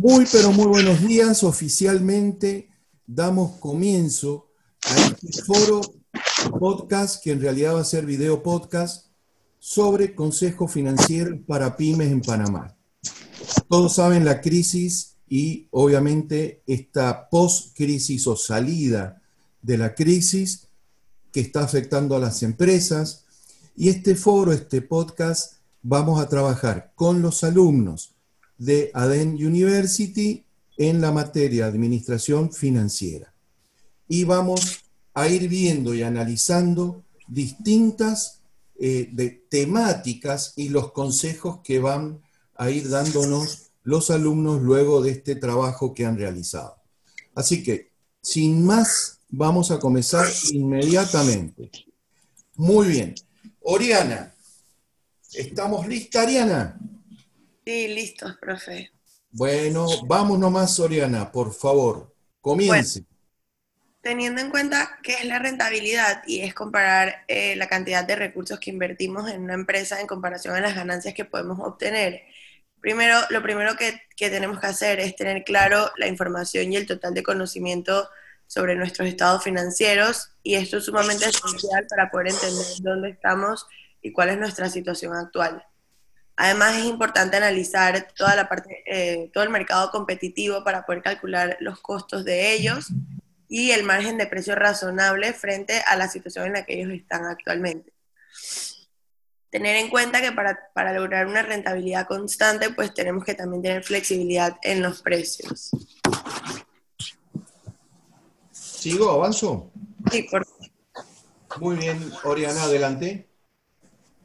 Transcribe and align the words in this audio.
Muy, 0.00 0.26
pero 0.30 0.52
muy 0.52 0.66
buenos 0.66 1.02
días. 1.02 1.42
Oficialmente 1.42 2.70
damos 3.04 3.56
comienzo 3.56 4.52
a 4.84 4.96
este 4.96 5.42
foro 5.42 5.80
podcast, 6.60 7.20
que 7.20 7.32
en 7.32 7.40
realidad 7.40 7.74
va 7.74 7.80
a 7.80 7.84
ser 7.84 8.06
video 8.06 8.40
podcast, 8.40 9.08
sobre 9.58 10.14
consejos 10.14 10.70
financieros 10.70 11.40
para 11.44 11.76
pymes 11.76 12.12
en 12.12 12.20
Panamá. 12.20 12.76
Todos 13.68 13.96
saben 13.96 14.24
la 14.24 14.40
crisis 14.40 15.16
y 15.28 15.66
obviamente 15.72 16.62
esta 16.68 17.28
post-crisis 17.28 18.24
o 18.28 18.36
salida 18.36 19.20
de 19.62 19.78
la 19.78 19.96
crisis 19.96 20.68
que 21.32 21.40
está 21.40 21.64
afectando 21.64 22.14
a 22.14 22.20
las 22.20 22.44
empresas. 22.44 23.24
Y 23.74 23.88
este 23.88 24.14
foro, 24.14 24.52
este 24.52 24.80
podcast, 24.80 25.54
vamos 25.82 26.20
a 26.20 26.28
trabajar 26.28 26.92
con 26.94 27.20
los 27.20 27.42
alumnos 27.42 28.14
de 28.58 28.90
ADEN 28.92 29.34
University 29.34 30.44
en 30.76 31.00
la 31.00 31.12
materia 31.12 31.64
de 31.64 31.70
administración 31.70 32.52
financiera. 32.52 33.32
Y 34.08 34.24
vamos 34.24 34.84
a 35.14 35.28
ir 35.28 35.48
viendo 35.48 35.94
y 35.94 36.02
analizando 36.02 37.04
distintas 37.26 38.40
eh, 38.78 39.08
de 39.12 39.30
temáticas 39.48 40.52
y 40.56 40.68
los 40.68 40.92
consejos 40.92 41.60
que 41.64 41.78
van 41.78 42.20
a 42.54 42.70
ir 42.70 42.88
dándonos 42.88 43.70
los 43.82 44.10
alumnos 44.10 44.62
luego 44.62 45.02
de 45.02 45.12
este 45.12 45.34
trabajo 45.34 45.94
que 45.94 46.04
han 46.04 46.18
realizado. 46.18 46.76
Así 47.34 47.62
que, 47.62 47.90
sin 48.20 48.64
más, 48.64 49.20
vamos 49.28 49.70
a 49.70 49.78
comenzar 49.78 50.26
inmediatamente. 50.52 51.70
Muy 52.56 52.88
bien. 52.88 53.14
Oriana, 53.62 54.34
¿estamos 55.32 55.86
lista, 55.86 56.22
Ariana? 56.22 56.78
Sí, 57.68 57.86
listos, 57.86 58.34
profe. 58.40 58.90
Bueno, 59.30 59.86
vamos 60.06 60.38
nomás, 60.38 60.80
Oriana, 60.80 61.30
por 61.30 61.52
favor, 61.52 62.14
comience. 62.40 63.04
teniendo 64.00 64.40
en 64.40 64.48
cuenta 64.48 64.98
qué 65.02 65.16
es 65.16 65.26
la 65.26 65.38
rentabilidad 65.38 66.22
y 66.26 66.40
es 66.40 66.54
comparar 66.54 67.26
eh, 67.28 67.56
la 67.56 67.68
cantidad 67.68 68.06
de 68.06 68.16
recursos 68.16 68.58
que 68.58 68.70
invertimos 68.70 69.30
en 69.30 69.42
una 69.42 69.52
empresa 69.52 70.00
en 70.00 70.06
comparación 70.06 70.54
a 70.54 70.62
las 70.62 70.74
ganancias 70.74 71.12
que 71.12 71.26
podemos 71.26 71.58
obtener, 71.60 72.22
primero, 72.80 73.18
lo 73.28 73.42
primero 73.42 73.76
que, 73.76 74.00
que 74.16 74.30
tenemos 74.30 74.60
que 74.60 74.66
hacer 74.66 74.98
es 74.98 75.14
tener 75.14 75.44
claro 75.44 75.90
la 75.98 76.06
información 76.06 76.72
y 76.72 76.76
el 76.76 76.86
total 76.86 77.12
de 77.12 77.22
conocimiento 77.22 78.08
sobre 78.46 78.76
nuestros 78.76 79.08
estados 79.08 79.44
financieros 79.44 80.30
y 80.42 80.54
esto 80.54 80.78
es 80.78 80.86
sumamente 80.86 81.26
esencial 81.28 81.86
para 81.86 82.10
poder 82.10 82.28
entender 82.28 82.66
dónde 82.80 83.10
estamos 83.10 83.66
y 84.00 84.10
cuál 84.10 84.30
es 84.30 84.38
nuestra 84.38 84.70
situación 84.70 85.12
actual. 85.14 85.62
Además, 86.40 86.76
es 86.76 86.84
importante 86.84 87.36
analizar 87.36 88.12
toda 88.16 88.36
la 88.36 88.48
parte, 88.48 88.84
eh, 88.86 89.28
todo 89.34 89.42
el 89.42 89.50
mercado 89.50 89.90
competitivo 89.90 90.62
para 90.62 90.86
poder 90.86 91.02
calcular 91.02 91.56
los 91.58 91.80
costos 91.80 92.24
de 92.24 92.52
ellos 92.52 92.92
y 93.48 93.72
el 93.72 93.82
margen 93.82 94.16
de 94.18 94.28
precio 94.28 94.54
razonable 94.54 95.32
frente 95.32 95.82
a 95.84 95.96
la 95.96 96.06
situación 96.06 96.46
en 96.46 96.52
la 96.52 96.64
que 96.64 96.80
ellos 96.80 96.92
están 96.92 97.24
actualmente. 97.24 97.92
Tener 99.50 99.74
en 99.76 99.90
cuenta 99.90 100.22
que 100.22 100.30
para, 100.30 100.70
para 100.74 100.92
lograr 100.92 101.26
una 101.26 101.42
rentabilidad 101.42 102.06
constante, 102.06 102.70
pues 102.70 102.94
tenemos 102.94 103.24
que 103.24 103.34
también 103.34 103.62
tener 103.62 103.82
flexibilidad 103.82 104.58
en 104.62 104.80
los 104.80 105.02
precios. 105.02 105.72
¿Sigo? 108.52 109.10
¿Avanzo? 109.10 109.72
Sí, 110.12 110.22
por 110.30 110.46
Muy 111.58 111.78
bien, 111.78 112.12
Oriana, 112.22 112.62
adelante. 112.62 113.28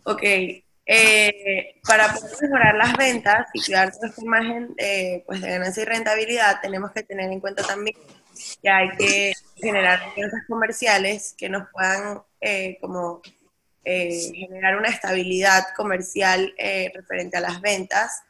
Ok, 0.04 0.22
eh, 0.86 1.80
para 1.88 2.14
poder 2.14 2.36
mejorar 2.42 2.76
las 2.76 2.98
ventas 2.98 3.48
y 3.54 3.64
cuidar 3.64 3.94
nuestra 4.02 4.24
imagen 4.24 4.74
eh, 4.78 5.24
pues 5.26 5.42
de 5.42 5.50
ganancia 5.50 5.84
y 5.84 5.86
rentabilidad, 5.86 6.60
tenemos 6.62 6.92
que 6.92 7.04
tener 7.04 7.32
en 7.32 7.40
cuenta 7.40 7.64
también 7.64 7.96
que 8.62 8.70
hay 8.70 8.90
que 8.98 9.34
generar 9.56 10.02
alianzas 10.02 10.42
comerciales 10.48 11.36
que 11.38 11.48
nos 11.48 11.70
puedan 11.72 12.22
eh, 12.42 12.78
como 12.82 13.22
generar 13.86 14.78
una 14.78 14.88
estabilidad 14.88 15.66
comercial 15.76 16.54
referente 16.94 17.36
a 17.36 17.42
las 17.42 17.60
ventas. 17.60 18.22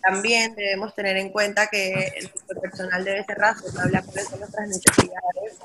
también 0.00 0.54
debemos 0.54 0.94
tener 0.94 1.18
en 1.18 1.28
cuenta 1.30 1.66
que 1.66 2.14
el 2.16 2.30
personal 2.58 3.04
debe 3.04 3.24
ser 3.24 3.36
razonable 3.36 4.02
cuáles 4.02 4.28
son 4.28 4.40
nuestras 4.40 4.68
necesidades, 4.68 5.58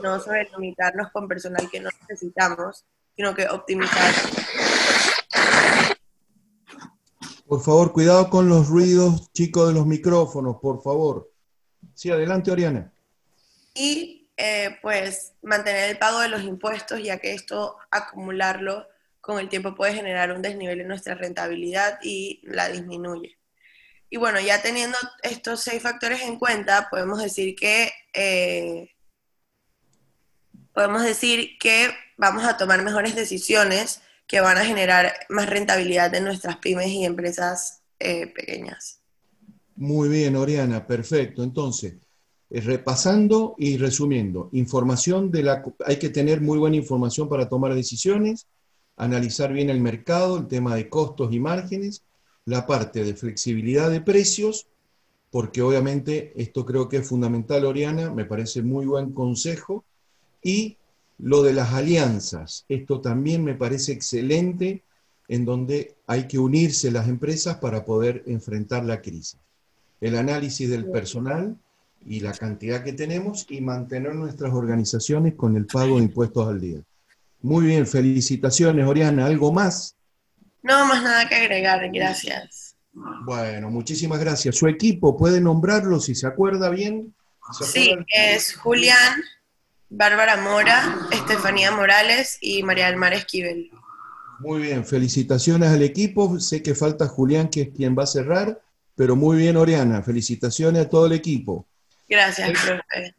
no 0.00 0.20
sobre 0.20 0.48
limitarnos 0.50 1.10
con 1.10 1.26
personal 1.26 1.68
que 1.68 1.80
no 1.80 1.90
necesitamos, 2.08 2.84
sino 3.16 3.34
que 3.34 3.48
optimizar 3.48 4.14
por 7.52 7.62
favor, 7.62 7.92
cuidado 7.92 8.30
con 8.30 8.48
los 8.48 8.68
ruidos, 8.68 9.30
chicos, 9.34 9.68
de 9.68 9.74
los 9.74 9.84
micrófonos, 9.84 10.56
por 10.56 10.82
favor. 10.82 11.30
Sí, 11.92 12.10
adelante, 12.10 12.50
Oriana. 12.50 12.90
Y 13.74 14.30
eh, 14.38 14.78
pues 14.80 15.34
mantener 15.42 15.90
el 15.90 15.98
pago 15.98 16.20
de 16.20 16.30
los 16.30 16.44
impuestos, 16.44 17.02
ya 17.02 17.18
que 17.18 17.34
esto, 17.34 17.76
acumularlo 17.90 18.88
con 19.20 19.38
el 19.38 19.50
tiempo 19.50 19.74
puede 19.74 19.92
generar 19.92 20.32
un 20.32 20.40
desnivel 20.40 20.80
en 20.80 20.88
nuestra 20.88 21.14
rentabilidad 21.14 21.98
y 22.02 22.40
la 22.44 22.70
disminuye. 22.70 23.36
Y 24.08 24.16
bueno, 24.16 24.40
ya 24.40 24.62
teniendo 24.62 24.96
estos 25.22 25.60
seis 25.60 25.82
factores 25.82 26.22
en 26.22 26.38
cuenta, 26.38 26.88
podemos 26.90 27.22
decir 27.22 27.54
que 27.54 27.92
eh, 28.14 28.94
podemos 30.72 31.02
decir 31.02 31.58
que 31.60 31.90
vamos 32.16 32.44
a 32.44 32.56
tomar 32.56 32.82
mejores 32.82 33.14
decisiones 33.14 34.00
que 34.26 34.40
van 34.40 34.56
a 34.56 34.64
generar 34.64 35.12
más 35.28 35.48
rentabilidad 35.48 36.10
de 36.10 36.20
nuestras 36.20 36.56
pymes 36.56 36.88
y 36.88 37.04
empresas 37.04 37.82
eh, 37.98 38.26
pequeñas. 38.28 39.00
Muy 39.76 40.08
bien, 40.08 40.36
Oriana, 40.36 40.86
perfecto. 40.86 41.42
Entonces, 41.42 41.94
eh, 42.50 42.60
repasando 42.60 43.54
y 43.58 43.76
resumiendo, 43.78 44.50
información 44.52 45.30
de 45.30 45.42
la 45.42 45.62
hay 45.86 45.96
que 45.96 46.10
tener 46.10 46.40
muy 46.40 46.58
buena 46.58 46.76
información 46.76 47.28
para 47.28 47.48
tomar 47.48 47.74
decisiones, 47.74 48.46
analizar 48.96 49.52
bien 49.52 49.70
el 49.70 49.80
mercado, 49.80 50.38
el 50.38 50.48
tema 50.48 50.74
de 50.76 50.88
costos 50.88 51.32
y 51.32 51.40
márgenes, 51.40 52.02
la 52.44 52.66
parte 52.66 53.04
de 53.04 53.14
flexibilidad 53.14 53.90
de 53.90 54.00
precios, 54.00 54.66
porque 55.30 55.62
obviamente 55.62 56.32
esto 56.36 56.66
creo 56.66 56.88
que 56.88 56.98
es 56.98 57.08
fundamental, 57.08 57.64
Oriana, 57.64 58.10
me 58.10 58.26
parece 58.26 58.62
muy 58.62 58.84
buen 58.84 59.12
consejo, 59.12 59.84
y 60.42 60.76
lo 61.22 61.42
de 61.42 61.52
las 61.52 61.72
alianzas, 61.72 62.64
esto 62.68 63.00
también 63.00 63.44
me 63.44 63.54
parece 63.54 63.92
excelente, 63.92 64.82
en 65.28 65.44
donde 65.44 65.94
hay 66.08 66.26
que 66.26 66.40
unirse 66.40 66.90
las 66.90 67.06
empresas 67.06 67.58
para 67.58 67.84
poder 67.84 68.24
enfrentar 68.26 68.84
la 68.84 69.00
crisis. 69.00 69.38
El 70.00 70.18
análisis 70.18 70.68
del 70.68 70.90
personal 70.90 71.56
y 72.04 72.20
la 72.20 72.32
cantidad 72.32 72.82
que 72.82 72.92
tenemos 72.92 73.46
y 73.48 73.60
mantener 73.60 74.16
nuestras 74.16 74.52
organizaciones 74.52 75.34
con 75.34 75.56
el 75.56 75.66
pago 75.66 75.98
de 75.98 76.04
impuestos 76.04 76.48
al 76.48 76.60
día. 76.60 76.80
Muy 77.40 77.66
bien, 77.66 77.86
felicitaciones, 77.86 78.84
Oriana. 78.84 79.26
¿Algo 79.26 79.52
más? 79.52 79.94
No, 80.60 80.86
más 80.86 81.04
nada 81.04 81.28
que 81.28 81.36
agregar, 81.36 81.88
gracias. 81.92 82.74
Bueno, 83.24 83.70
muchísimas 83.70 84.18
gracias. 84.18 84.56
Su 84.56 84.66
equipo, 84.66 85.16
¿puede 85.16 85.40
nombrarlo 85.40 86.00
si 86.00 86.16
se 86.16 86.26
acuerda 86.26 86.68
bien? 86.68 87.14
sí, 87.60 87.94
es 88.12 88.56
Julián, 88.56 89.22
Bárbara 89.94 90.38
Mora, 90.38 91.06
Estefanía 91.12 91.70
Morales 91.70 92.38
y 92.40 92.62
María 92.62 92.86
del 92.86 92.96
Mar 92.96 93.12
Esquivel. 93.12 93.70
Muy 94.38 94.62
bien, 94.62 94.86
felicitaciones 94.86 95.68
al 95.68 95.82
equipo. 95.82 96.40
Sé 96.40 96.62
que 96.62 96.74
falta 96.74 97.06
Julián, 97.06 97.50
que 97.50 97.60
es 97.60 97.68
quien 97.76 97.94
va 97.96 98.04
a 98.04 98.06
cerrar, 98.06 98.62
pero 98.96 99.16
muy 99.16 99.36
bien, 99.36 99.58
Oriana. 99.58 100.02
Felicitaciones 100.02 100.86
a 100.86 100.88
todo 100.88 101.04
el 101.04 101.12
equipo. 101.12 101.66
Gracias, 102.08 102.50
profe. 102.52 103.14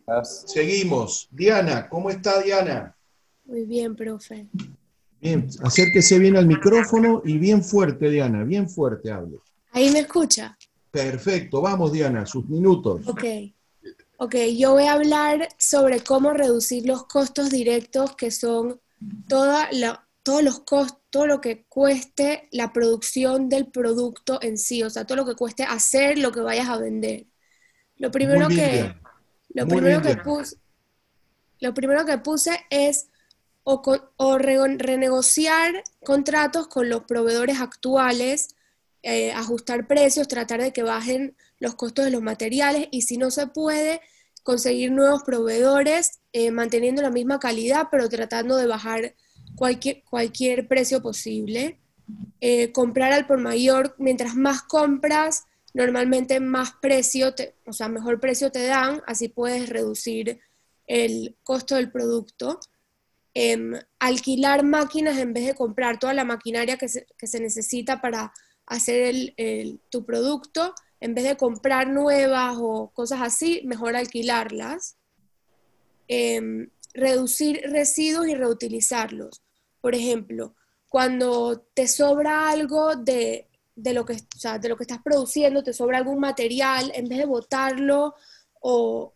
Seguimos. 0.47 1.27
Diana, 1.29 1.87
¿cómo 1.87 2.09
está 2.09 2.41
Diana? 2.41 2.95
Muy 3.45 3.65
bien, 3.65 3.95
profe. 3.95 4.47
Bien, 5.21 5.47
acérquese 5.61 6.17
bien 6.17 6.37
al 6.37 6.47
micrófono 6.47 7.21
y 7.23 7.37
bien 7.37 7.63
fuerte, 7.63 8.09
Diana, 8.09 8.43
bien 8.43 8.67
fuerte 8.67 9.11
hable. 9.11 9.37
¿Ahí 9.73 9.91
me 9.91 9.99
escucha? 9.99 10.57
Perfecto, 10.89 11.61
vamos 11.61 11.91
Diana, 11.91 12.25
sus 12.25 12.49
minutos. 12.49 13.07
Ok. 13.07 13.23
Ok, 14.17 14.35
yo 14.57 14.73
voy 14.73 14.83
a 14.83 14.93
hablar 14.93 15.49
sobre 15.57 16.01
cómo 16.01 16.31
reducir 16.33 16.85
los 16.85 17.05
costos 17.05 17.49
directos, 17.49 18.15
que 18.15 18.31
son 18.31 18.79
toda 19.27 19.69
la, 19.71 20.07
todos 20.23 20.43
los 20.43 20.59
costos, 20.61 20.99
todo 21.09 21.27
lo 21.27 21.41
que 21.41 21.65
cueste 21.65 22.47
la 22.51 22.73
producción 22.73 23.49
del 23.49 23.67
producto 23.67 24.39
en 24.41 24.57
sí, 24.57 24.81
o 24.81 24.89
sea, 24.89 25.05
todo 25.05 25.17
lo 25.17 25.25
que 25.25 25.35
cueste 25.35 25.63
hacer 25.63 26.17
lo 26.17 26.31
que 26.31 26.39
vayas 26.39 26.69
a 26.69 26.77
vender. 26.77 27.27
Lo 27.97 28.09
primero 28.09 28.47
que, 28.47 28.95
lo 29.49 29.67
primero 29.67 30.01
que 30.01 30.15
puse, 30.17 30.57
lo 31.59 31.73
primero 31.73 32.05
que 32.05 32.17
puse 32.17 32.59
es 32.69 33.09
o, 33.63 33.81
o 34.17 34.37
renegociar 34.37 35.83
contratos 36.03 36.67
con 36.67 36.89
los 36.89 37.03
proveedores 37.03 37.61
actuales, 37.61 38.55
eh, 39.03 39.31
ajustar 39.33 39.85
precios, 39.85 40.27
tratar 40.27 40.61
de 40.61 40.73
que 40.73 40.81
bajen 40.81 41.35
los 41.63 41.75
costos 41.75 42.03
de 42.03 42.11
los 42.11 42.21
materiales 42.21 42.89
y 42.91 43.03
si 43.03 43.17
no 43.17 43.31
se 43.31 43.47
puede, 43.47 44.01
conseguir 44.43 44.91
nuevos 44.91 45.23
proveedores 45.23 46.19
eh, 46.33 46.51
manteniendo 46.51 47.01
la 47.01 47.09
misma 47.09 47.39
calidad, 47.39 47.87
pero 47.89 48.09
tratando 48.09 48.57
de 48.57 48.67
bajar 48.67 49.15
cualquier, 49.55 50.03
cualquier 50.03 50.67
precio 50.67 51.01
posible. 51.01 51.79
Eh, 52.41 52.73
comprar 52.73 53.13
al 53.13 53.25
por 53.25 53.39
mayor, 53.39 53.95
mientras 53.97 54.35
más 54.35 54.61
compras, 54.63 55.45
normalmente 55.73 56.41
más 56.41 56.73
precio, 56.81 57.33
o 57.65 57.71
sea, 57.71 57.87
mejor 57.87 58.19
precio 58.19 58.51
te 58.51 58.65
dan, 58.65 59.01
así 59.07 59.29
puedes 59.29 59.69
reducir 59.69 60.41
el 60.85 61.37
costo 61.43 61.75
del 61.75 61.89
producto. 61.89 62.59
Em, 63.33 63.73
alquilar 63.99 64.63
máquinas 64.65 65.17
en 65.17 65.33
vez 65.33 65.47
de 65.47 65.55
comprar 65.55 65.97
toda 65.97 66.13
la 66.13 66.25
maquinaria 66.25 66.77
que 66.77 66.89
se, 66.89 67.39
necesita 67.39 68.01
para 68.01 68.33
hacer 68.65 69.33
tu 69.89 70.05
producto, 70.05 70.75
en 71.03 71.13
vez 71.13 71.25
de 71.25 71.35
comprar 71.35 71.89
nuevas 71.89 72.55
o 72.57 72.89
cosas 72.93 73.19
así, 73.21 73.61
mejor 73.65 73.93
alquilarlas. 73.93 74.95
Em, 76.07 76.69
reducir 76.93 77.59
residuos 77.69 78.25
y 78.29 78.35
reutilizarlos. 78.35 79.43
Por 79.81 79.95
ejemplo, 79.95 80.55
cuando 80.87 81.59
te 81.73 81.89
sobra 81.89 82.49
algo 82.49 82.95
de, 82.95 83.49
lo 83.75 84.05
que, 84.05 84.15
de 84.61 84.69
lo 84.69 84.77
que 84.77 84.83
estás 84.83 85.01
produciendo, 85.03 85.61
te 85.61 85.73
sobra 85.73 85.97
algún 85.97 86.19
material, 86.21 86.89
en 86.95 87.09
vez 87.09 87.19
de 87.19 87.25
botarlo 87.25 88.15
o, 88.61 89.13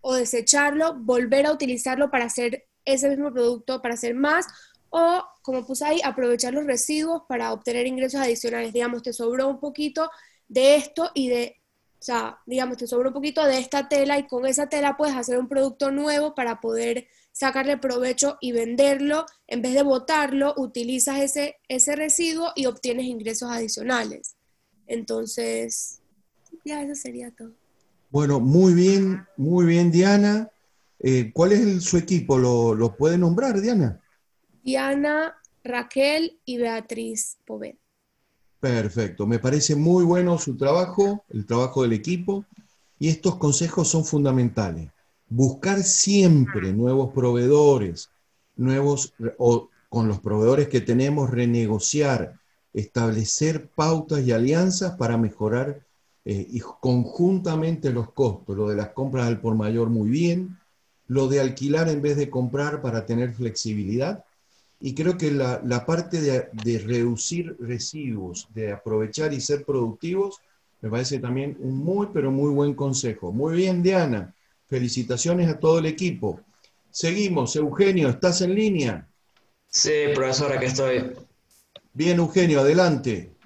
o 0.00 0.14
desecharlo, 0.14 0.94
volver 0.94 1.44
a 1.44 1.52
utilizarlo 1.52 2.10
para 2.10 2.24
hacer 2.24 2.66
ese 2.86 3.10
mismo 3.10 3.30
producto, 3.30 3.82
para 3.82 3.92
hacer 3.92 4.14
más, 4.14 4.46
o 4.88 5.22
como 5.42 5.66
puse 5.66 5.84
ahí, 5.84 6.00
aprovechar 6.02 6.54
los 6.54 6.64
residuos 6.64 7.24
para 7.28 7.52
obtener 7.52 7.86
ingresos 7.86 8.22
adicionales. 8.22 8.72
Digamos, 8.72 9.02
te 9.02 9.12
sobró 9.12 9.48
un 9.48 9.60
poquito 9.60 10.10
de 10.48 10.76
esto 10.76 11.10
y 11.14 11.28
de, 11.28 11.56
o 11.98 12.02
sea, 12.02 12.40
digamos, 12.46 12.76
te 12.76 12.86
sobró 12.86 13.08
un 13.10 13.14
poquito 13.14 13.44
de 13.44 13.58
esta 13.58 13.88
tela 13.88 14.18
y 14.18 14.26
con 14.26 14.46
esa 14.46 14.68
tela 14.68 14.96
puedes 14.96 15.16
hacer 15.16 15.38
un 15.38 15.48
producto 15.48 15.90
nuevo 15.90 16.34
para 16.34 16.60
poder 16.60 17.08
sacarle 17.32 17.76
provecho 17.76 18.38
y 18.40 18.52
venderlo. 18.52 19.26
En 19.46 19.62
vez 19.62 19.74
de 19.74 19.82
botarlo, 19.82 20.54
utilizas 20.56 21.20
ese, 21.20 21.56
ese 21.68 21.96
residuo 21.96 22.52
y 22.54 22.66
obtienes 22.66 23.06
ingresos 23.06 23.50
adicionales. 23.50 24.36
Entonces, 24.86 26.00
ya 26.64 26.82
eso 26.82 26.94
sería 26.94 27.30
todo. 27.30 27.52
Bueno, 28.10 28.40
muy 28.40 28.72
bien, 28.74 29.26
muy 29.36 29.66
bien, 29.66 29.90
Diana. 29.90 30.50
Eh, 31.00 31.30
¿Cuál 31.32 31.52
es 31.52 31.84
su 31.84 31.98
equipo? 31.98 32.38
¿Lo, 32.38 32.96
puede 32.96 33.18
nombrar, 33.18 33.60
Diana? 33.60 34.00
Diana, 34.62 35.36
Raquel 35.62 36.40
y 36.44 36.58
Beatriz 36.58 37.38
Poveda. 37.44 37.78
Perfecto, 38.66 39.28
me 39.28 39.38
parece 39.38 39.76
muy 39.76 40.04
bueno 40.04 40.38
su 40.38 40.56
trabajo, 40.56 41.24
el 41.28 41.46
trabajo 41.46 41.82
del 41.82 41.92
equipo, 41.92 42.44
y 42.98 43.08
estos 43.08 43.36
consejos 43.36 43.86
son 43.86 44.04
fundamentales. 44.04 44.90
Buscar 45.28 45.84
siempre 45.84 46.72
nuevos 46.72 47.12
proveedores, 47.12 48.10
nuevos, 48.56 49.14
o 49.38 49.68
con 49.88 50.08
los 50.08 50.18
proveedores 50.18 50.68
que 50.68 50.80
tenemos, 50.80 51.30
renegociar, 51.30 52.40
establecer 52.72 53.68
pautas 53.68 54.26
y 54.26 54.32
alianzas 54.32 54.96
para 54.96 55.16
mejorar 55.16 55.86
eh, 56.24 56.46
y 56.50 56.58
conjuntamente 56.58 57.92
los 57.92 58.10
costos, 58.12 58.56
lo 58.56 58.68
de 58.68 58.74
las 58.76 58.88
compras 58.88 59.28
al 59.28 59.40
por 59.40 59.54
mayor 59.54 59.90
muy 59.90 60.10
bien, 60.10 60.58
lo 61.06 61.28
de 61.28 61.40
alquilar 61.40 61.88
en 61.88 62.02
vez 62.02 62.16
de 62.16 62.28
comprar 62.28 62.82
para 62.82 63.06
tener 63.06 63.32
flexibilidad. 63.32 64.24
Y 64.80 64.94
creo 64.94 65.16
que 65.16 65.30
la, 65.30 65.86
parte 65.86 66.20
de, 66.20 66.48
de, 66.52 66.78
reducir 66.78 67.56
residuos, 67.58 68.48
de 68.52 68.72
aprovechar 68.72 69.32
y 69.32 69.40
ser 69.40 69.64
productivos, 69.64 70.40
me 70.80 70.90
parece 70.90 71.18
también 71.18 71.56
un 71.60 71.78
muy, 71.78 72.08
pero 72.12 72.30
muy 72.30 72.50
buen 72.52 72.74
consejo. 72.74 73.32
Muy 73.32 73.56
bien, 73.56 73.82
Diana. 73.82 74.34
Felicitaciones 74.68 75.48
a 75.48 75.58
todo 75.58 75.78
el 75.78 75.86
equipo. 75.86 76.40
Seguimos. 76.90 77.56
Eugenio, 77.56 78.08
¿estás 78.08 78.40
en 78.42 78.54
línea? 78.54 79.08
Sí, 79.68 79.92
profesor, 80.14 80.52
aquí 80.52 80.66
estoy. 80.66 81.12
Bien, 81.92 82.18
Eugenio, 82.18 82.60
adelante. 82.60 83.36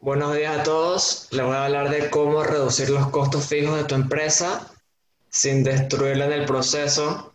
Buenos 0.00 0.34
días 0.34 0.58
a 0.58 0.62
todos. 0.62 1.28
Les 1.30 1.44
voy 1.44 1.54
a 1.54 1.66
hablar 1.66 1.90
de 1.90 2.10
cómo 2.10 2.42
reducir 2.42 2.90
los 2.90 3.08
costos 3.10 3.46
fijos 3.46 3.76
de 3.76 3.84
tu 3.84 3.94
empresa 3.94 4.68
sin 5.30 5.62
destruirla 5.62 6.26
en 6.26 6.32
el 6.32 6.44
proceso. 6.44 7.31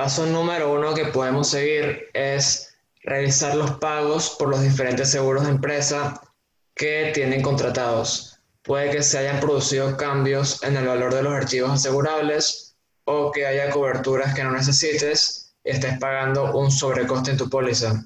Paso 0.00 0.24
número 0.24 0.72
uno 0.72 0.94
que 0.94 1.04
podemos 1.04 1.50
seguir 1.50 2.08
es 2.14 2.74
revisar 3.02 3.54
los 3.54 3.72
pagos 3.72 4.34
por 4.38 4.48
los 4.48 4.62
diferentes 4.62 5.10
seguros 5.10 5.44
de 5.44 5.50
empresa 5.50 6.18
que 6.74 7.10
tienen 7.12 7.42
contratados. 7.42 8.40
Puede 8.62 8.90
que 8.92 9.02
se 9.02 9.18
hayan 9.18 9.40
producido 9.40 9.98
cambios 9.98 10.62
en 10.62 10.78
el 10.78 10.86
valor 10.86 11.12
de 11.12 11.22
los 11.22 11.34
archivos 11.34 11.72
asegurables 11.72 12.74
o 13.04 13.30
que 13.30 13.44
haya 13.44 13.68
coberturas 13.68 14.34
que 14.34 14.42
no 14.42 14.52
necesites 14.52 15.52
y 15.64 15.68
estés 15.72 15.98
pagando 15.98 16.56
un 16.56 16.70
sobrecoste 16.70 17.32
en 17.32 17.36
tu 17.36 17.50
póliza. 17.50 18.02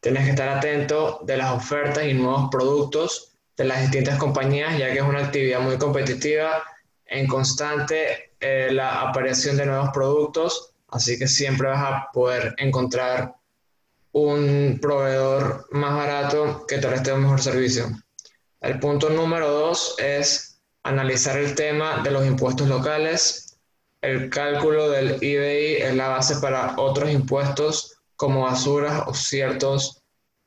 Tienes 0.00 0.24
que 0.24 0.30
estar 0.30 0.48
atento 0.48 1.20
de 1.22 1.36
las 1.36 1.52
ofertas 1.52 2.06
y 2.06 2.14
nuevos 2.14 2.48
productos 2.50 3.34
de 3.56 3.66
las 3.66 3.82
distintas 3.82 4.18
compañías, 4.18 4.76
ya 4.76 4.92
que 4.92 4.98
es 4.98 5.04
una 5.04 5.26
actividad 5.26 5.60
muy 5.60 5.78
competitiva, 5.78 6.64
en 7.04 7.28
constante 7.28 8.32
eh, 8.40 8.70
la 8.72 9.02
aparición 9.02 9.56
de 9.56 9.66
nuevos 9.66 9.90
productos, 9.94 10.72
así 10.88 11.18
que 11.18 11.26
siempre 11.26 11.68
vas 11.68 11.82
a 11.82 12.08
poder 12.12 12.54
encontrar 12.58 13.34
un 14.12 14.78
proveedor 14.80 15.66
más 15.72 15.94
barato 15.94 16.64
que 16.66 16.78
te 16.78 16.88
preste 16.88 17.12
un 17.12 17.22
mejor 17.22 17.42
servicio. 17.42 17.86
El 18.60 18.80
punto 18.80 19.10
número 19.10 19.50
dos 19.50 19.94
es 19.98 20.58
analizar 20.82 21.36
el 21.36 21.54
tema 21.54 22.02
de 22.02 22.10
los 22.10 22.26
impuestos 22.26 22.68
locales. 22.68 23.58
El 24.00 24.30
cálculo 24.30 24.88
del 24.88 25.22
IBI 25.22 25.82
es 25.82 25.94
la 25.94 26.08
base 26.08 26.36
para 26.36 26.74
otros 26.78 27.10
impuestos 27.10 27.98
como 28.16 28.44
basuras 28.44 29.02
o 29.06 29.14
ciertos 29.14 30.02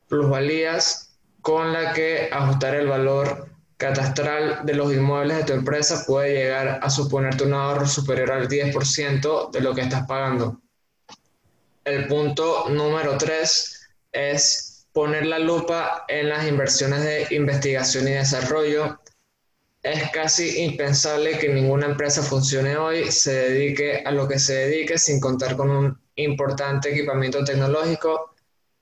plusvalías 0.08 1.18
con 1.42 1.72
la 1.72 1.94
que 1.94 2.30
ajustar 2.32 2.76
el 2.76 2.88
valor 2.88 3.49
catastral 3.80 4.66
de 4.66 4.74
los 4.74 4.94
inmuebles 4.94 5.38
de 5.38 5.44
tu 5.46 5.54
empresa 5.54 6.04
puede 6.06 6.34
llegar 6.34 6.82
a 6.84 6.90
suponerte 6.90 7.46
un 7.46 7.54
ahorro 7.54 7.88
superior 7.88 8.30
al 8.30 8.50
10% 8.50 9.52
de 9.52 9.62
lo 9.62 9.74
que 9.74 9.82
estás 9.82 10.06
pagando. 10.06 10.62
El 11.86 12.06
punto 12.08 12.68
número 12.70 13.18
3 13.18 13.90
es 14.12 14.86
poner 14.92 15.26
la 15.26 15.40
lupa 15.40 16.04
en 16.10 16.28
las 16.28 16.46
inversiones 16.46 17.04
de 17.04 17.34
investigación 17.34 18.10
y 18.10 18.12
desarrollo. 18.12 19.00
Es 19.82 20.12
casi 20.12 20.62
impensable 20.66 21.40
que 21.40 21.48
ninguna 21.48 21.86
empresa 21.86 22.22
funcione 22.22 22.76
hoy, 22.76 23.10
se 23.10 23.32
dedique 23.32 24.04
a 24.06 24.12
lo 24.12 24.28
que 24.28 24.40
se 24.40 24.56
dedique 24.56 24.98
sin 24.98 25.22
contar 25.22 25.56
con 25.56 25.70
un 25.70 26.02
importante 26.16 26.92
equipamiento 26.92 27.46
tecnológico. 27.46 28.36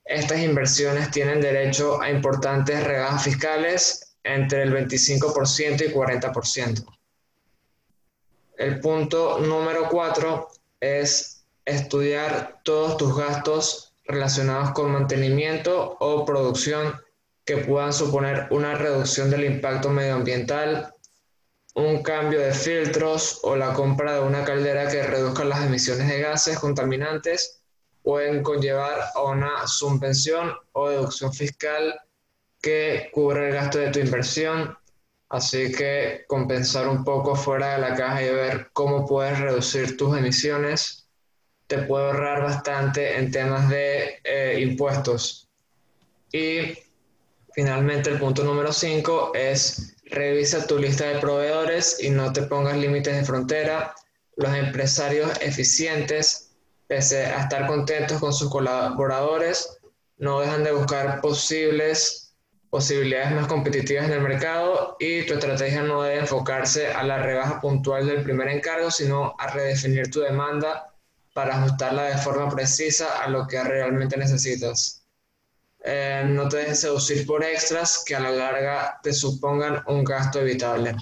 Estas 0.03 0.39
inversiones 0.39 1.11
tienen 1.11 1.39
derecho 1.39 2.01
a 2.01 2.09
importantes 2.09 2.83
regalas 2.83 3.23
fiscales 3.23 4.06
entre 4.35 4.63
el 4.63 4.73
25% 4.73 5.89
y 5.89 5.93
40%. 5.93 6.85
El 8.57 8.79
punto 8.79 9.39
número 9.39 9.87
cuatro 9.89 10.49
es 10.79 11.45
estudiar 11.65 12.59
todos 12.63 12.97
tus 12.97 13.15
gastos 13.15 13.93
relacionados 14.05 14.71
con 14.71 14.91
mantenimiento 14.91 15.97
o 15.99 16.25
producción 16.25 16.99
que 17.45 17.57
puedan 17.57 17.93
suponer 17.93 18.47
una 18.51 18.75
reducción 18.75 19.29
del 19.29 19.45
impacto 19.45 19.89
medioambiental 19.89 20.93
un 21.77 22.01
cambio 22.01 22.39
de 22.39 22.53
filtros 22.53 23.39
o 23.43 23.55
la 23.55 23.71
compra 23.73 24.15
de 24.15 24.21
una 24.21 24.43
caldera 24.43 24.89
que 24.89 25.03
reduzca 25.03 25.45
las 25.45 25.63
emisiones 25.63 26.07
de 26.07 26.21
gases 26.21 26.57
contaminantes 26.57 27.61
pueden 28.01 28.41
conllevar 28.41 28.99
a 29.13 29.21
una 29.21 29.67
subvención 29.67 30.53
o 30.71 30.89
deducción 30.89 31.31
fiscal 31.31 31.93
que 32.67 33.09
cubre 33.13 33.47
el 33.47 33.53
gasto 33.53 33.77
de 33.77 33.91
tu 33.91 33.99
inversión. 33.99 34.77
Así 35.29 35.71
que 35.71 36.25
compensar 36.27 36.89
un 36.89 37.05
poco 37.05 37.33
fuera 37.33 37.73
de 37.73 37.79
la 37.79 37.95
caja 37.95 38.23
y 38.23 38.29
ver 38.29 38.69
cómo 38.73 39.05
puedes 39.05 39.39
reducir 39.39 39.95
tus 39.95 40.17
emisiones 40.17 41.07
te 41.67 41.79
puede 41.79 42.05
ahorrar 42.05 42.43
bastante 42.43 43.17
en 43.17 43.31
temas 43.31 43.69
de 43.69 44.19
eh, 44.23 44.59
impuestos. 44.61 45.49
Y 46.31 46.77
finalmente 47.53 48.09
el 48.09 48.19
punto 48.19 48.43
número 48.43 48.73
5 48.73 49.33
es 49.35 49.95
Revisa 50.05 50.65
tu 50.65 50.77
lista 50.77 51.05
de 51.07 51.19
proveedores 51.19 52.01
y 52.01 52.09
no 52.09 52.31
te 52.31 52.43
pongas 52.43 52.77
límites 52.77 53.13
de 53.15 53.25
frontera. 53.25 53.93
Los 54.37 54.53
empresarios 54.55 55.29
eficientes, 55.41 56.51
pese 56.87 57.25
a 57.25 57.43
estar 57.43 57.67
contentos 57.67 58.19
con 58.19 58.31
sus 58.31 58.49
colaboradores, 58.49 59.77
no 60.17 60.39
dejan 60.39 60.63
de 60.63 60.71
buscar 60.71 61.19
posibles 61.19 62.26
posibilidades 62.69 63.31
más 63.31 63.47
competitivas 63.47 64.05
en 64.05 64.13
el 64.13 64.21
mercado 64.21 64.97
y 64.99 65.25
tu 65.25 65.33
estrategia 65.33 65.83
no 65.83 66.01
debe 66.01 66.19
enfocarse 66.19 66.87
a 66.87 67.03
la 67.03 67.21
rebaja 67.21 67.61
puntual 67.61 68.07
del 68.07 68.23
primer 68.23 68.49
encargo, 68.49 68.91
sino 68.91 69.35
a 69.39 69.47
redefinir 69.47 70.11
tu 70.11 70.19
demanda 70.19 70.93
para 71.33 71.57
ajustarla 71.57 72.03
de 72.03 72.17
forma 72.17 72.49
precisa 72.49 73.23
a 73.23 73.29
lo 73.29 73.47
que 73.47 73.63
realmente 73.63 74.17
necesitas. 74.17 75.03
Eh, 75.83 76.25
no 76.27 76.49
te 76.49 76.57
dejes 76.57 76.81
seducir 76.81 77.25
por 77.25 77.43
extras 77.43 78.03
que 78.05 78.15
a 78.15 78.19
la 78.19 78.31
larga 78.31 78.99
te 79.01 79.13
supongan 79.13 79.83
un 79.87 80.03
gasto 80.03 80.41
evitable. 80.41 80.95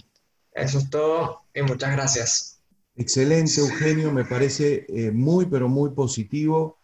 Eso 0.52 0.78
es 0.78 0.90
todo 0.90 1.46
y 1.54 1.62
muchas 1.62 1.92
gracias. 1.94 2.62
Excelente, 2.96 3.60
Eugenio. 3.60 4.12
Me 4.12 4.26
parece 4.26 4.86
eh, 4.90 5.12
muy, 5.12 5.46
pero 5.46 5.68
muy 5.68 5.90
positivo 5.92 6.78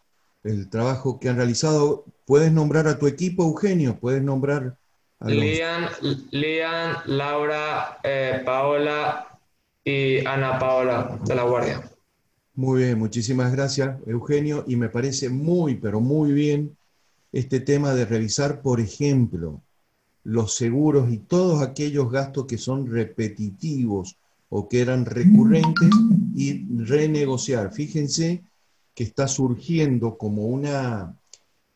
el 0.44 0.70
trabajo 0.70 1.20
que 1.20 1.30
han 1.30 1.38
realizado. 1.38 2.06
¿Puedes 2.32 2.54
nombrar 2.54 2.88
a 2.88 2.98
tu 2.98 3.08
equipo, 3.08 3.44
Eugenio? 3.44 4.00
¿Puedes 4.00 4.24
nombrar 4.24 4.78
Lian, 5.20 5.90
Lian, 6.32 6.96
Laura, 7.08 8.00
eh, 8.04 8.42
Paola 8.46 9.38
y 9.84 10.26
Ana 10.26 10.58
Paola 10.58 11.20
de 11.26 11.36
la 11.36 11.44
Guardia. 11.44 11.92
Muy 12.54 12.84
bien, 12.84 13.00
muchísimas 13.00 13.52
gracias, 13.52 13.98
Eugenio. 14.08 14.64
Y 14.66 14.78
me 14.78 14.88
parece 14.88 15.28
muy, 15.28 15.76
pero 15.76 16.00
muy 16.00 16.32
bien 16.32 16.78
este 17.34 17.60
tema 17.60 17.94
de 17.94 18.06
revisar, 18.06 18.62
por 18.62 18.80
ejemplo, 18.80 19.62
los 20.24 20.56
seguros 20.56 21.12
y 21.12 21.18
todos 21.18 21.62
aquellos 21.62 22.10
gastos 22.10 22.46
que 22.46 22.58
son 22.58 22.90
repetitivos 22.90 24.16
o 24.48 24.70
que 24.70 24.80
eran 24.80 25.06
recurrentes 25.06 25.90
y 26.34 26.66
renegociar. 26.82 27.74
Fíjense 27.74 28.42
que 28.96 29.04
está 29.04 29.28
surgiendo 29.28 30.18
como 30.18 30.46
una 30.46 31.18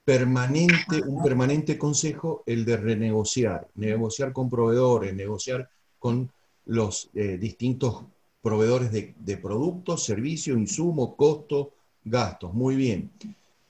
permanente, 0.05 1.01
un 1.05 1.23
permanente 1.23 1.77
consejo 1.77 2.43
el 2.45 2.63
de 2.63 2.77
renegociar, 2.77 3.67
negociar 3.73 4.31
con 4.31 4.49
proveedores, 4.49 5.13
negociar 5.15 5.67
con 5.99 6.31
los 6.65 7.09
eh, 7.15 7.37
distintos 7.39 8.03
proveedores 8.41 8.91
de, 8.91 9.15
de 9.17 9.37
productos, 9.37 10.03
servicios, 10.03 10.57
insumos, 10.57 11.15
costos, 11.17 11.69
gastos. 12.03 12.53
Muy 12.53 12.75
bien. 12.75 13.11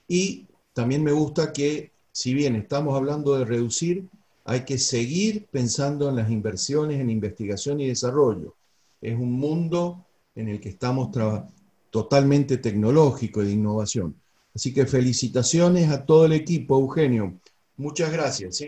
Y 0.10 0.46
también 0.74 1.02
me 1.04 1.14
gusta 1.14 1.54
que, 1.54 1.94
si 2.12 2.34
bien 2.34 2.56
estamos 2.58 2.96
hablando 2.96 3.38
de 3.38 3.46
reducir, 3.46 4.06
hay 4.44 4.66
que 4.66 4.78
seguir 4.78 5.48
pensando 5.50 6.10
en 6.10 6.18
las 6.18 6.30
inversiones 6.30 7.00
en 7.00 7.10
investigación 7.10 7.80
y 7.80 7.88
desarrollo. 7.88 8.56
Es 9.02 9.16
un 9.16 9.32
mundo 9.32 10.06
en 10.36 10.50
el 10.50 10.60
que 10.60 10.70
estamos 10.70 11.10
totalmente 11.90 12.58
tecnológico 12.58 13.42
y 13.42 13.46
de 13.46 13.52
innovación. 13.54 14.16
Así 14.56 14.74
que 14.74 14.86
felicitaciones 14.86 15.92
a 15.92 16.06
todo 16.06 16.26
el 16.26 16.32
equipo, 16.32 16.80
Eugenio. 16.80 17.34
Muchas 17.76 18.10
gracias. 18.10 18.64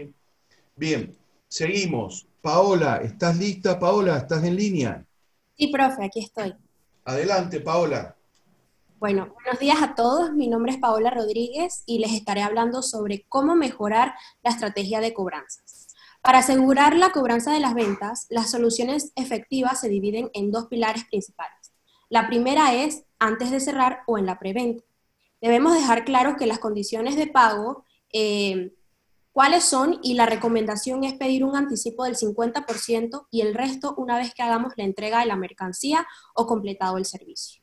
Bien, 0.76 1.16
seguimos. 1.48 2.28
Paola, 2.42 2.98
¿estás 2.98 3.38
lista? 3.38 3.80
Paola, 3.80 4.18
¿estás 4.18 4.44
en 4.44 4.58
línea? 4.58 5.06
Sí, 5.58 5.68
profe, 5.68 6.04
aquí 6.04 6.20
estoy. 6.20 6.54
Adelante, 7.06 7.62
Paola. 7.62 8.16
Bueno, 9.00 9.34
buenos 9.34 9.60
días 9.60 9.82
a 9.82 9.96
todos. 9.96 10.34
Mi 10.34 10.48
nombre 10.48 10.74
es 10.74 10.78
Paola 10.78 11.10
Rodríguez 11.10 11.84
y 11.86 12.00
les 12.00 12.12
estaré 12.12 12.42
hablando 12.42 12.82
sobre 12.82 13.26
cómo 13.30 13.56
mejorar 13.56 14.14
la 14.44 14.50
estrategia 14.50 15.00
de 15.00 15.14
cobranzas. 15.14 15.88
Para 16.22 16.40
asegurar 16.40 16.98
la 16.98 17.12
cobranza 17.12 17.54
de 17.54 17.62
las 17.62 17.76
ventas, 17.76 18.26
las 18.30 18.52
soluciones 18.52 19.14
efectivas 19.16 19.80
se 19.80 19.88
dividen 19.88 20.30
en 20.34 20.52
dos 20.52 20.66
pilares 20.66 21.06
principales. 21.06 21.72
La 22.10 22.28
primera 22.28 22.74
es 22.74 23.04
antes 23.20 23.52
de 23.52 23.62
cerrar 23.62 24.00
o 24.06 24.18
en 24.18 24.26
la 24.26 24.38
preventa. 24.38 24.84
Debemos 25.42 25.74
dejar 25.74 26.06
claro 26.06 26.36
que 26.36 26.48
las 26.48 26.60
condiciones 26.60 27.16
de 27.16 27.28
pago, 27.28 27.86
eh, 28.12 28.74
cuáles 29.32 29.64
son 29.66 30.00
y 30.02 30.16
la 30.16 30.26
recomendación 30.26 31.04
es 31.04 31.14
pedir 31.14 31.44
un 31.44 31.56
anticipo 31.56 32.06
del 32.06 32.16
50% 32.16 33.28
y 33.30 33.42
el 33.42 33.54
resto 33.54 33.94
una 33.98 34.18
vez 34.18 34.34
que 34.34 34.42
hagamos 34.42 34.74
la 34.78 34.84
entrega 34.84 35.20
de 35.20 35.28
la 35.28 35.36
mercancía 35.36 36.08
o 36.34 36.48
completado 36.48 36.98
el 36.98 37.06
servicio. 37.06 37.62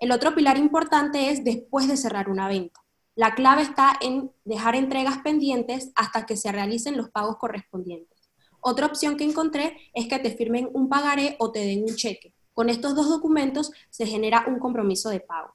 El 0.00 0.10
otro 0.10 0.34
pilar 0.34 0.58
importante 0.58 1.30
es 1.30 1.44
después 1.44 1.86
de 1.86 1.96
cerrar 1.96 2.28
una 2.28 2.48
venta. 2.48 2.80
La 3.14 3.36
clave 3.36 3.62
está 3.62 3.92
en 4.00 4.32
dejar 4.44 4.74
entregas 4.74 5.18
pendientes 5.18 5.92
hasta 5.94 6.26
que 6.26 6.36
se 6.36 6.50
realicen 6.50 6.96
los 6.96 7.10
pagos 7.10 7.36
correspondientes. 7.36 8.30
Otra 8.60 8.86
opción 8.86 9.16
que 9.16 9.24
encontré 9.24 9.76
es 9.94 10.08
que 10.08 10.18
te 10.18 10.34
firmen 10.34 10.70
un 10.72 10.88
pagaré 10.88 11.36
o 11.38 11.52
te 11.52 11.60
den 11.60 11.82
un 11.82 11.94
cheque. 11.94 12.34
Con 12.52 12.68
estos 12.68 12.96
dos 12.96 13.08
documentos 13.08 13.70
se 13.90 14.06
genera 14.06 14.44
un 14.48 14.58
compromiso 14.58 15.08
de 15.08 15.20
pago. 15.20 15.54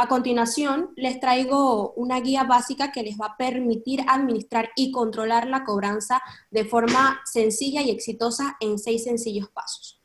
A 0.00 0.06
continuación, 0.06 0.90
les 0.94 1.18
traigo 1.18 1.92
una 1.94 2.20
guía 2.20 2.44
básica 2.44 2.92
que 2.92 3.02
les 3.02 3.18
va 3.18 3.26
a 3.26 3.36
permitir 3.36 4.04
administrar 4.06 4.70
y 4.76 4.92
controlar 4.92 5.48
la 5.48 5.64
cobranza 5.64 6.22
de 6.52 6.64
forma 6.64 7.20
sencilla 7.24 7.82
y 7.82 7.90
exitosa 7.90 8.56
en 8.60 8.78
seis 8.78 9.02
sencillos 9.02 9.48
pasos. 9.50 10.00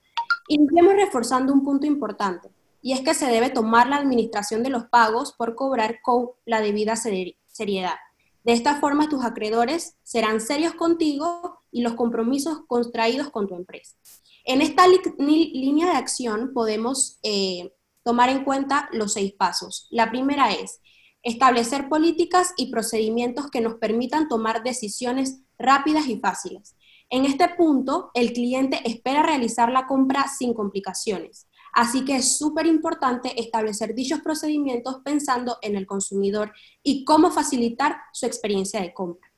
Iniciemos 0.47 0.95
reforzando 0.95 1.53
un 1.53 1.63
punto 1.63 1.85
importante 1.85 2.49
y 2.81 2.93
es 2.93 3.01
que 3.01 3.13
se 3.13 3.27
debe 3.27 3.51
tomar 3.51 3.87
la 3.87 3.97
administración 3.97 4.63
de 4.63 4.71
los 4.71 4.85
pagos 4.85 5.33
por 5.33 5.53
cobrar 5.53 6.01
con 6.01 6.31
la 6.43 6.59
debida 6.59 6.95
seriedad. 6.95 7.97
De 8.43 8.53
esta 8.53 8.79
forma, 8.79 9.09
tus 9.09 9.23
acreedores 9.23 9.97
serán 10.01 10.41
serios 10.41 10.73
contigo 10.73 11.61
y 11.71 11.83
los 11.83 11.93
compromisos 11.93 12.61
contraídos 12.65 13.29
con 13.29 13.47
tu 13.47 13.53
empresa. 13.53 13.95
En 14.43 14.63
esta 14.63 14.87
línea 14.87 15.85
de 15.91 15.97
acción 15.97 16.51
podemos 16.51 17.19
eh, 17.21 17.71
tomar 18.03 18.29
en 18.29 18.43
cuenta 18.43 18.89
los 18.91 19.13
seis 19.13 19.33
pasos. 19.33 19.87
La 19.89 20.09
primera 20.11 20.51
es 20.51 20.81
establecer 21.23 21.89
políticas 21.89 22.53
y 22.57 22.69
procedimientos 22.69 23.49
que 23.49 23.61
nos 23.61 23.75
permitan 23.75 24.27
tomar 24.27 24.63
decisiones 24.63 25.41
rápidas 25.57 26.07
y 26.07 26.19
fáciles. 26.19 26.75
En 27.09 27.25
este 27.25 27.47
punto, 27.49 28.11
el 28.13 28.33
cliente 28.33 28.81
espera 28.85 29.23
realizar 29.23 29.71
la 29.71 29.87
compra 29.87 30.27
sin 30.27 30.53
complicaciones. 30.53 31.47
Así 31.73 32.05
que 32.05 32.17
es 32.17 32.37
súper 32.37 32.65
importante 32.67 33.39
establecer 33.41 33.95
dichos 33.95 34.21
procedimientos 34.21 34.97
pensando 35.03 35.57
en 35.61 35.75
el 35.75 35.87
consumidor 35.87 36.53
y 36.83 37.03
cómo 37.03 37.31
facilitar 37.31 37.97
su 38.11 38.25
experiencia 38.25 38.81
de 38.81 38.93
compra. 38.93 39.31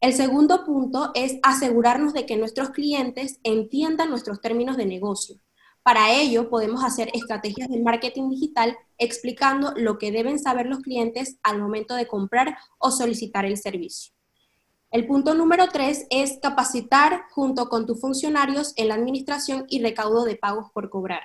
El 0.00 0.12
segundo 0.12 0.64
punto 0.64 1.10
es 1.14 1.38
asegurarnos 1.42 2.12
de 2.14 2.24
que 2.24 2.36
nuestros 2.36 2.70
clientes 2.70 3.40
entiendan 3.42 4.10
nuestros 4.10 4.40
términos 4.40 4.76
de 4.76 4.86
negocio. 4.86 5.40
Para 5.88 6.12
ello 6.12 6.50
podemos 6.50 6.84
hacer 6.84 7.08
estrategias 7.14 7.70
de 7.70 7.80
marketing 7.80 8.28
digital 8.28 8.76
explicando 8.98 9.72
lo 9.74 9.96
que 9.96 10.12
deben 10.12 10.38
saber 10.38 10.66
los 10.66 10.80
clientes 10.80 11.38
al 11.42 11.58
momento 11.58 11.94
de 11.94 12.06
comprar 12.06 12.58
o 12.76 12.90
solicitar 12.90 13.46
el 13.46 13.56
servicio. 13.56 14.12
El 14.90 15.06
punto 15.06 15.32
número 15.32 15.68
tres 15.68 16.06
es 16.10 16.40
capacitar 16.42 17.22
junto 17.30 17.70
con 17.70 17.86
tus 17.86 18.02
funcionarios 18.02 18.74
en 18.76 18.88
la 18.88 18.96
administración 18.96 19.64
y 19.66 19.82
recaudo 19.82 20.24
de 20.24 20.36
pagos 20.36 20.70
por 20.74 20.90
cobrar. 20.90 21.22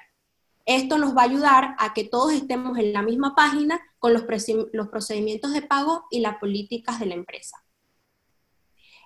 Esto 0.66 0.98
nos 0.98 1.14
va 1.14 1.24
a 1.24 1.26
ayudar 1.26 1.76
a 1.78 1.94
que 1.94 2.06
todos 2.06 2.32
estemos 2.32 2.78
en 2.78 2.94
la 2.94 3.02
misma 3.02 3.36
página 3.36 3.82
con 4.00 4.14
los, 4.14 4.24
procedimientos 4.24 5.52
de 5.52 5.62
pago 5.62 6.06
y 6.10 6.22
las 6.22 6.38
políticas 6.38 7.02
de 7.02 7.08
la 7.08 7.16
empresa. 7.16 7.58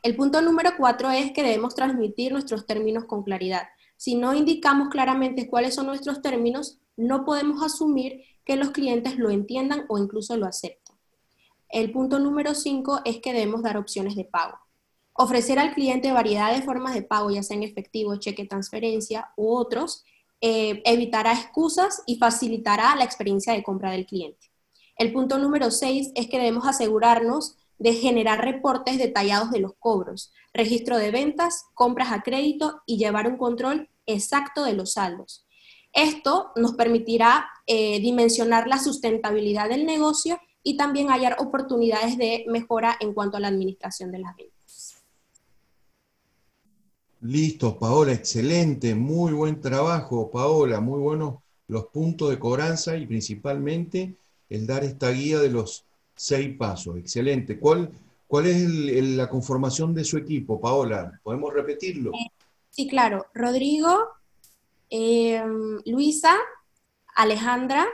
El 0.04 0.16
punto 0.16 0.40
número 0.44 0.74
cuatro 0.78 1.10
es 1.10 1.32
que 1.32 1.42
debemos 1.42 1.74
transmitir 1.74 2.32
nuestros 2.32 2.68
términos 2.68 3.06
con 3.06 3.24
claridad. 3.24 3.70
Si 3.98 4.16
no 4.16 4.34
indicamos 4.34 4.90
claramente 4.90 5.50
cuáles 5.50 5.76
son 5.76 5.88
nuestros 5.88 6.22
términos, 6.22 6.80
no 6.96 7.26
podemos 7.26 7.62
asumir 7.64 8.22
que 8.46 8.56
los 8.56 8.72
clientes 8.72 9.18
lo 9.18 9.30
entiendan 9.30 9.86
o 9.90 9.98
incluso 9.98 10.38
lo 10.38 10.46
acepten. 10.46 10.96
El 11.70 11.92
punto 11.92 12.20
número 12.20 12.56
cinco 12.56 13.02
es 13.04 13.20
que 13.20 13.34
debemos 13.34 13.64
dar 13.64 13.78
opciones 13.78 14.16
de 14.16 14.24
pago. 14.24 14.58
Ofrecer 15.14 15.60
al 15.60 15.74
cliente 15.74 16.12
variedad 16.12 16.56
de 16.56 16.62
formas 16.62 16.94
de 16.94 17.02
pago, 17.02 17.30
ya 17.30 17.44
sea 17.44 17.58
en 17.58 17.64
efectivo, 17.64 18.16
cheque, 18.18 18.46
transferencia 18.46 19.32
u 19.36 19.54
otros, 19.54 20.06
eh, 20.40 20.82
evitará 20.86 21.34
excusas 21.34 22.04
y 22.06 22.18
facilitará 22.18 22.96
la 22.96 23.04
experiencia 23.04 23.54
de 23.54 23.64
compra 23.64 23.92
del 23.92 24.06
cliente. 24.06 24.52
El 24.96 25.12
punto 25.12 25.40
número 25.40 25.72
6 25.72 26.12
es 26.16 26.28
que 26.28 26.38
debemos 26.38 26.68
asegurarnos 26.68 27.58
de 27.78 27.94
generar 27.94 28.44
reportes 28.44 28.98
detallados 28.98 29.52
de 29.52 29.60
los 29.60 29.74
cobros, 29.80 30.32
registro 30.54 30.98
de 30.98 31.12
ventas, 31.12 31.66
compras 31.74 32.12
a 32.12 32.22
crédito 32.24 32.82
y 32.86 32.98
llevar 32.98 33.28
un 33.28 33.38
control 33.38 33.90
exacto 34.06 34.64
de 34.64 34.74
los 34.74 34.94
saldos. 34.94 35.46
Esto 35.94 36.52
nos 36.56 36.74
permitirá 36.74 37.48
eh, 37.66 38.00
dimensionar 38.00 38.68
la 38.68 38.80
sustentabilidad 38.80 39.70
del 39.70 39.86
negocio 39.86 40.40
y 40.64 40.78
también 40.78 41.08
hallar 41.08 41.38
oportunidades 41.40 42.18
de 42.18 42.46
mejora 42.48 42.98
en 43.00 43.14
cuanto 43.14 43.38
a 43.38 43.40
la 43.40 43.48
administración 43.48 44.12
de 44.12 44.20
las 44.20 44.36
ventas. 44.36 44.96
Listo, 47.22 47.80
Paola, 47.80 48.14
excelente, 48.14 48.94
muy 48.94 49.34
buen 49.34 49.60
trabajo, 49.60 50.30
Paola, 50.30 50.80
muy 50.82 51.00
buenos 51.00 51.36
los 51.68 51.88
puntos 51.88 52.30
de 52.30 52.40
cobranza 52.40 52.96
y 52.96 53.06
principalmente 53.06 54.16
el 54.50 54.68
dar 54.68 54.84
esta 54.84 55.10
guía 55.12 55.40
de 55.40 55.50
los 55.50 55.86
seis 56.18 56.58
pasos. 56.58 56.98
Excelente. 56.98 57.58
¿Cuál, 57.58 57.90
cuál 58.28 58.48
es 58.48 58.68
la 59.16 59.30
conformación 59.30 59.94
de 59.94 60.04
su 60.04 60.18
equipo, 60.18 60.60
Paola? 60.60 61.18
¿Podemos 61.24 61.54
repetirlo? 61.54 62.12
Eh, 62.12 62.30
sí, 62.70 62.88
claro. 62.88 63.28
Rodrigo, 63.34 64.10
em, 64.90 65.80
Luisa, 65.86 66.36
Alejandra 67.16 67.88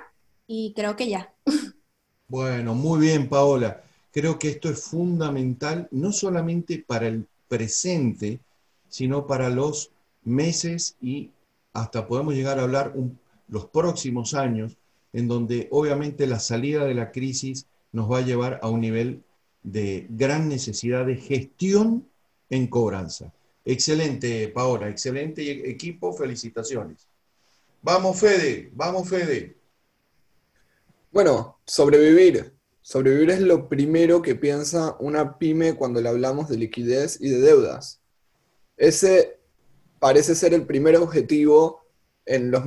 y 0.47 0.73
creo 0.75 0.95
que 0.95 1.09
ya. 1.09 1.31
Bueno, 2.25 2.73
muy 2.73 2.99
bien, 2.99 3.29
Paola. 3.29 3.83
Creo 4.11 4.39
que 4.39 4.49
esto 4.49 4.67
es 4.67 4.81
fundamental, 4.81 5.87
no 5.91 6.11
solamente 6.11 6.83
para 6.87 7.07
el 7.07 7.27
presente, 7.47 8.39
sino 8.89 9.27
para 9.27 9.49
los 9.49 9.91
meses 10.23 10.95
y 10.99 11.29
hasta 11.73 12.07
podemos 12.07 12.33
llegar 12.33 12.57
a 12.57 12.63
hablar 12.63 12.93
los 13.47 13.65
próximos 13.67 14.33
años, 14.33 14.77
en 15.11 15.27
donde 15.27 15.67
obviamente 15.69 16.25
la 16.25 16.39
salida 16.39 16.85
de 16.85 16.95
la 16.95 17.11
crisis 17.11 17.67
nos 17.93 18.11
va 18.11 18.17
a 18.17 18.21
llevar 18.21 18.59
a 18.61 18.69
un 18.69 18.81
nivel 18.81 19.23
de 19.61 20.07
gran 20.09 20.49
necesidad 20.49 21.05
de 21.05 21.15
gestión 21.15 22.05
en 22.49 22.67
cobranza. 22.67 23.31
Excelente, 23.63 24.49
Paola, 24.49 24.89
excelente 24.89 25.69
equipo, 25.69 26.11
felicitaciones. 26.11 27.07
Vamos, 27.81 28.19
Fede, 28.19 28.69
vamos, 28.73 29.07
Fede. 29.07 29.55
Bueno, 31.11 31.57
sobrevivir. 31.65 32.53
Sobrevivir 32.81 33.29
es 33.29 33.39
lo 33.39 33.69
primero 33.69 34.21
que 34.21 34.35
piensa 34.35 34.97
una 34.99 35.37
pyme 35.37 35.75
cuando 35.75 36.01
le 36.01 36.09
hablamos 36.09 36.49
de 36.49 36.57
liquidez 36.57 37.21
y 37.21 37.29
de 37.29 37.39
deudas. 37.39 38.01
Ese 38.75 39.39
parece 39.99 40.35
ser 40.35 40.53
el 40.53 40.65
primer 40.65 40.97
objetivo 40.97 41.85
en, 42.25 42.51
los 42.51 42.63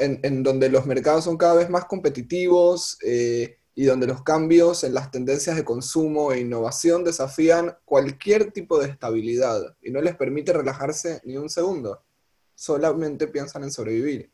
en, 0.00 0.20
en 0.22 0.42
donde 0.42 0.68
los 0.70 0.86
mercados 0.86 1.24
son 1.24 1.36
cada 1.36 1.54
vez 1.54 1.70
más 1.70 1.84
competitivos 1.84 2.98
eh, 3.04 3.59
y 3.80 3.86
donde 3.86 4.06
los 4.06 4.22
cambios 4.22 4.84
en 4.84 4.92
las 4.92 5.10
tendencias 5.10 5.56
de 5.56 5.64
consumo 5.64 6.32
e 6.32 6.40
innovación 6.40 7.02
desafían 7.02 7.78
cualquier 7.86 8.52
tipo 8.52 8.78
de 8.78 8.90
estabilidad 8.90 9.74
y 9.80 9.90
no 9.90 10.02
les 10.02 10.14
permite 10.16 10.52
relajarse 10.52 11.22
ni 11.24 11.38
un 11.38 11.48
segundo. 11.48 12.02
Solamente 12.54 13.26
piensan 13.26 13.64
en 13.64 13.72
sobrevivir. 13.72 14.30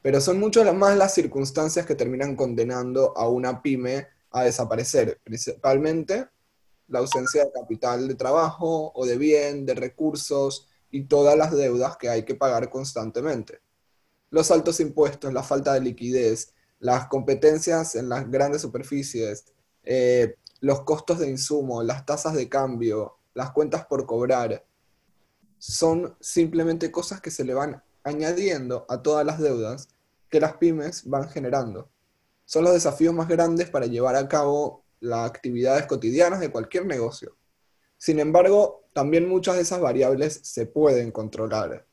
Pero 0.00 0.22
son 0.22 0.40
muchas 0.40 0.74
más 0.74 0.96
las 0.96 1.12
circunstancias 1.12 1.84
que 1.84 1.96
terminan 1.96 2.34
condenando 2.34 3.12
a 3.14 3.28
una 3.28 3.60
pyme 3.60 4.08
a 4.30 4.44
desaparecer, 4.44 5.20
principalmente 5.22 6.28
la 6.88 7.00
ausencia 7.00 7.44
de 7.44 7.52
capital 7.52 8.08
de 8.08 8.14
trabajo 8.14 8.90
o 8.94 9.04
de 9.04 9.18
bien, 9.18 9.66
de 9.66 9.74
recursos 9.74 10.66
y 10.90 11.02
todas 11.04 11.36
las 11.36 11.54
deudas 11.54 11.98
que 11.98 12.08
hay 12.08 12.22
que 12.22 12.36
pagar 12.36 12.70
constantemente. 12.70 13.60
Los 14.30 14.50
altos 14.50 14.80
impuestos, 14.80 15.30
la 15.30 15.42
falta 15.42 15.74
de 15.74 15.82
liquidez, 15.82 16.54
las 16.82 17.06
competencias 17.06 17.94
en 17.94 18.08
las 18.08 18.28
grandes 18.28 18.60
superficies, 18.60 19.44
eh, 19.84 20.34
los 20.58 20.82
costos 20.82 21.20
de 21.20 21.30
insumo, 21.30 21.80
las 21.84 22.04
tasas 22.04 22.34
de 22.34 22.48
cambio, 22.48 23.18
las 23.34 23.52
cuentas 23.52 23.86
por 23.86 24.04
cobrar, 24.04 24.64
son 25.58 26.16
simplemente 26.20 26.90
cosas 26.90 27.20
que 27.20 27.30
se 27.30 27.44
le 27.44 27.54
van 27.54 27.80
añadiendo 28.02 28.84
a 28.88 29.00
todas 29.00 29.24
las 29.24 29.38
deudas 29.38 29.90
que 30.28 30.40
las 30.40 30.56
pymes 30.56 31.08
van 31.08 31.28
generando. 31.28 31.88
Son 32.46 32.64
los 32.64 32.72
desafíos 32.72 33.14
más 33.14 33.28
grandes 33.28 33.70
para 33.70 33.86
llevar 33.86 34.16
a 34.16 34.26
cabo 34.26 34.84
las 34.98 35.30
actividades 35.30 35.86
cotidianas 35.86 36.40
de 36.40 36.50
cualquier 36.50 36.84
negocio. 36.86 37.36
Sin 37.96 38.18
embargo, 38.18 38.88
también 38.92 39.28
muchas 39.28 39.54
de 39.54 39.62
esas 39.62 39.80
variables 39.80 40.40
se 40.42 40.66
pueden 40.66 41.12
controlar. 41.12 41.86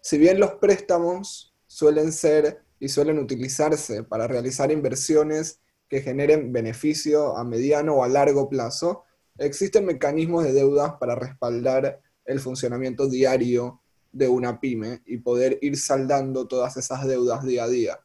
Si 0.00 0.18
bien 0.18 0.40
los 0.40 0.54
préstamos 0.54 1.54
suelen 1.68 2.10
ser 2.12 2.64
y 2.82 2.88
suelen 2.88 3.20
utilizarse 3.20 4.02
para 4.02 4.26
realizar 4.26 4.72
inversiones 4.72 5.60
que 5.88 6.00
generen 6.00 6.52
beneficio 6.52 7.36
a 7.36 7.44
mediano 7.44 7.94
o 7.94 8.02
a 8.02 8.08
largo 8.08 8.48
plazo, 8.48 9.04
existen 9.38 9.86
mecanismos 9.86 10.42
de 10.42 10.52
deudas 10.52 10.94
para 10.98 11.14
respaldar 11.14 12.00
el 12.24 12.40
funcionamiento 12.40 13.08
diario 13.08 13.80
de 14.10 14.26
una 14.26 14.58
pyme 14.58 15.00
y 15.06 15.18
poder 15.18 15.60
ir 15.62 15.78
saldando 15.78 16.48
todas 16.48 16.76
esas 16.76 17.06
deudas 17.06 17.44
día 17.44 17.62
a 17.62 17.68
día. 17.68 18.00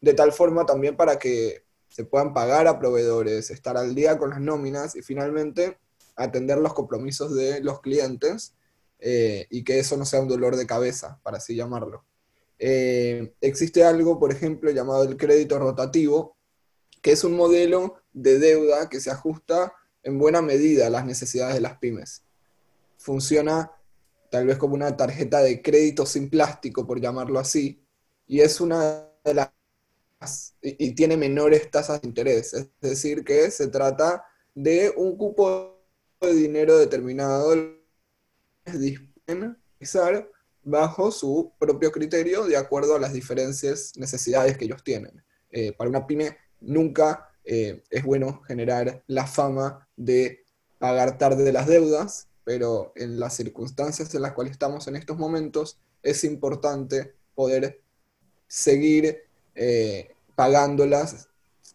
De 0.00 0.14
tal 0.14 0.32
forma 0.32 0.64
también 0.64 0.96
para 0.96 1.18
que 1.18 1.66
se 1.88 2.06
puedan 2.06 2.32
pagar 2.32 2.66
a 2.66 2.78
proveedores, 2.78 3.50
estar 3.50 3.76
al 3.76 3.94
día 3.94 4.16
con 4.16 4.30
las 4.30 4.40
nóminas 4.40 4.96
y 4.96 5.02
finalmente 5.02 5.76
atender 6.16 6.56
los 6.56 6.72
compromisos 6.72 7.34
de 7.34 7.60
los 7.60 7.82
clientes 7.82 8.54
eh, 9.00 9.46
y 9.50 9.64
que 9.64 9.80
eso 9.80 9.98
no 9.98 10.06
sea 10.06 10.22
un 10.22 10.28
dolor 10.28 10.56
de 10.56 10.66
cabeza, 10.66 11.20
para 11.22 11.36
así 11.36 11.54
llamarlo. 11.54 12.06
Eh, 12.58 13.34
existe 13.40 13.84
algo, 13.84 14.18
por 14.18 14.32
ejemplo, 14.32 14.70
llamado 14.70 15.04
el 15.04 15.16
crédito 15.16 15.58
rotativo, 15.58 16.36
que 17.02 17.12
es 17.12 17.24
un 17.24 17.36
modelo 17.36 17.96
de 18.12 18.38
deuda 18.38 18.88
que 18.88 19.00
se 19.00 19.10
ajusta 19.10 19.74
en 20.02 20.18
buena 20.18 20.42
medida 20.42 20.86
a 20.86 20.90
las 20.90 21.04
necesidades 21.04 21.54
de 21.54 21.60
las 21.60 21.78
pymes. 21.78 22.22
Funciona 22.96 23.72
tal 24.30 24.46
vez 24.46 24.58
como 24.58 24.74
una 24.74 24.96
tarjeta 24.96 25.42
de 25.42 25.62
crédito 25.62 26.06
sin 26.06 26.30
plástico, 26.30 26.86
por 26.86 27.00
llamarlo 27.00 27.38
así, 27.38 27.84
y 28.26 28.40
es 28.40 28.60
una 28.60 29.08
de 29.24 29.34
las 29.34 29.50
y, 30.62 30.94
tiene 30.94 31.16
menores 31.16 31.70
tasas 31.70 32.00
de 32.00 32.08
interés, 32.08 32.54
es 32.54 32.70
decir, 32.80 33.24
que 33.24 33.50
se 33.50 33.68
trata 33.68 34.24
de 34.54 34.92
un 34.96 35.16
cupo 35.16 35.82
de 36.20 36.34
dinero 36.34 36.78
determinado 36.78 37.54
bajo 40.64 41.10
su 41.10 41.52
propio 41.58 41.92
criterio 41.92 42.46
de 42.46 42.56
acuerdo 42.56 42.96
a 42.96 42.98
las 42.98 43.12
diferentes 43.12 43.96
necesidades 43.96 44.56
que 44.56 44.64
ellos 44.64 44.82
tienen. 44.82 45.22
Eh, 45.50 45.72
para 45.72 45.90
una 45.90 46.06
pyme 46.06 46.36
nunca 46.60 47.30
eh, 47.44 47.82
es 47.90 48.02
bueno 48.02 48.42
generar 48.42 49.02
la 49.06 49.26
fama 49.26 49.86
de 49.96 50.44
pagar 50.78 51.18
tarde 51.18 51.52
las 51.52 51.66
deudas, 51.66 52.28
pero 52.44 52.92
en 52.96 53.20
las 53.20 53.36
circunstancias 53.36 54.14
en 54.14 54.22
las 54.22 54.32
cuales 54.32 54.52
estamos 54.52 54.88
en 54.88 54.96
estos 54.96 55.16
momentos, 55.16 55.78
es 56.02 56.24
importante 56.24 57.14
poder 57.34 57.80
seguir 58.46 59.22
eh, 59.54 60.10
pagándolas, 60.34 61.28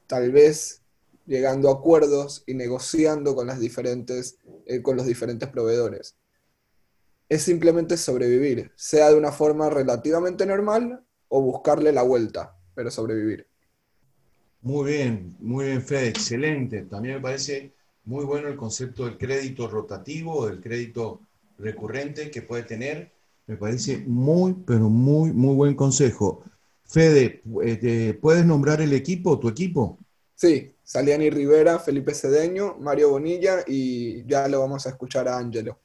tal 0.07 0.31
vez 0.31 0.81
llegando 1.25 1.69
a 1.69 1.73
acuerdos 1.73 2.43
y 2.47 2.55
negociando 2.55 3.35
con, 3.35 3.47
las 3.47 3.59
diferentes, 3.59 4.37
con 4.81 4.97
los 4.97 5.05
diferentes 5.05 5.47
proveedores. 5.49 6.15
Es 7.29 7.43
simplemente 7.43 7.95
sobrevivir, 7.95 8.71
sea 8.75 9.09
de 9.09 9.15
una 9.15 9.31
forma 9.31 9.69
relativamente 9.69 10.45
normal 10.45 11.05
o 11.29 11.41
buscarle 11.41 11.91
la 11.91 12.01
vuelta, 12.01 12.57
pero 12.73 12.91
sobrevivir. 12.91 13.47
Muy 14.61 14.91
bien, 14.91 15.35
muy 15.39 15.65
bien, 15.65 15.81
Fede, 15.81 16.09
excelente. 16.09 16.81
También 16.83 17.15
me 17.15 17.21
parece 17.21 17.73
muy 18.05 18.25
bueno 18.25 18.47
el 18.49 18.57
concepto 18.57 19.05
del 19.05 19.17
crédito 19.17 19.67
rotativo, 19.67 20.47
del 20.47 20.59
crédito 20.59 21.21
recurrente 21.57 22.29
que 22.29 22.41
puede 22.41 22.63
tener. 22.63 23.11
Me 23.47 23.55
parece 23.57 23.99
muy, 24.05 24.53
pero 24.65 24.89
muy, 24.89 25.31
muy 25.31 25.55
buen 25.55 25.75
consejo. 25.75 26.43
Fede, 26.83 27.41
eh, 27.63 28.17
¿puedes 28.19 28.45
nombrar 28.45 28.81
el 28.81 28.93
equipo, 28.93 29.39
tu 29.39 29.47
equipo? 29.47 29.99
Sí, 30.35 30.73
Saliani 30.83 31.29
Rivera, 31.29 31.79
Felipe 31.79 32.13
Cedeño, 32.15 32.77
Mario 32.79 33.09
Bonilla 33.11 33.63
y 33.67 34.25
ya 34.25 34.47
lo 34.47 34.59
vamos 34.61 34.85
a 34.87 34.89
escuchar 34.89 35.27
a 35.27 35.37
Ángelo. 35.37 35.79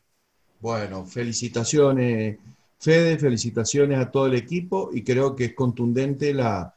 Bueno, 0.64 1.04
felicitaciones, 1.04 2.38
Fede, 2.78 3.18
felicitaciones 3.18 3.98
a 3.98 4.10
todo 4.10 4.28
el 4.28 4.34
equipo 4.34 4.88
y 4.94 5.04
creo 5.04 5.36
que 5.36 5.44
es 5.44 5.54
contundente 5.54 6.32
la, 6.32 6.74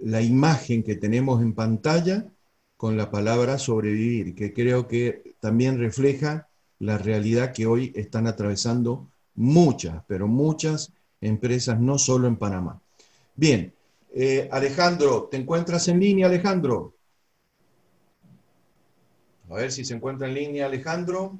la 0.00 0.20
imagen 0.20 0.82
que 0.82 0.96
tenemos 0.96 1.40
en 1.40 1.54
pantalla 1.54 2.26
con 2.76 2.96
la 2.96 3.08
palabra 3.08 3.56
sobrevivir, 3.56 4.34
que 4.34 4.52
creo 4.52 4.88
que 4.88 5.36
también 5.38 5.78
refleja 5.78 6.48
la 6.80 6.98
realidad 6.98 7.52
que 7.52 7.66
hoy 7.66 7.92
están 7.94 8.26
atravesando 8.26 9.06
muchas, 9.36 10.02
pero 10.08 10.26
muchas 10.26 10.92
empresas, 11.20 11.78
no 11.78 11.98
solo 11.98 12.26
en 12.26 12.34
Panamá. 12.34 12.80
Bien, 13.36 13.72
eh, 14.12 14.48
Alejandro, 14.50 15.28
¿te 15.30 15.36
encuentras 15.36 15.86
en 15.86 16.00
línea, 16.00 16.26
Alejandro? 16.26 16.94
A 19.48 19.54
ver 19.54 19.70
si 19.70 19.84
se 19.84 19.94
encuentra 19.94 20.26
en 20.26 20.34
línea 20.34 20.66
Alejandro. 20.66 21.38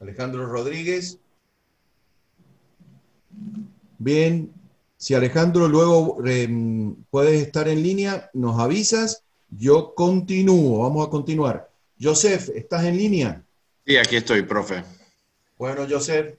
Alejandro 0.00 0.46
Rodríguez. 0.46 1.18
Bien, 3.98 4.52
si 4.96 5.14
Alejandro 5.14 5.68
luego 5.68 6.18
eh, 6.26 6.48
puedes 7.10 7.42
estar 7.42 7.68
en 7.68 7.82
línea, 7.82 8.30
nos 8.32 8.58
avisas 8.58 9.24
yo 9.50 9.94
continúo, 9.94 10.82
vamos 10.82 11.06
a 11.06 11.10
continuar. 11.10 11.70
Joseph, 12.00 12.50
¿estás 12.54 12.84
en 12.84 12.96
línea? 12.96 13.42
Sí, 13.84 13.96
aquí 13.96 14.16
estoy, 14.16 14.42
profe. 14.42 14.84
Bueno, 15.58 15.86
Joseph. 15.88 16.38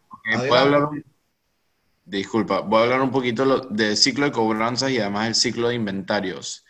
disculpa, 2.06 2.62
voy 2.62 2.80
a 2.80 2.84
hablar 2.84 3.02
un 3.02 3.12
poquito 3.12 3.60
del 3.70 3.98
ciclo 3.98 4.26
de 4.26 4.32
cobranzas 4.32 4.92
y 4.92 5.00
además 5.00 5.28
el 5.28 5.36
ciclo 5.36 5.68
de 5.68 5.76
inventarios. 5.76 6.66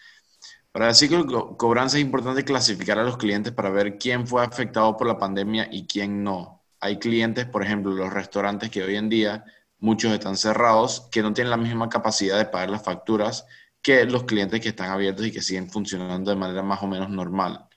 Para 0.72 0.90
el 0.90 0.96
ciclo 0.96 1.24
de 1.24 1.58
cobranza 1.58 1.98
es 1.98 2.04
importante 2.04 2.44
clasificar 2.44 2.98
a 2.98 3.04
los 3.04 3.18
clientes 3.18 3.54
para 3.54 3.70
ver 3.70 3.98
quién 3.98 4.26
fue 4.26 4.44
afectado 4.44 4.96
por 4.98 5.08
la 5.08 5.18
pandemia 5.18 5.68
y 5.72 5.86
quién 5.86 6.24
no. 6.24 6.61
Hay 6.82 7.00
clientes, 7.00 7.46
por 7.46 7.64
ejemplo, 7.64 7.92
los 7.92 8.12
restaurantes 8.12 8.70
que 8.72 8.84
hoy 8.84 8.96
en 8.96 9.10
día 9.10 9.46
muchos 9.80 10.12
están 10.14 10.38
cerrados, 10.38 11.08
que 11.12 11.22
no 11.22 11.34
tienen 11.34 11.52
la 11.52 11.58
misma 11.58 11.90
capacidad 11.90 12.38
de 12.38 12.46
pagar 12.46 12.70
las 12.70 12.84
facturas 12.84 13.46
que 13.82 14.06
los 14.06 14.24
clientes 14.26 14.62
que 14.62 14.70
están 14.70 14.92
abiertos 14.92 15.26
y 15.26 15.32
que 15.32 15.42
siguen 15.42 15.70
funcionando 15.70 16.32
de 16.32 16.38
manera 16.38 16.64
más 16.64 16.82
o 16.84 16.88
menos 16.88 17.10
normal. 17.10 17.68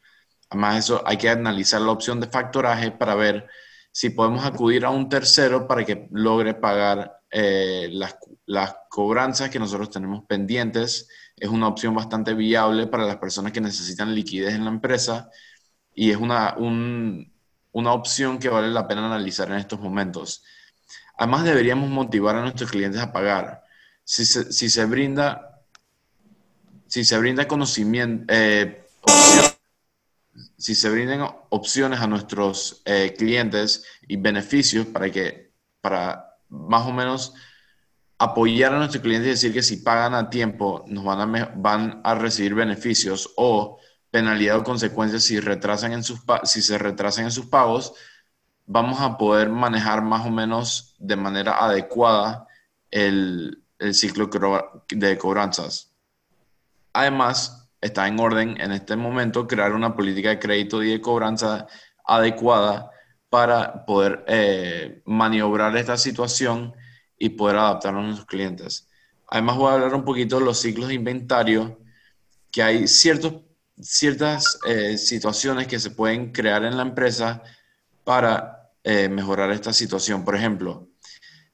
Además 0.51 0.75
de 0.75 0.81
eso, 0.81 1.03
hay 1.07 1.17
que 1.17 1.31
analizar 1.31 1.81
la 1.81 1.93
opción 1.93 2.21
de 2.21 2.29
factoraje 2.29 2.91
para 2.91 3.15
ver 3.15 3.49
si 3.91 4.11
podemos 4.11 4.45
acudir 4.45 4.85
a 4.85 4.91
un 4.91 5.09
tercero 5.09 5.67
para 5.67 5.85
que 5.85 6.09
logre 6.13 6.55
pagar 6.55 7.21
eh, 7.31 7.89
las, 7.93 8.17
las, 8.47 8.77
cobranzas 8.91 9.51
que 9.51 9.59
nosotros 9.59 9.91
tenemos 9.91 10.25
pendientes. 10.27 11.09
Es 11.37 11.49
una 11.49 11.69
opción 11.69 11.95
bastante 11.95 12.35
viable 12.35 12.87
para 12.87 13.07
las 13.07 13.17
personas 13.17 13.53
que 13.53 13.61
necesitan 13.61 14.15
liquidez 14.15 14.55
en 14.55 14.65
la 14.65 14.71
empresa 14.71 15.31
y 15.95 16.11
es 16.11 16.17
una, 16.17 16.55
una 17.75 17.93
opción 17.93 18.39
que 18.39 18.49
vale 18.49 18.69
la 18.71 18.89
pena 18.89 19.07
analizar 19.07 19.49
en 19.51 19.59
estos 19.59 19.79
momentos. 19.79 20.43
Además, 21.19 21.45
deberíamos 21.45 21.91
motivar 21.91 22.35
a 22.37 22.41
nuestros 22.41 22.71
clientes 22.71 23.01
a 23.01 23.13
pagar. 23.13 23.63
Si 24.03 24.25
si 24.25 24.69
se 24.69 24.85
brinda 24.87 25.55
si 26.95 27.05
se 27.05 27.19
brinda 27.19 27.49
conocimiento, 27.49 28.33
eh, 28.33 28.87
si 30.57 30.77
se 30.77 30.91
brindan 30.91 31.29
opciones 31.49 31.99
a 32.01 32.07
nuestros 32.07 32.83
eh, 32.85 33.15
clientes 33.19 33.85
y 34.07 34.17
beneficios 34.17 34.87
para 34.87 35.11
que, 35.11 35.51
para 35.81 36.37
más 36.49 36.87
o 36.87 36.93
menos 36.93 37.35
apoyar 38.19 38.73
a 38.73 38.79
nuestros 38.79 39.03
clientes 39.03 39.27
y 39.27 39.31
decir 39.31 39.53
que 39.53 39.63
si 39.65 39.79
pagan 39.79 40.15
a 40.15 40.31
tiempo 40.31 40.85
nos 40.87 41.05
van 41.05 41.35
a, 41.35 41.53
van 41.57 42.01
a 42.05 42.15
recibir 42.15 42.55
beneficios 42.55 43.33
o 43.37 43.81
penalidad 44.15 44.59
o 44.59 44.63
consecuencias 44.63 45.25
si, 45.25 45.41
retrasan 45.41 45.93
en 45.93 46.05
sus, 46.05 46.21
si 46.45 46.63
se 46.63 46.79
retrasan 46.79 47.25
en 47.25 47.33
sus 47.33 47.47
pagos, 47.47 47.95
vamos 48.65 49.01
a 49.01 49.19
poder 49.19 49.49
manejar 49.49 50.03
más 50.03 50.25
o 50.25 50.31
menos 50.31 50.95
de 51.01 51.17
manera 51.17 51.57
adecuada 51.59 52.47
el, 52.93 53.65
el 53.81 53.93
ciclo 53.93 54.31
de 54.89 55.19
cobranzas. 55.19 55.97
Además, 56.93 57.69
está 57.81 58.07
en 58.07 58.21
orden 58.21 58.61
en 58.61 58.71
este 58.71 58.95
momento 58.95 59.49
crear 59.49 59.73
una 59.73 59.97
política 59.97 60.29
de 60.29 60.39
crédito 60.39 60.81
y 60.85 60.93
de 60.93 61.01
cobranza 61.01 61.67
adecuada 62.07 62.93
para 63.29 63.85
poder 63.85 64.25
eh, 64.29 65.03
maniobrar 65.07 65.77
esta 65.77 65.97
situación 65.97 66.73
y 67.19 67.31
poder 67.31 67.57
adaptarnos 67.57 68.03
a 68.03 68.05
nuestros 68.05 68.29
clientes. 68.29 68.89
Además, 69.27 69.57
voy 69.57 69.71
a 69.71 69.75
hablar 69.75 69.93
un 69.93 70.05
poquito 70.05 70.39
de 70.39 70.45
los 70.45 70.61
ciclos 70.61 70.87
de 70.87 70.95
inventario, 70.95 71.81
que 72.53 72.63
hay 72.63 72.87
ciertos, 72.87 73.43
ciertas 73.81 74.59
eh, 74.67 74.97
situaciones 74.99 75.67
que 75.67 75.81
se 75.81 75.91
pueden 75.91 76.33
crear 76.33 76.65
en 76.65 76.77
la 76.77 76.83
empresa 76.83 77.43
para 78.05 78.71
eh, 78.83 79.09
mejorar 79.09 79.51
esta 79.51 79.73
situación. 79.73 80.25
Por 80.25 80.37
ejemplo, 80.37 80.89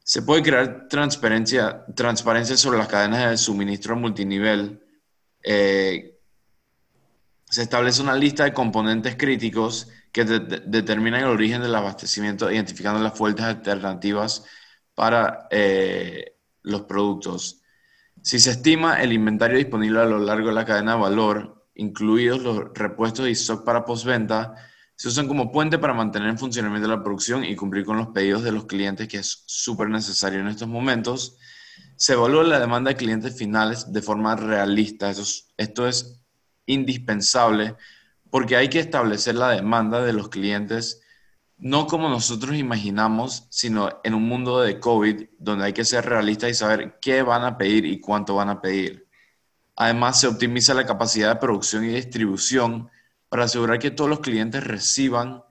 se 0.03 0.23
puede 0.23 0.43
crear 0.43 0.89
transparencia, 0.89 1.87
sobre 2.57 2.79
las 2.79 2.89
cadenas 2.89 3.31
de 3.31 3.37
suministro 3.37 3.97
multinivel. 3.97 4.83
Eh, 5.43 6.19
se 7.49 7.63
establece 7.63 8.03
una 8.03 8.15
lista 8.15 8.45
de 8.45 8.53
componentes 8.53 9.17
críticos 9.17 9.89
que 10.13 10.25
determinan 10.25 11.23
el 11.23 11.29
origen 11.29 11.63
del 11.63 11.75
abastecimiento, 11.75 12.51
identificando 12.51 13.01
las 13.01 13.17
fuentes 13.17 13.45
alternativas 13.45 14.45
para 14.95 15.49
los 16.63 16.83
productos. 16.83 17.63
Si 18.23 18.39
se 18.39 18.51
estima 18.51 19.01
el 19.03 19.13
inventario 19.13 19.57
disponible 19.57 20.01
a 20.01 20.05
lo 20.05 20.19
largo 20.19 20.49
de 20.49 20.55
la 20.55 20.65
cadena 20.65 20.95
de 20.95 21.01
valor, 21.01 21.60
incluidos 21.75 22.43
los 22.43 22.73
repuestos 22.75 23.29
y 23.29 23.33
stock 23.33 23.65
para 23.65 23.85
postventa, 23.85 24.55
se 24.97 25.09
usan 25.09 25.29
como 25.29 25.51
puente 25.51 25.79
para 25.79 25.95
mantener 25.95 26.29
en 26.29 26.39
funcionamiento 26.39 26.89
la 26.89 27.03
producción 27.03 27.45
y 27.45 27.57
cumplir 27.57 27.85
con 27.85 27.97
los 27.97 28.09
pedidos 28.09 28.43
de 28.43 28.53
los 28.53 28.67
clientes, 28.67 29.09
que 29.09 29.19
es 29.19 29.45
súper 29.47 29.89
necesario 29.89 30.41
en 30.41 30.49
estos 30.49 30.69
momentos. 30.69 31.39
Se 31.97 32.13
evalúa 32.13 32.45
la 32.45 32.61
demanda 32.61 32.91
de 32.91 32.97
clientes 32.97 33.37
finales 33.37 33.93
de 33.93 34.03
forma 34.03 34.37
realista. 34.37 35.11
esto 35.11 35.89
es 35.89 36.21
indispensable 36.67 37.77
porque 38.31 38.57
hay 38.57 38.69
que 38.69 38.79
establecer 38.79 39.35
la 39.35 39.51
demanda 39.51 40.03
de 40.03 40.13
los 40.13 40.29
clientes 40.29 41.01
no 41.61 41.87
como 41.87 42.09
nosotros 42.09 42.57
imaginamos, 42.57 43.47
sino 43.51 44.01
en 44.03 44.15
un 44.15 44.27
mundo 44.27 44.61
de 44.61 44.81
COVID 44.81 45.29
donde 45.39 45.67
hay 45.67 45.73
que 45.75 45.85
ser 45.85 46.07
realista 46.07 46.49
y 46.49 46.55
saber 46.55 46.99
qué 47.01 47.23
van 47.23 47.45
a 47.45 47.59
pedir 47.59 47.85
y 47.85 48.01
cuánto 48.01 48.35
van 48.35 48.49
a 48.49 48.61
pedir. 48.63 49.07
Además, 49.77 50.21
se 50.21 50.27
optimiza 50.27 50.75
la 50.75 50.87
capacidad 50.87 51.35
de 51.35 51.41
producción 51.41 51.85
y 51.85 51.89
distribución 51.89 52.91
para 53.29 53.45
asegurar 53.45 53.79
que 53.79 53.91
todos 53.91 54.11
los 54.11 54.21
clientes 54.21 54.65
reciban 54.65 55.43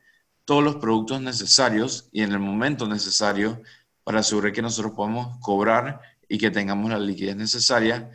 todos 0.46 0.64
los 0.64 0.78
productos 0.78 1.22
necesarios 1.22 2.10
y 2.12 2.24
en 2.24 2.32
el 2.32 2.40
momento 2.40 2.88
necesario 2.88 3.62
para 4.04 4.22
asegurar 4.22 4.52
que 4.52 4.64
nosotros 4.64 4.94
podamos 4.96 5.38
cobrar 5.42 6.02
y 6.28 6.38
que 6.38 6.50
tengamos 6.50 6.90
la 6.90 6.98
liquidez 6.98 7.36
necesaria. 7.36 8.10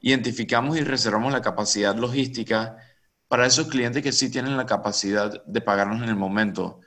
Identificamos 0.00 0.76
y 0.76 0.82
reservamos 0.82 1.32
la 1.32 1.40
capacidad 1.40 1.94
logística 1.94 2.76
para 3.28 3.46
esos 3.46 3.68
clientes 3.68 4.02
que 4.02 4.12
sí 4.12 4.30
tienen 4.30 4.56
la 4.56 4.66
capacidad 4.66 5.44
de 5.44 5.60
pagarnos 5.60 6.02
en 6.02 6.08
el 6.08 6.16
momento. 6.16 6.80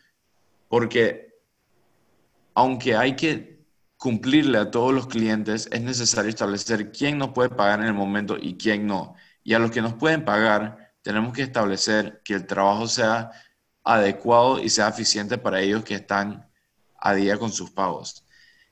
Porque 0.67 1.35
aunque 2.53 2.95
hay 2.95 3.15
que 3.15 3.50
cumplirle 4.01 4.57
a 4.57 4.71
todos 4.71 4.91
los 4.91 5.05
clientes, 5.05 5.69
es 5.71 5.79
necesario 5.83 6.31
establecer 6.31 6.91
quién 6.91 7.19
nos 7.19 7.33
puede 7.33 7.49
pagar 7.49 7.81
en 7.81 7.85
el 7.85 7.93
momento 7.93 8.35
y 8.35 8.57
quién 8.57 8.87
no. 8.87 9.13
Y 9.43 9.53
a 9.53 9.59
los 9.59 9.69
que 9.69 9.83
nos 9.83 9.93
pueden 9.93 10.25
pagar, 10.25 10.95
tenemos 11.03 11.33
que 11.33 11.43
establecer 11.43 12.19
que 12.25 12.33
el 12.33 12.47
trabajo 12.47 12.87
sea 12.87 13.29
adecuado 13.83 14.59
y 14.59 14.69
sea 14.69 14.87
eficiente 14.87 15.37
para 15.37 15.61
ellos 15.61 15.83
que 15.83 15.93
están 15.93 16.49
a 16.99 17.13
día 17.13 17.37
con 17.37 17.51
sus 17.51 17.69
pagos. 17.69 18.25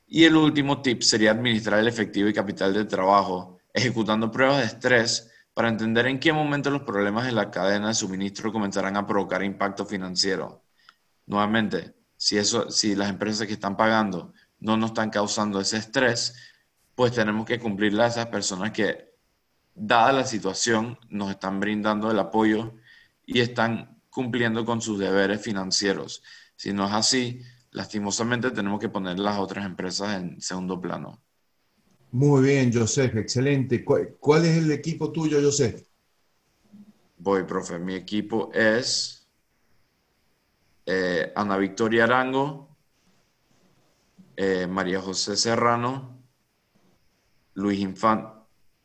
Y 0.08 0.24
el 0.24 0.36
último 0.36 0.82
tip 0.82 1.04
sería 1.04 1.30
administrar 1.30 1.80
el 1.80 1.88
efectivo 1.88 2.28
y 2.28 2.34
capital 2.34 2.74
de 2.74 2.86
trabajo, 2.86 3.60
ejecutando 3.72 4.32
pruebas 4.32 4.58
de 4.58 4.66
estrés 4.66 5.30
para 5.54 5.70
entender 5.70 6.08
en 6.08 6.20
qué 6.20 6.34
momento 6.34 6.72
los 6.72 6.82
problemas 6.82 7.28
de 7.28 7.34
la 7.34 7.52
cadena 7.52 7.90
de 7.90 7.94
suministro 7.94 8.52
comenzarán 8.52 8.98
a 8.98 9.06
provocar 9.06 9.44
impacto 9.44 9.86
financiero. 9.86 10.64
Nuevamente, 11.28 11.94
si, 12.18 12.40
eso, 12.40 12.72
si 12.72 12.96
las 12.96 13.10
empresas 13.12 13.46
que 13.46 13.54
están 13.54 13.78
pagando 13.78 14.34
no 14.60 14.78
nos 14.78 14.92
están 14.92 15.10
causando 15.10 15.60
ese 15.60 15.78
estrés, 15.78 16.36
pues 16.96 17.14
tenemos 17.14 17.46
que 17.46 17.60
cumplirle 17.60 18.04
a 18.04 18.08
esas 18.08 18.28
personas 18.28 18.72
que 18.72 19.10
dada 19.74 20.12
la 20.12 20.26
situación, 20.26 20.98
nos 21.10 21.32
están 21.32 21.60
brindando 21.60 22.12
el 22.12 22.20
apoyo 22.20 22.76
y 23.26 23.40
están 23.40 24.02
cumpliendo 24.10 24.66
con 24.66 24.82
sus 24.82 25.00
deberes 25.00 25.42
financieros. 25.42 26.22
Si 26.56 26.74
no 26.74 26.86
es 26.86 26.94
así, 26.94 27.42
lastimosamente 27.72 28.52
tenemos 28.52 28.80
que 28.80 28.90
poner 28.90 29.20
las 29.20 29.40
otras 29.40 29.66
empresas 29.66 30.20
en 30.20 30.42
segundo 30.42 30.80
plano. 30.82 31.22
Muy 32.12 32.44
bien, 32.44 32.72
Joseph, 32.74 33.16
excelente. 33.16 33.86
¿Cuál, 33.86 34.46
es 34.46 34.58
el 34.58 34.72
equipo 34.72 35.12
tuyo, 35.12 35.40
Joseph? 35.42 35.84
Voy, 37.18 37.44
profe. 37.44 37.78
Mi 37.78 37.94
equipo 37.94 38.52
es 38.52 39.28
eh, 40.86 41.32
Ana 41.36 41.58
Victoria 41.58 42.06
Arango, 42.06 42.69
eh, 44.42 44.68
María 44.68 45.02
José 45.02 45.36
Serrano, 45.36 46.18
Luis 47.56 47.80
Infante 47.82 48.40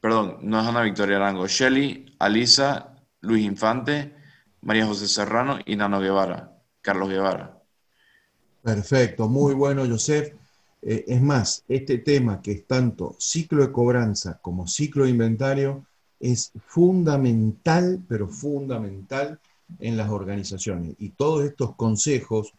perdón, 0.05 0.37
no 0.43 0.61
es 0.61 0.67
Ana 0.67 0.83
Victoria 0.83 1.17
Arango, 1.17 1.47
Shelly, 1.47 2.15
Alisa, 2.19 2.95
Luis 3.23 3.43
Infante, 3.47 4.13
María 4.61 4.85
José 4.85 5.09
Serrano 5.09 5.59
y 5.65 5.77
Nano 5.77 5.99
Guevara, 5.99 6.59
Carlos 6.83 7.09
Guevara. 7.09 7.59
Perfecto, 8.63 9.31
muy 9.31 9.55
bueno, 9.55 9.87
Joseph. 9.89 10.35
Eh, 10.83 11.07
es 11.09 11.23
más, 11.23 11.65
este 11.69 11.97
tema 11.97 12.43
que 12.43 12.53
es 12.53 12.67
tanto 12.67 13.17
ciclo 13.19 13.63
de 13.63 13.73
cobranza 13.73 14.39
como 14.43 14.67
ciclo 14.67 15.05
de 15.05 15.11
inventario 15.11 15.87
es 16.21 16.53
fundamental, 16.67 18.05
pero 18.07 18.29
fundamental 18.29 19.41
en 19.79 19.97
las 19.97 20.11
organizaciones. 20.11 20.97
Y 20.99 21.13
todos 21.13 21.47
estos 21.47 21.77
consejos 21.77 22.53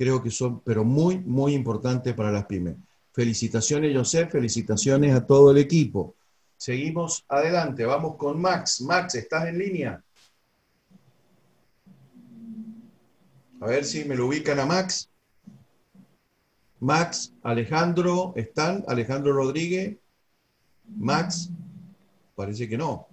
creo 0.00 0.22
que 0.22 0.30
son, 0.30 0.60
pero 0.60 0.82
muy, 0.82 1.18
muy 1.18 1.52
importantes 1.52 2.14
para 2.14 2.32
las 2.32 2.46
pymes. 2.46 2.74
Felicitaciones, 3.12 3.94
Joseph, 3.94 4.32
felicitaciones 4.32 5.14
a 5.14 5.26
todo 5.26 5.50
el 5.50 5.58
equipo. 5.58 6.16
Seguimos 6.56 7.22
adelante, 7.28 7.84
vamos 7.84 8.16
con 8.16 8.40
Max. 8.40 8.80
Max, 8.80 9.16
¿estás 9.16 9.48
en 9.48 9.58
línea? 9.58 10.02
A 13.60 13.66
ver 13.66 13.84
si 13.84 14.06
me 14.06 14.16
lo 14.16 14.28
ubican 14.28 14.58
a 14.58 14.64
Max. 14.64 15.10
Max, 16.78 17.34
Alejandro, 17.42 18.32
¿están? 18.36 18.82
Alejandro 18.88 19.34
Rodríguez. 19.34 19.98
Max, 20.96 21.50
parece 22.34 22.66
que 22.66 22.78
no. 22.78 23.06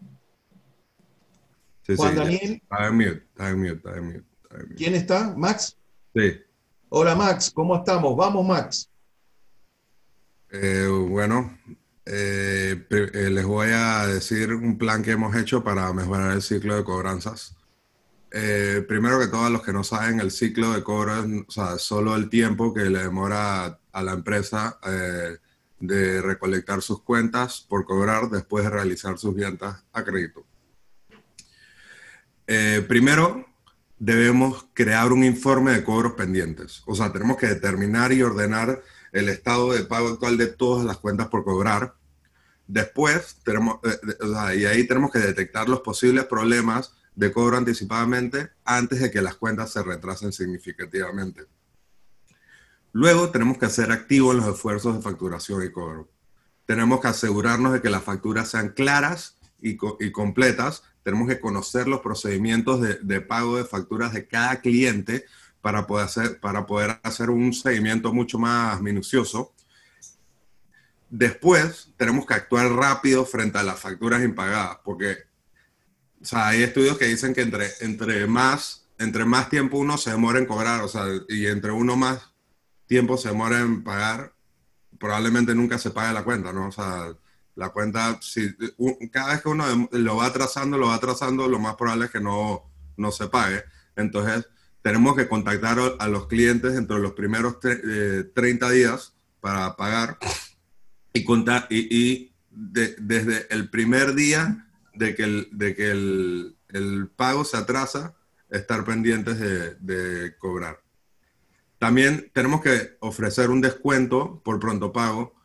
Juan 1.98 2.16
Daniel. 2.16 2.62
Está 2.64 2.88
en 2.88 2.96
mute, 2.96 3.24
está 3.28 3.50
en 3.50 3.60
mute, 3.60 3.74
está 3.74 3.98
en 3.98 4.06
mute, 4.06 4.76
¿Quién 4.78 4.96
está? 4.96 5.36
¿Max? 5.36 5.76
Sí. 6.16 6.47
Hola 6.90 7.16
Max, 7.16 7.52
¿cómo 7.54 7.76
estamos? 7.76 8.16
Vamos 8.16 8.48
Max. 8.48 8.90
Eh, 10.50 10.88
bueno, 10.88 11.60
eh, 12.06 12.88
eh, 12.90 13.30
les 13.30 13.46
voy 13.46 13.68
a 13.74 14.08
decir 14.08 14.54
un 14.54 14.78
plan 14.78 15.04
que 15.04 15.12
hemos 15.12 15.36
hecho 15.36 15.62
para 15.66 15.92
mejorar 15.92 16.32
el 16.32 16.42
ciclo 16.42 16.78
de 16.78 16.86
cobranzas. 16.86 17.56
Primero 18.30 19.20
que 19.20 19.28
todo, 19.28 19.50
los 19.50 19.64
que 19.64 19.74
no 19.74 19.84
saben, 19.84 20.22
el 20.22 20.32
ciclo 20.32 20.72
de 20.72 20.84
cobro 20.84 21.24
es 21.24 21.26
o 21.48 21.52
sea, 21.52 21.78
solo 21.78 22.16
el 22.16 22.30
tiempo 22.30 22.74
que 22.74 22.90
le 22.90 23.00
demora 23.00 23.80
a 23.92 24.04
la 24.04 24.14
empresa 24.14 24.80
de 25.80 26.22
recolectar 26.22 26.82
sus 26.82 27.02
cuentas 27.02 27.66
por 27.68 27.86
cobrar 27.86 28.30
después 28.30 28.64
de 28.64 28.70
realizar 28.70 29.18
sus 29.18 29.36
ventas 29.36 29.84
a 29.92 30.04
crédito. 30.04 30.46
primero, 32.88 33.46
debemos 34.00 34.68
crear 34.74 35.12
un 35.12 35.24
informe 35.24 35.72
de 35.72 35.84
cobros 35.84 36.14
pendientes. 36.14 36.84
O 36.86 36.96
sea, 36.96 37.12
tenemos 37.12 37.38
que 37.38 37.48
determinar 37.48 38.12
y 38.12 38.22
ordenar 38.22 38.82
el 39.12 39.30
estado 39.30 39.74
de 39.74 39.84
pago 39.84 40.10
actual 40.10 40.38
de 40.38 40.48
todas 40.48 40.86
las 40.86 40.98
cuentas 40.98 41.28
por 41.28 41.44
cobrar. 41.44 41.96
Después, 42.68 43.38
tenemos, 43.44 43.80
eh, 43.84 44.58
y 44.58 44.66
ahí 44.66 44.86
tenemos 44.86 45.12
que 45.12 45.20
detectar 45.20 45.70
los 45.70 45.82
posibles 45.82 46.26
problemas 46.26 46.94
de 47.16 47.32
cobro 47.32 47.58
anticipadamente 47.58 48.52
antes 48.64 49.00
de 49.00 49.10
que 49.10 49.22
las 49.22 49.36
cuentas 49.36 49.72
se 49.72 49.82
retrasen 49.82 50.32
significativamente. 50.32 51.46
Luego, 52.92 53.30
tenemos 53.32 53.58
que 53.58 53.66
hacer 53.66 53.92
activos 53.92 54.36
los 54.36 54.48
esfuerzos 54.48 54.96
de 54.96 55.02
facturación 55.02 55.64
y 55.64 55.72
cobro. 55.72 56.10
Tenemos 56.66 57.00
que 57.00 57.08
asegurarnos 57.08 57.74
de 57.74 57.82
que 57.82 57.90
las 57.90 58.04
facturas 58.04 58.50
sean 58.50 58.70
claras 58.70 59.38
y, 59.62 59.78
completas. 60.12 60.84
Tenemos 61.08 61.30
que 61.30 61.40
conocer 61.40 61.88
los 61.88 62.02
procedimientos 62.02 62.82
de, 62.82 62.96
de 62.96 63.22
pago 63.22 63.56
de 63.56 63.64
facturas 63.64 64.12
de 64.12 64.28
cada 64.28 64.60
cliente 64.60 65.24
para 65.62 65.88
poder 65.88 66.06
hacer, 66.06 66.40
para 66.42 66.66
poder 66.66 67.00
hacer 67.02 67.30
un 67.30 67.54
seguimiento 67.54 68.12
mucho 68.12 68.38
más 68.38 68.82
minucioso. 68.82 69.54
Después, 71.10 71.94
tenemos 71.96 72.26
que 72.26 72.34
actuar 72.34 72.70
rápido 72.74 73.24
frente 73.24 73.58
a 73.58 73.64
las 73.64 73.80
facturas 73.80 74.22
impagadas, 74.22 74.80
porque 74.84 75.16
o 76.22 76.26
sea, 76.26 76.50
hay 76.50 76.64
estudios 76.64 76.98
que 76.98 77.06
dicen 77.06 77.34
que 77.34 77.44
entre, 77.44 77.70
entre 77.80 78.28
más 78.28 78.86
entre 78.98 79.24
más 79.24 79.50
tiempo 79.50 79.78
uno 79.78 79.98
se 79.98 80.12
demora 80.12 80.40
en 80.40 80.46
cobrar, 80.46 80.82
o 80.82 80.90
sea, 80.90 81.06
y 81.30 81.46
entre 81.46 81.72
uno 81.72 81.96
más 81.96 82.34
tiempo 82.86 83.16
se 83.16 83.30
demora 83.30 83.62
en 83.62 83.82
pagar, 83.82 84.34
probablemente 85.00 85.56
nunca 85.56 85.78
se 85.78 85.92
pague 85.92 86.14
la 86.14 86.26
cuenta, 86.26 86.52
¿no? 86.52 86.68
O 86.68 86.72
sea, 86.74 87.16
la 87.58 87.70
cuenta, 87.70 88.20
si, 88.22 88.56
cada 89.12 89.34
vez 89.34 89.42
que 89.42 89.50
uno 89.50 89.90
lo 89.92 90.16
va 90.16 90.28
atrasando, 90.28 90.78
lo 90.78 90.88
va 90.88 90.96
atrasando, 90.96 91.48
lo 91.48 91.60
más 91.60 91.76
probable 91.76 92.06
es 92.06 92.12
que 92.12 92.22
no, 92.22 92.72
no 92.96 93.12
se 93.12 93.28
pague. 93.28 93.64
Entonces, 93.96 94.48
tenemos 94.84 95.16
que 95.16 95.28
contactar 95.28 95.80
a 96.00 96.08
los 96.08 96.28
clientes 96.28 96.76
entre 96.76 97.00
los 97.00 97.14
primeros 97.14 97.60
30 97.60 97.76
eh, 98.70 98.72
días 98.72 99.16
para 99.42 99.76
pagar 99.76 100.20
y, 101.12 101.24
contar, 101.26 101.68
y, 101.72 102.32
desde 102.52 103.54
el 103.54 103.70
primer 103.70 104.14
día 104.14 104.68
de 104.94 105.16
que 105.16 105.24
el, 105.24 105.50
de 105.52 105.76
que 105.76 105.92
el, 105.92 106.58
el 106.70 107.10
pago 107.10 107.44
se 107.44 107.58
atrasa, 107.58 108.16
estar 108.50 108.86
pendientes 108.86 109.40
de, 109.40 109.76
de, 109.76 110.38
cobrar. 110.38 110.80
También 111.80 112.32
tenemos 112.34 112.62
que 112.62 112.98
ofrecer 113.00 113.50
un 113.50 113.62
descuento 113.62 114.42
por 114.44 114.60
pronto 114.60 114.94
pago. 114.94 115.36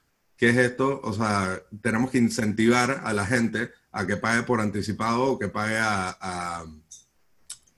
¿Qué 0.42 0.48
es 0.48 0.56
esto? 0.56 1.00
O 1.04 1.12
sea, 1.12 1.62
tenemos 1.82 2.10
que 2.10 2.18
incentivar 2.18 3.02
a 3.04 3.12
la 3.12 3.24
gente 3.24 3.70
a 3.92 4.04
que 4.08 4.16
pague 4.16 4.42
por 4.42 4.60
anticipado 4.60 5.22
o 5.22 5.38
que 5.38 5.46
pague 5.46 5.78
a, 5.78 6.18
a, 6.20 6.64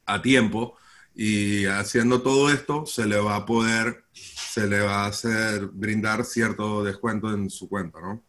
a 0.06 0.22
tiempo. 0.22 0.74
Y 1.14 1.66
haciendo 1.66 2.22
todo 2.22 2.48
esto, 2.48 2.86
se 2.86 3.04
le 3.04 3.18
va 3.18 3.36
a 3.36 3.44
poder, 3.44 4.06
se 4.14 4.66
le 4.66 4.80
va 4.80 5.04
a 5.04 5.08
hacer 5.08 5.66
brindar 5.74 6.24
cierto 6.24 6.82
descuento 6.82 7.34
en 7.34 7.50
su 7.50 7.68
cuenta, 7.68 8.00
¿no? 8.00 8.22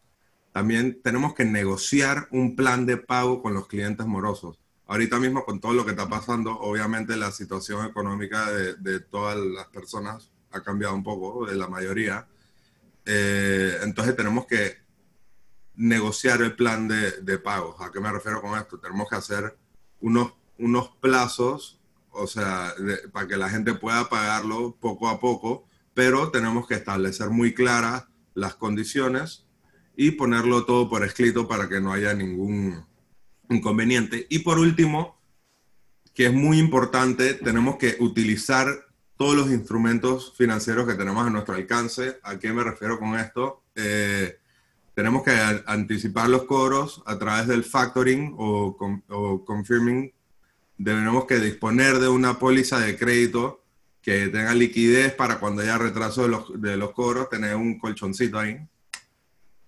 También 0.52 1.00
tenemos 1.02 1.34
que 1.34 1.46
negociar 1.46 2.28
un 2.32 2.58
plan 2.58 2.86
de 2.86 2.98
pago 2.98 3.42
con 3.42 3.54
los 3.54 3.68
clientes 3.68 4.06
morosos. 4.06 4.60
Ahorita 4.86 5.18
mismo 5.18 5.46
con 5.46 5.62
todo 5.62 5.72
lo 5.72 5.86
que 5.86 5.92
está 5.92 6.10
pasando, 6.10 6.60
obviamente 6.60 7.16
la 7.16 7.32
situación 7.32 7.86
económica 7.86 8.52
de, 8.52 8.76
de 8.76 9.00
todas 9.00 9.38
las 9.38 9.68
personas 9.68 10.30
ha 10.52 10.62
cambiado 10.62 10.94
un 10.94 11.04
poco, 11.04 11.46
de 11.46 11.56
la 11.56 11.70
mayoría. 11.70 12.28
Eh, 13.06 13.78
entonces 13.84 14.16
tenemos 14.16 14.46
que 14.46 14.78
negociar 15.76 16.42
el 16.42 16.56
plan 16.56 16.88
de, 16.88 17.22
de, 17.22 17.38
pagos. 17.38 17.80
¿A 17.82 17.92
qué 17.92 18.00
me 18.00 18.12
refiero 18.12 18.42
con 18.42 18.58
esto? 18.58 18.80
Tenemos 18.80 19.10
que 19.10 19.16
hacer 19.16 19.58
unos, 20.00 20.34
unos 20.58 20.90
plazos, 21.02 21.80
o 22.12 22.28
sea, 22.28 22.74
para 23.12 23.28
que 23.28 23.38
la 23.38 23.50
gente 23.50 23.74
pueda 23.74 24.10
pagarlo 24.10 24.76
poco 24.80 25.10
a 25.10 25.20
poco, 25.20 25.68
pero 25.94 26.32
tenemos 26.32 26.68
que 26.68 26.76
establecer 26.76 27.30
muy 27.30 27.54
claras 27.54 28.06
las 28.34 28.56
condiciones 28.56 29.46
y 29.96 30.12
ponerlo 30.12 30.66
todo 30.66 30.90
por 30.90 31.04
escrito 31.04 31.48
para 31.48 31.70
que 31.70 31.82
no 31.82 31.94
haya 31.94 32.14
ningún 32.14 32.86
inconveniente. 33.50 34.28
Y 34.30 34.40
por 34.40 34.60
último, 34.60 35.22
que 36.14 36.28
es 36.28 36.34
muy 36.34 36.60
importante, 36.60 37.34
tenemos 37.34 37.78
que 37.78 37.98
utilizar 38.00 38.85
todos 39.18 39.36
los 39.36 39.50
instrumentos 39.50 40.34
financieros 40.38 40.88
que 40.88 40.96
tenemos 40.96 41.26
a 41.26 41.30
nuestro 41.30 41.56
alcance. 41.56 42.20
¿A 42.24 42.38
qué 42.38 42.52
me 42.52 42.64
refiero 42.64 43.00
con 43.00 43.18
esto? 43.18 43.64
Eh, 43.76 44.38
tenemos 44.94 45.24
que 45.24 45.32
anticipar 45.66 46.30
los 46.30 46.44
cobros 46.44 47.04
a 47.06 47.18
través 47.18 47.48
del 47.48 47.64
factoring 47.64 48.34
o, 48.38 48.78
o 49.10 49.46
confirming. 49.46 50.14
Tenemos 50.84 51.26
que 51.26 51.40
disponer 51.40 52.00
de 52.00 52.08
una 52.08 52.40
póliza 52.40 52.80
de 52.80 52.98
crédito 52.98 53.66
que 54.06 54.28
tenga 54.28 54.54
liquidez 54.54 55.14
para 55.16 55.40
cuando 55.40 55.64
haya 55.64 55.80
retraso 55.80 56.22
de 56.22 56.28
los, 56.28 56.62
de 56.62 56.78
los 56.78 56.92
cobros, 56.92 57.28
tener 57.28 57.56
un 57.56 57.80
colchoncito 57.80 58.38
ahí. 58.38 58.60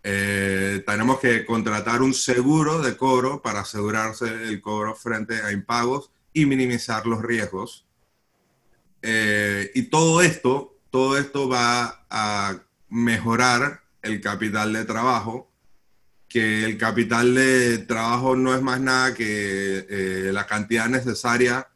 Eh, 0.04 0.84
tenemos 0.86 1.20
que 1.20 1.44
contratar 1.44 2.04
un 2.04 2.14
seguro 2.14 2.80
de 2.80 2.96
cobro 2.96 3.42
para 3.42 3.62
asegurarse 3.62 4.26
el 4.26 4.62
cobro 4.62 4.94
frente 4.94 5.42
a 5.42 5.52
impagos 5.52 6.12
y 6.34 6.46
minimizar 6.46 7.08
los 7.08 7.24
riesgos. 7.24 7.87
Eh, 9.02 9.72
y 9.76 9.84
todo 9.84 10.22
esto, 10.22 10.78
todo 10.90 11.18
esto 11.18 11.48
va 11.48 12.06
a 12.10 12.60
mejorar 12.90 13.82
el 14.02 14.22
capital 14.22 14.74
de 14.74 14.86
trabajo, 14.86 15.52
que 16.28 16.66
el 16.66 16.78
capital 16.78 17.36
de 17.36 17.80
trabajo 17.80 18.36
no 18.36 18.54
es 18.56 18.62
más 18.62 18.80
nada 18.82 19.14
que 19.14 19.86
eh, 19.90 20.32
la 20.34 20.46
cantidad 20.46 20.88
necesaria 20.88 21.68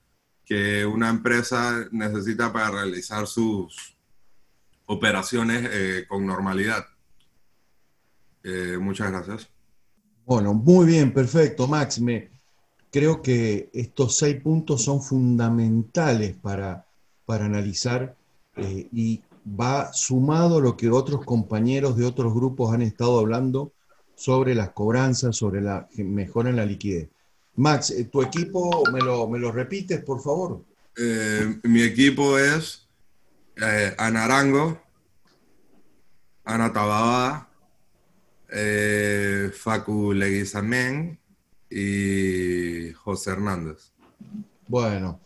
que 0.46 0.86
una 0.86 1.10
empresa 1.10 1.88
necesita 1.92 2.52
para 2.52 2.72
realizar 2.72 3.26
sus 3.26 3.96
operaciones 4.86 6.06
con 6.08 6.26
normalidad. 6.26 6.86
Eh, 8.44 8.78
muchas 8.80 9.12
gracias. 9.12 9.50
Bueno, 10.26 10.54
muy 10.54 10.86
bien, 10.86 11.14
perfecto, 11.14 11.68
Max. 11.68 12.02
Creo 12.92 13.22
que 13.22 13.70
estos 13.74 14.18
seis 14.18 14.42
puntos 14.42 14.84
son 14.84 15.02
fundamentales 15.02 16.36
para, 16.38 16.86
para 17.32 17.46
analizar 17.46 18.14
eh, 18.58 18.90
y 18.92 19.22
va 19.48 19.94
sumado 19.94 20.60
lo 20.60 20.76
que 20.76 20.90
otros 20.90 21.24
compañeros 21.24 21.96
de 21.96 22.04
otros 22.04 22.34
grupos 22.34 22.74
han 22.74 22.82
estado 22.82 23.20
hablando 23.20 23.72
sobre 24.16 24.54
las 24.54 24.72
cobranzas, 24.72 25.38
sobre 25.38 25.62
la 25.62 25.88
mejora 25.96 26.50
en 26.50 26.58
la 26.58 26.66
liquidez. 26.66 27.08
Max, 27.56 27.92
eh, 27.92 28.04
¿tu 28.12 28.22
equipo 28.22 28.84
me 28.92 29.00
lo, 29.00 29.30
me 29.30 29.40
lo 29.40 29.50
repites, 29.50 30.04
por 30.04 30.22
favor? 30.22 30.62
mi 31.64 31.84
equipo 31.84 32.38
es 32.38 32.90
Ana 33.98 34.26
Arango, 34.26 34.82
Ana 36.44 36.74
Tabada, 36.74 37.50
eh, 38.50 39.52
Facu 39.56 40.12
Leguizamén 40.12 41.18
y 41.70 42.92
José 42.92 43.32
Hernández. 43.32 43.94
Bueno, 44.68 45.22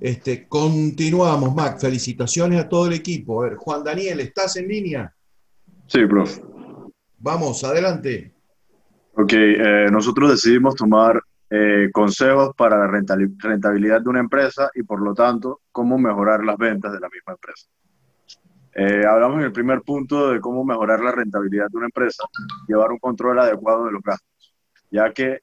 este, 0.00 0.46
continuamos, 0.46 1.54
Mac. 1.54 1.78
Felicitaciones 1.78 2.60
a 2.60 2.68
todo 2.68 2.86
el 2.86 2.92
equipo. 2.92 3.42
A 3.42 3.48
ver, 3.48 3.56
Juan 3.56 3.82
Daniel, 3.82 4.20
¿estás 4.20 4.56
en 4.56 4.68
línea? 4.68 5.12
Sí, 5.86 6.06
profe. 6.06 6.42
Vamos, 7.18 7.64
adelante. 7.64 8.32
Ok, 9.14 9.32
eh, 9.32 9.88
nosotros 9.90 10.30
decidimos 10.30 10.76
tomar 10.76 11.20
eh, 11.50 11.88
consejos 11.92 12.54
para 12.56 12.78
la 12.78 12.86
rentabilidad 12.86 14.00
de 14.00 14.08
una 14.08 14.20
empresa 14.20 14.70
y 14.74 14.84
por 14.84 15.02
lo 15.02 15.12
tanto 15.12 15.62
cómo 15.72 15.98
mejorar 15.98 16.44
las 16.44 16.56
ventas 16.56 16.92
de 16.92 17.00
la 17.00 17.08
misma 17.08 17.32
empresa. 17.32 17.66
Eh, 18.74 19.04
hablamos 19.04 19.38
en 19.38 19.46
el 19.46 19.52
primer 19.52 19.82
punto 19.82 20.30
de 20.30 20.40
cómo 20.40 20.64
mejorar 20.64 21.00
la 21.00 21.10
rentabilidad 21.10 21.66
de 21.68 21.76
una 21.76 21.86
empresa, 21.86 22.22
llevar 22.68 22.92
un 22.92 22.98
control 22.98 23.40
adecuado 23.40 23.86
de 23.86 23.92
los 23.92 24.02
gastos, 24.02 24.54
ya 24.88 25.12
que 25.12 25.40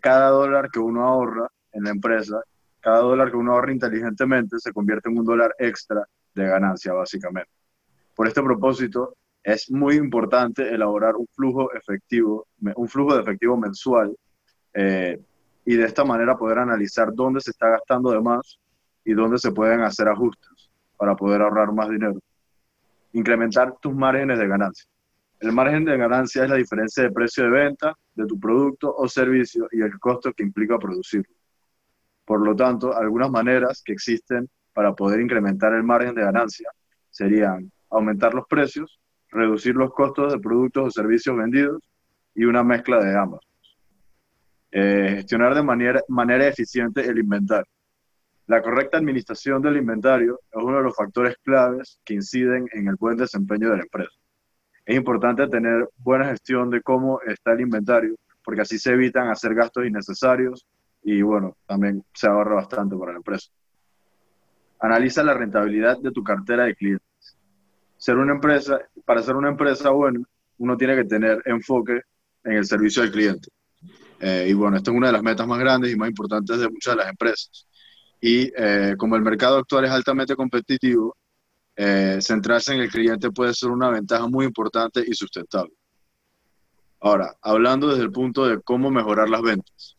cada 0.00 0.30
dólar 0.30 0.70
que 0.70 0.78
uno 0.78 1.04
ahorra 1.04 1.48
en 1.72 1.84
la 1.84 1.90
empresa, 1.90 2.40
cada 2.86 3.00
dólar 3.00 3.32
que 3.32 3.36
uno 3.36 3.50
ahorra 3.50 3.72
inteligentemente 3.72 4.60
se 4.60 4.72
convierte 4.72 5.08
en 5.08 5.18
un 5.18 5.24
dólar 5.24 5.52
extra 5.58 6.06
de 6.32 6.46
ganancia, 6.46 6.92
básicamente. 6.92 7.50
Por 8.14 8.28
este 8.28 8.40
propósito, 8.40 9.16
es 9.42 9.68
muy 9.72 9.96
importante 9.96 10.72
elaborar 10.72 11.16
un 11.16 11.26
flujo 11.34 11.72
efectivo, 11.74 12.46
un 12.76 12.88
flujo 12.88 13.16
de 13.16 13.22
efectivo 13.22 13.56
mensual, 13.56 14.16
eh, 14.72 15.20
y 15.64 15.74
de 15.74 15.84
esta 15.84 16.04
manera 16.04 16.38
poder 16.38 16.60
analizar 16.60 17.12
dónde 17.12 17.40
se 17.40 17.50
está 17.50 17.70
gastando 17.70 18.12
de 18.12 18.20
más 18.20 18.60
y 19.04 19.14
dónde 19.14 19.38
se 19.38 19.50
pueden 19.50 19.80
hacer 19.80 20.06
ajustes 20.06 20.70
para 20.96 21.16
poder 21.16 21.42
ahorrar 21.42 21.72
más 21.72 21.90
dinero 21.90 22.20
incrementar 23.12 23.74
tus 23.80 23.94
márgenes 23.96 24.38
de 24.38 24.46
ganancia. 24.46 24.88
El 25.40 25.50
margen 25.50 25.84
de 25.84 25.96
ganancia 25.96 26.44
es 26.44 26.50
la 26.50 26.56
diferencia 26.56 27.02
de 27.02 27.10
precio 27.10 27.42
de 27.42 27.50
venta 27.50 27.94
de 28.14 28.26
tu 28.26 28.38
producto 28.38 28.94
o 28.94 29.08
servicio 29.08 29.66
y 29.72 29.80
el 29.80 29.98
costo 29.98 30.32
que 30.32 30.44
implica 30.44 30.78
producirlo. 30.78 31.35
Por 32.26 32.44
lo 32.44 32.56
tanto, 32.56 32.94
algunas 32.94 33.30
maneras 33.30 33.82
que 33.84 33.92
existen 33.92 34.48
para 34.74 34.92
poder 34.94 35.20
incrementar 35.20 35.72
el 35.72 35.84
margen 35.84 36.14
de 36.14 36.22
ganancia 36.22 36.68
serían 37.08 37.70
aumentar 37.88 38.34
los 38.34 38.46
precios, 38.46 39.00
reducir 39.30 39.74
los 39.76 39.94
costos 39.94 40.32
de 40.32 40.40
productos 40.40 40.86
o 40.88 40.90
servicios 40.90 41.36
vendidos 41.36 41.82
y 42.34 42.44
una 42.44 42.64
mezcla 42.64 43.02
de 43.02 43.16
ambas. 43.16 43.40
Eh, 44.72 45.12
gestionar 45.16 45.54
de 45.54 45.62
manera, 45.62 46.02
manera 46.08 46.46
eficiente 46.48 47.08
el 47.08 47.18
inventario. 47.18 47.70
La 48.48 48.60
correcta 48.60 48.98
administración 48.98 49.62
del 49.62 49.76
inventario 49.76 50.40
es 50.50 50.62
uno 50.62 50.76
de 50.76 50.82
los 50.82 50.96
factores 50.96 51.36
claves 51.42 51.98
que 52.04 52.14
inciden 52.14 52.68
en 52.72 52.88
el 52.88 52.96
buen 52.96 53.16
desempeño 53.16 53.70
de 53.70 53.76
la 53.76 53.82
empresa. 53.84 54.18
Es 54.84 54.96
importante 54.96 55.46
tener 55.48 55.88
buena 55.96 56.26
gestión 56.26 56.70
de 56.70 56.82
cómo 56.82 57.20
está 57.22 57.52
el 57.52 57.60
inventario, 57.60 58.16
porque 58.44 58.62
así 58.62 58.78
se 58.78 58.92
evitan 58.92 59.28
hacer 59.28 59.54
gastos 59.54 59.86
innecesarios 59.86 60.66
y 61.08 61.22
bueno, 61.22 61.56
también 61.68 62.04
se 62.12 62.26
ahorra 62.26 62.56
bastante 62.56 62.96
para 62.96 63.12
la 63.12 63.18
empresa. 63.18 63.48
Analiza 64.80 65.22
la 65.22 65.34
rentabilidad 65.34 65.96
de 66.00 66.10
tu 66.10 66.24
cartera 66.24 66.64
de 66.64 66.74
clientes. 66.74 67.38
Ser 67.96 68.16
una 68.16 68.32
empresa, 68.32 68.80
para 69.04 69.22
ser 69.22 69.36
una 69.36 69.50
empresa 69.50 69.90
buena, 69.90 70.18
uno 70.58 70.76
tiene 70.76 70.96
que 70.96 71.04
tener 71.04 71.40
enfoque 71.44 72.00
en 72.42 72.52
el 72.54 72.64
servicio 72.64 73.04
al 73.04 73.12
cliente. 73.12 73.48
Eh, 74.18 74.48
y 74.50 74.52
bueno, 74.54 74.78
esta 74.78 74.90
es 74.90 74.96
una 74.96 75.06
de 75.06 75.12
las 75.12 75.22
metas 75.22 75.46
más 75.46 75.60
grandes 75.60 75.92
y 75.92 75.96
más 75.96 76.08
importantes 76.08 76.58
de 76.58 76.68
muchas 76.68 76.94
de 76.94 77.00
las 77.00 77.08
empresas. 77.08 77.68
Y 78.20 78.50
eh, 78.56 78.96
como 78.98 79.14
el 79.14 79.22
mercado 79.22 79.58
actual 79.58 79.84
es 79.84 79.92
altamente 79.92 80.34
competitivo, 80.34 81.16
eh, 81.76 82.18
centrarse 82.20 82.74
en 82.74 82.80
el 82.80 82.90
cliente 82.90 83.30
puede 83.30 83.54
ser 83.54 83.70
una 83.70 83.90
ventaja 83.90 84.26
muy 84.26 84.44
importante 84.44 85.04
y 85.06 85.14
sustentable. 85.14 85.72
Ahora, 86.98 87.36
hablando 87.42 87.90
desde 87.90 88.02
el 88.02 88.10
punto 88.10 88.44
de 88.44 88.60
cómo 88.60 88.90
mejorar 88.90 89.28
las 89.28 89.42
ventas. 89.42 89.95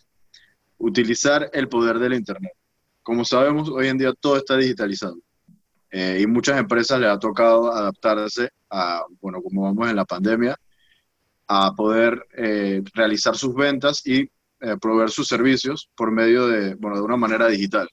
Utilizar 0.78 1.50
el 1.54 1.68
poder 1.68 2.00
del 2.00 2.14
Internet. 2.14 2.54
como 3.04 3.24
sabemos, 3.24 3.70
hoy 3.70 3.88
en 3.88 3.98
día 3.98 4.14
todo 4.14 4.38
está 4.38 4.58
digitalizado. 4.58 5.18
Eh, 5.90 6.20
y 6.22 6.28
muchas 6.28 6.60
empresas 6.60 7.00
les 7.00 7.10
ha 7.10 7.18
tocado 7.18 7.72
adaptarse 7.72 8.50
a, 8.70 9.04
bueno, 9.22 9.42
como 9.42 9.64
vamos 9.64 9.90
en 9.90 9.96
la 9.96 10.06
pandemia, 10.06 10.58
a 11.48 11.74
poder 11.74 12.28
eh, 12.36 12.84
realizar 12.94 13.38
sus 13.38 13.56
ventas 13.56 14.06
y 14.06 14.30
eh, 14.60 14.76
proveer 14.82 15.10
sus 15.10 15.28
servicios 15.28 15.90
por 15.96 16.12
medio 16.12 16.48
de, 16.48 16.76
bueno, 16.76 16.98
de 16.98 17.04
una 17.04 17.16
manera 17.16 17.48
digital. 17.48 17.88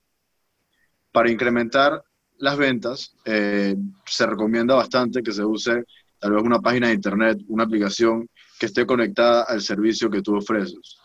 Para 1.13 1.31
incrementar 1.31 2.03
las 2.39 2.57
ventas, 2.57 3.15
se 3.25 4.27
recomienda 4.27 4.75
bastante 4.75 5.23
que 5.23 5.31
se 5.31 5.45
use 5.45 5.85
tal 6.19 6.33
vez 6.33 6.43
una 6.43 6.59
página 6.61 6.89
de 6.89 6.95
internet, 6.95 7.39
una 7.47 7.63
aplicación 7.63 8.29
que 8.59 8.67
esté 8.67 8.85
conectada 8.85 9.45
al 9.45 9.61
servicio 9.61 10.11
que 10.11 10.23
tú 10.23 10.37
ofreces. 10.37 10.99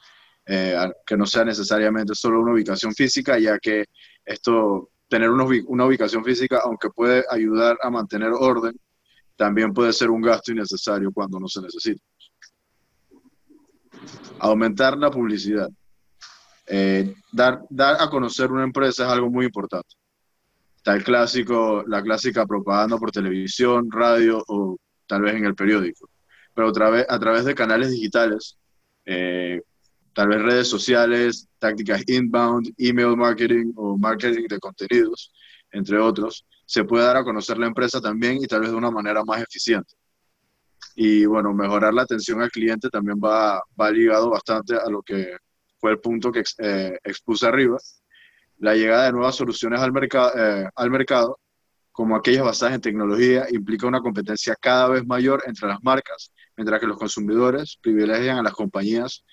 Que 1.06 1.16
no 1.16 1.28
sea 1.28 1.46
necesariamente 1.46 2.16
solo 2.16 2.42
una 2.42 2.54
ubicación 2.54 2.94
física, 2.94 3.38
ya 3.38 3.60
que 3.60 3.86
esto 4.26 4.90
tener 5.08 5.30
una, 5.30 5.44
ubicación 5.86 6.24
física, 6.24 6.62
aunque 6.64 6.90
puede 6.90 7.26
ayudar 7.30 7.78
a 7.82 7.90
mantener 7.90 8.32
orden, 8.32 8.80
también 9.36 9.74
puede 9.74 9.94
ser 9.94 10.10
un 10.10 10.22
gasto 10.22 10.52
innecesario 10.52 11.12
cuando 11.12 11.40
no 11.40 11.48
se 11.48 11.62
necesita. 11.62 12.02
Aumentar 14.40 14.98
la 14.98 15.10
publicidad. 15.10 15.70
Eh, 16.68 17.14
dar, 17.32 17.64
dar 17.70 18.02
a 18.02 18.10
conocer 18.10 18.52
una 18.52 18.64
empresa 18.64 19.06
es 19.06 19.10
algo 19.12 19.30
muy 19.30 19.46
importante. 19.46 19.96
Está 20.78 20.94
el 20.94 21.04
clásico, 21.04 21.84
la 21.88 22.02
clásica 22.02 22.46
propaganda 22.46 22.98
por 22.98 23.12
televisión, 23.12 23.90
radio 23.92 24.44
o 24.48 24.78
tal 25.08 25.24
vez 25.24 25.36
en 25.36 25.46
el 25.46 25.56
periódico. 25.56 26.10
Pero 26.54 26.70
otra 26.70 26.90
vez, 26.90 27.06
a 27.10 27.20
través 27.20 27.46
de 27.46 27.56
canales 27.56 27.92
digitales, 27.92 28.58
eh, 29.06 29.62
tal 30.20 30.28
vez 30.28 30.42
redes 30.42 30.68
sociales, 30.68 31.48
tácticas 31.60 32.04
inbound, 32.08 32.74
email 32.78 33.16
marketing 33.16 33.72
o 33.78 33.98
marketing 33.98 34.48
de 34.50 34.60
contenidos, 34.60 35.32
entre 35.72 35.98
otros, 35.98 36.46
se 36.66 36.84
puede 36.84 37.06
dar 37.06 37.16
a 37.16 37.24
conocer 37.24 37.58
la 37.58 37.68
empresa 37.68 38.02
también 38.02 38.36
y 38.44 38.46
tal 38.46 38.60
vez 38.60 38.70
de 38.70 38.76
una 38.76 38.92
manera 38.92 39.24
más 39.24 39.42
eficiente. 39.42 39.94
Y 40.94 41.26
bueno, 41.26 41.54
mejorar 41.54 41.94
la 41.94 42.02
atención 42.02 42.42
al 42.42 42.52
cliente 42.52 42.90
también 42.90 43.18
va, 43.18 43.64
va 43.80 43.92
ligado 43.92 44.30
bastante 44.30 44.76
a 44.76 44.90
lo 44.90 45.02
que 45.02 45.38
fue 45.80 45.92
el 45.92 46.00
punto 46.02 46.34
que 46.34 46.44
eh, 46.58 47.00
expuse 47.02 47.48
arriba. 47.48 47.78
La 48.58 48.76
llegada 48.76 49.06
de 49.06 49.14
nuevas 49.14 49.36
soluciones 49.38 49.80
al, 49.80 49.94
mercado 49.94 50.34
eh, 50.36 50.70
al 50.76 50.92
mercado, 50.92 51.40
como 51.94 52.18
aquellas 52.18 52.44
basadas 52.44 52.76
en 52.76 52.82
tecnología, 52.82 53.46
implica 53.52 53.88
una 53.88 54.02
competencia 54.02 54.54
cada 54.60 54.90
vez 54.90 55.08
mayor 55.08 55.44
entre 55.48 55.70
las 55.70 55.82
marcas, 55.82 56.34
mientras 56.58 56.82
que 56.82 56.88
los 56.88 56.98
consumidores 56.98 57.78
privilegian 57.82 58.38
a 58.40 58.44
las 58.44 58.54
compañías 58.54 59.24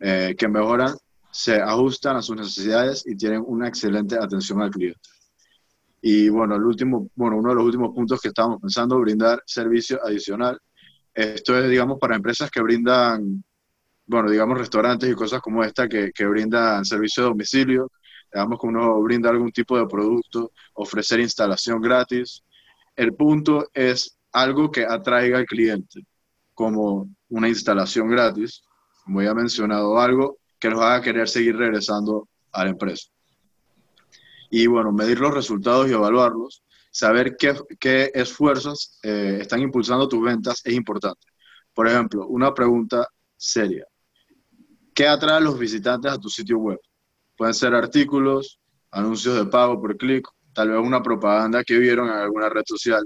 eh, 0.00 0.34
que 0.36 0.48
mejoran, 0.48 0.94
se 1.30 1.60
ajustan 1.60 2.16
a 2.16 2.22
sus 2.22 2.36
necesidades 2.36 3.04
y 3.06 3.16
tienen 3.16 3.44
una 3.46 3.68
excelente 3.68 4.16
atención 4.16 4.60
al 4.62 4.70
cliente. 4.70 5.00
Y 6.02 6.28
bueno, 6.30 6.56
el 6.56 6.64
último, 6.64 7.10
bueno, 7.14 7.36
uno 7.36 7.50
de 7.50 7.54
los 7.56 7.64
últimos 7.64 7.94
puntos 7.94 8.20
que 8.20 8.28
estábamos 8.28 8.60
pensando, 8.60 8.98
brindar 8.98 9.42
servicio 9.44 10.00
adicional. 10.04 10.58
Esto 11.12 11.58
es, 11.58 11.68
digamos, 11.68 11.98
para 11.98 12.16
empresas 12.16 12.50
que 12.50 12.62
brindan, 12.62 13.44
bueno, 14.06 14.30
digamos, 14.30 14.58
restaurantes 14.58 15.10
y 15.10 15.14
cosas 15.14 15.40
como 15.42 15.62
esta 15.62 15.88
que, 15.88 16.10
que 16.12 16.26
brindan 16.26 16.84
servicio 16.84 17.22
de 17.22 17.28
domicilio, 17.28 17.90
digamos 18.32 18.58
que 18.58 18.66
uno 18.66 19.02
brinda 19.02 19.28
algún 19.28 19.52
tipo 19.52 19.76
de 19.78 19.86
producto, 19.86 20.52
ofrecer 20.74 21.20
instalación 21.20 21.80
gratis. 21.80 22.42
El 22.96 23.14
punto 23.14 23.68
es 23.74 24.16
algo 24.32 24.70
que 24.70 24.86
atraiga 24.86 25.38
al 25.38 25.46
cliente, 25.46 26.06
como 26.54 27.08
una 27.28 27.48
instalación 27.48 28.08
gratis, 28.08 28.62
como 29.10 29.22
ya 29.22 29.30
he 29.30 29.34
mencionado, 29.34 29.98
algo 29.98 30.38
que 30.60 30.70
los 30.70 30.80
haga 30.80 31.02
querer 31.02 31.28
seguir 31.28 31.56
regresando 31.56 32.28
a 32.52 32.62
la 32.62 32.70
empresa. 32.70 33.08
Y 34.50 34.68
bueno, 34.68 34.92
medir 34.92 35.18
los 35.18 35.34
resultados 35.34 35.88
y 35.88 35.92
evaluarlos, 35.92 36.62
saber 36.92 37.34
qué, 37.36 37.56
qué 37.80 38.12
esfuerzos 38.14 39.00
eh, 39.02 39.38
están 39.40 39.62
impulsando 39.62 40.06
tus 40.06 40.22
ventas 40.22 40.60
es 40.64 40.74
importante. 40.74 41.26
Por 41.74 41.88
ejemplo, 41.88 42.24
una 42.28 42.54
pregunta 42.54 43.08
seria. 43.36 43.84
¿Qué 44.94 45.08
atrae 45.08 45.38
a 45.38 45.40
los 45.40 45.58
visitantes 45.58 46.12
a 46.12 46.18
tu 46.18 46.28
sitio 46.28 46.58
web? 46.58 46.78
Pueden 47.36 47.54
ser 47.54 47.74
artículos, 47.74 48.60
anuncios 48.92 49.34
de 49.34 49.46
pago 49.46 49.80
por 49.80 49.96
clic, 49.96 50.28
tal 50.52 50.70
vez 50.70 50.78
una 50.78 51.02
propaganda 51.02 51.64
que 51.64 51.78
vieron 51.78 52.06
en 52.06 52.14
alguna 52.14 52.48
red 52.48 52.62
social, 52.64 53.04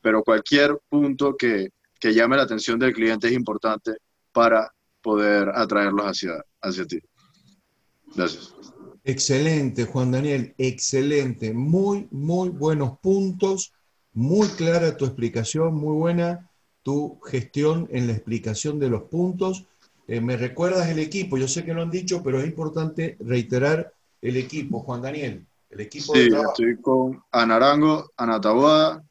pero 0.00 0.24
cualquier 0.24 0.76
punto 0.88 1.36
que, 1.36 1.68
que 2.00 2.12
llame 2.12 2.36
la 2.38 2.42
atención 2.42 2.76
del 2.76 2.92
cliente 2.92 3.28
es 3.28 3.34
importante 3.34 3.92
para 4.32 4.68
poder 5.04 5.50
atraerlos 5.54 6.06
hacia, 6.06 6.32
hacia 6.62 6.86
ti. 6.86 6.98
Gracias. 8.16 8.54
Excelente, 9.04 9.84
Juan 9.84 10.10
Daniel, 10.10 10.54
excelente. 10.56 11.52
Muy, 11.52 12.08
muy 12.10 12.48
buenos 12.48 12.98
puntos, 13.00 13.74
muy 14.14 14.48
clara 14.48 14.96
tu 14.96 15.04
explicación, 15.04 15.74
muy 15.74 15.94
buena 15.94 16.50
tu 16.82 17.20
gestión 17.20 17.86
en 17.90 18.06
la 18.06 18.14
explicación 18.14 18.78
de 18.78 18.88
los 18.88 19.02
puntos. 19.02 19.66
Eh, 20.08 20.22
me 20.22 20.38
recuerdas 20.38 20.88
el 20.88 20.98
equipo, 20.98 21.36
yo 21.36 21.48
sé 21.48 21.64
que 21.64 21.74
lo 21.74 21.82
han 21.82 21.90
dicho, 21.90 22.22
pero 22.22 22.40
es 22.40 22.46
importante 22.46 23.16
reiterar 23.20 23.92
el 24.22 24.38
equipo, 24.38 24.80
Juan 24.80 25.02
Daniel. 25.02 25.46
El 25.68 25.80
equipo 25.80 26.14
sí, 26.14 26.28
estoy 26.48 26.80
con 26.80 27.22
Anarango, 27.30 28.10
Ana 28.16 28.40
Taboada, 28.40 29.04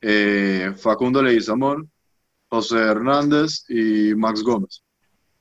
eh, 0.00 0.72
Facundo 0.76 1.22
Leguizamón, 1.22 1.88
José 2.48 2.78
Hernández 2.78 3.64
y 3.68 4.14
Max 4.14 4.42
Gómez. 4.42 4.82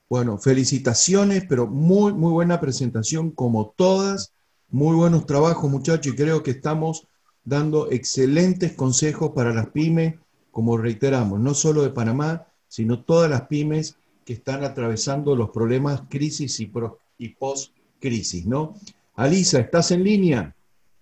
Bueno, 0.10 0.38
felicitaciones, 0.38 1.46
pero 1.50 1.68
muy, 1.68 2.14
muy 2.14 2.32
buena 2.32 2.60
presentación 2.62 3.32
como 3.32 3.74
todas. 3.76 4.34
Muy 4.70 4.96
buenos 4.96 5.26
trabajos, 5.26 5.70
muchachos, 5.70 6.14
y 6.14 6.16
creo 6.16 6.44
que 6.44 6.52
estamos 6.52 7.08
dando 7.44 7.92
excelentes 7.92 8.74
consejos 8.74 9.32
para 9.36 9.54
las 9.54 9.68
pymes, 9.68 10.16
como 10.52 10.78
reiteramos, 10.78 11.40
no 11.40 11.54
solo 11.54 11.84
de 11.84 11.92
Panamá, 11.92 12.48
sino 12.68 13.04
todas 13.04 13.30
las 13.30 13.44
pymes 13.44 13.96
que 14.26 14.34
están 14.34 14.64
atravesando 14.64 15.36
los 15.36 15.52
problemas 15.52 16.02
crisis 16.10 16.60
y, 16.60 16.72
y 17.20 17.30
post-crisis, 17.30 18.46
¿no? 18.46 18.76
Alisa, 19.16 19.60
¿estás 19.60 19.92
en 19.92 20.04
línea? 20.04 20.56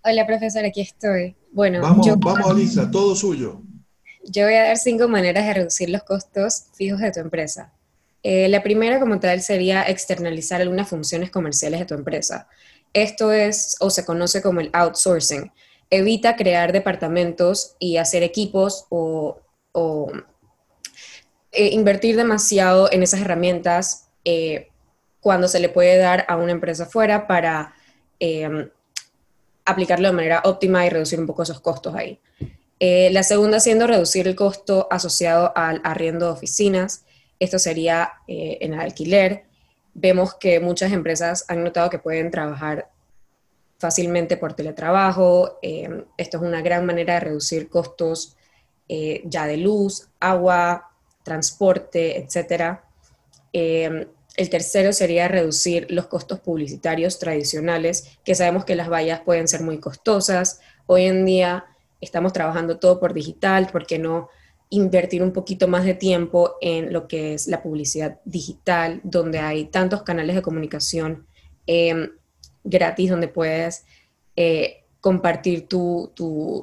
Hola, 0.04 0.26
profesor, 0.26 0.64
aquí 0.64 0.82
estoy. 0.82 1.34
Bueno, 1.50 1.80
vamos, 1.80 2.06
vamos, 2.18 2.50
Alisa, 2.50 2.90
todo 2.90 3.16
suyo. 3.16 3.60
Yo 4.24 4.44
voy 4.44 4.54
a 4.54 4.64
dar 4.64 4.76
cinco 4.76 5.08
maneras 5.08 5.46
de 5.46 5.54
reducir 5.54 5.88
los 5.88 6.02
costos 6.02 6.66
fijos 6.74 7.00
de 7.00 7.12
tu 7.12 7.20
empresa. 7.20 7.72
Eh, 8.26 8.48
la 8.48 8.62
primera 8.62 8.98
como 8.98 9.20
tal 9.20 9.42
sería 9.42 9.82
externalizar 9.82 10.62
algunas 10.62 10.88
funciones 10.88 11.30
comerciales 11.30 11.80
de 11.80 11.86
tu 11.86 11.94
empresa. 11.94 12.48
Esto 12.94 13.32
es 13.32 13.76
o 13.80 13.90
se 13.90 14.06
conoce 14.06 14.40
como 14.40 14.60
el 14.60 14.70
outsourcing. 14.72 15.52
Evita 15.90 16.34
crear 16.34 16.72
departamentos 16.72 17.76
y 17.78 17.98
hacer 17.98 18.22
equipos 18.22 18.86
o, 18.88 19.40
eh, 21.52 21.68
invertir 21.72 22.16
demasiado 22.16 22.90
en 22.90 23.02
esas 23.02 23.20
herramientas 23.20 24.08
eh, 24.24 24.68
cuando 25.20 25.46
se 25.46 25.60
le 25.60 25.68
puede 25.68 25.98
dar 25.98 26.24
a 26.26 26.36
una 26.36 26.52
empresa 26.52 26.86
fuera 26.86 27.26
para 27.26 27.74
aplicarlo 29.66 30.08
de 30.08 30.14
manera 30.14 30.40
óptima 30.44 30.86
y 30.86 30.88
reducir 30.88 31.20
un 31.20 31.26
poco 31.26 31.42
esos 31.42 31.60
costos 31.60 31.94
ahí. 31.94 32.18
la 32.80 33.22
segunda 33.22 33.60
siendo 33.60 33.86
reducir 33.86 34.26
el 34.26 34.34
costo 34.34 34.88
asociado 34.90 35.52
al 35.54 35.82
arriendo 35.84 36.26
de 36.26 36.32
oficinas. 36.32 37.04
Esto 37.38 37.58
sería 37.58 38.12
eh, 38.26 38.58
en 38.60 38.74
alquiler. 38.74 39.44
Vemos 39.94 40.34
que 40.34 40.60
muchas 40.60 40.92
empresas 40.92 41.44
han 41.48 41.62
notado 41.62 41.90
que 41.90 41.98
pueden 41.98 42.30
trabajar 42.30 42.90
fácilmente 43.78 44.36
por 44.36 44.54
teletrabajo. 44.54 45.58
Eh, 45.62 46.04
esto 46.16 46.36
es 46.38 46.42
una 46.42 46.62
gran 46.62 46.86
manera 46.86 47.14
de 47.14 47.20
reducir 47.20 47.68
costos 47.68 48.36
eh, 48.88 49.22
ya 49.24 49.46
de 49.46 49.56
luz, 49.56 50.08
agua, 50.20 50.90
transporte, 51.22 52.18
etc. 52.18 52.78
el 53.52 54.50
tercero 54.50 54.92
sería 54.92 55.28
reducir 55.28 55.86
los 55.90 56.06
costos 56.06 56.40
publicitarios 56.40 57.18
tradicionales, 57.18 58.18
que 58.24 58.34
sabemos 58.34 58.64
que 58.64 58.74
las 58.74 58.90
vallas 58.90 59.20
pueden 59.20 59.48
ser 59.48 59.62
muy 59.62 59.78
costosas. 59.78 60.60
Hoy 60.86 61.04
en 61.06 61.24
día 61.24 61.64
estamos 62.00 62.32
trabajando 62.32 62.78
todo 62.78 63.00
por 63.00 63.14
digital, 63.14 63.68
porque 63.72 63.98
no 63.98 64.28
invertir 64.70 65.22
un 65.22 65.32
poquito 65.32 65.68
más 65.68 65.84
de 65.84 65.94
tiempo 65.94 66.56
en 66.60 66.92
lo 66.92 67.06
que 67.06 67.34
es 67.34 67.46
la 67.46 67.62
publicidad 67.62 68.20
digital, 68.24 69.00
donde 69.04 69.38
hay 69.38 69.66
tantos 69.66 70.02
canales 70.02 70.34
de 70.34 70.42
comunicación 70.42 71.26
em, 71.66 72.10
gratis, 72.64 73.10
donde 73.10 73.28
puedes 73.28 73.84
eh, 74.36 74.84
compartir 75.00 75.68
tu, 75.68 76.10
tu, 76.14 76.62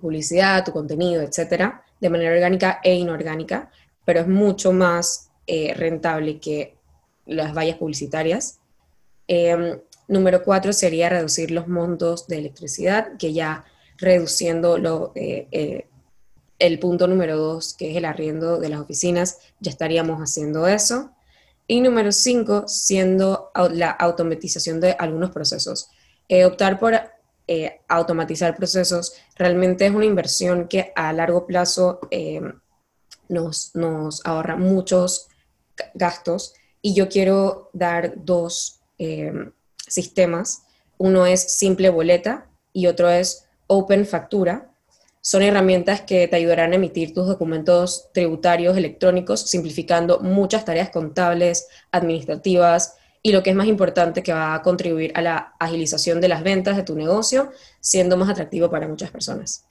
publicidad, 0.00 0.64
tu 0.64 0.72
contenido, 0.72 1.22
etcétera, 1.22 1.84
de 2.00 2.10
manera 2.10 2.32
orgánica 2.32 2.80
e 2.82 2.94
inorgánica, 2.94 3.70
pero 4.04 4.20
es 4.20 4.28
mucho 4.28 4.72
más 4.72 5.30
eh, 5.46 5.74
rentable 5.74 6.40
que 6.40 6.76
las 7.26 7.54
vallas 7.54 7.76
publicitarias. 7.76 8.60
Em, 9.26 9.78
número 10.08 10.42
cuatro 10.42 10.72
sería 10.72 11.10
reducir 11.10 11.50
los 11.50 11.68
montos 11.68 12.26
de 12.28 12.38
electricidad, 12.38 13.16
que 13.18 13.32
ya 13.32 13.64
reduciendo 13.98 14.78
lo, 14.78 15.12
eh, 15.14 15.86
el 16.58 16.78
punto 16.78 17.06
número 17.06 17.36
dos, 17.36 17.74
que 17.74 17.90
es 17.90 17.96
el 17.96 18.04
arriendo 18.04 18.58
de 18.58 18.68
las 18.68 18.80
oficinas, 18.80 19.38
ya 19.60 19.70
estaríamos 19.70 20.20
haciendo 20.20 20.66
eso. 20.66 21.10
Y 21.66 21.80
número 21.80 22.12
cinco, 22.12 22.66
siendo 22.66 23.50
la 23.72 23.90
automatización 23.90 24.80
de 24.80 24.92
algunos 24.92 25.30
procesos. 25.30 25.90
Eh, 26.28 26.44
optar 26.44 26.78
por 26.78 26.94
eh, 27.46 27.80
automatizar 27.88 28.56
procesos 28.56 29.14
realmente 29.36 29.86
es 29.86 29.94
una 29.94 30.04
inversión 30.04 30.68
que 30.68 30.92
a 30.94 31.12
largo 31.12 31.46
plazo 31.46 32.00
eh, 32.10 32.40
nos, 33.28 33.74
nos, 33.74 34.24
ahorra 34.26 34.56
muchos 34.56 35.28
gastos 35.94 36.54
y 36.82 36.94
yo 36.94 37.08
quiero 37.08 37.70
dar 37.72 38.14
dos 38.16 38.80
sistemas. 39.86 40.64
Uno 40.98 41.24
es 41.24 41.52
simple 41.52 41.88
boleta 41.88 42.48
y 42.72 42.86
otro 42.88 43.08
es 43.08 43.46
open 43.68 44.06
factura. 44.06 44.72
Son 45.20 45.42
herramientas 45.42 46.02
que 46.02 46.28
te 46.28 46.36
ayudarán 46.36 46.72
a 46.72 46.76
emitir 46.76 47.12
tus 47.12 47.26
documentos 47.26 48.08
tributarios 48.12 48.76
electrónicos, 48.76 49.48
simplificando 49.48 50.20
muchas 50.20 50.64
tareas 50.64 50.90
contables, 50.90 51.66
administrativas 51.90 52.94
y 53.22 53.32
lo 53.32 53.42
que 53.42 53.50
es 53.50 53.56
más 53.56 53.66
importante, 53.66 54.22
que 54.22 54.32
va 54.32 54.54
a 54.54 54.62
contribuir 54.62 55.12
a 55.14 55.22
la 55.22 55.54
agilización 55.58 56.20
de 56.20 56.28
las 56.28 56.42
ventas 56.42 56.76
de 56.76 56.84
tu 56.84 56.94
negocio, 56.94 57.50
siendo 57.80 58.16
más 58.16 58.30
atractivo 58.30 58.70
para 58.70 58.86
muchas 58.86 59.10
personas. 59.10 59.64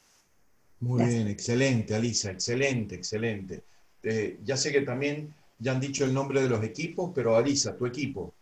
Muy 0.79 1.03
bien, 1.05 1.27
excelente, 1.27 1.95
Alisa, 1.95 2.31
excelente, 2.31 2.95
excelente. 2.95 3.63
Eh, 4.03 4.39
ya 4.43 4.57
sé 4.57 4.71
que 4.71 4.81
también 4.81 5.33
ya 5.57 5.71
han 5.71 5.79
dicho 5.79 6.05
el 6.05 6.13
nombre 6.13 6.41
de 6.41 6.49
los 6.49 6.63
equipos, 6.63 7.11
pero 7.15 7.35
Alisa, 7.35 7.75
tu 7.75 7.85
equipo. 7.85 8.33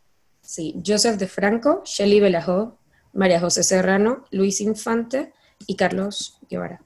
Sí, 0.42 0.76
Joseph 0.86 1.18
de 1.18 1.28
Franco, 1.28 1.82
Shelly 1.86 2.20
Belajó, 2.20 2.78
María 3.14 3.40
José 3.40 3.64
Serrano, 3.64 4.26
Luis 4.32 4.60
Infante 4.60 5.32
y 5.66 5.76
Carlos 5.76 6.40
Guevara. 6.50 6.82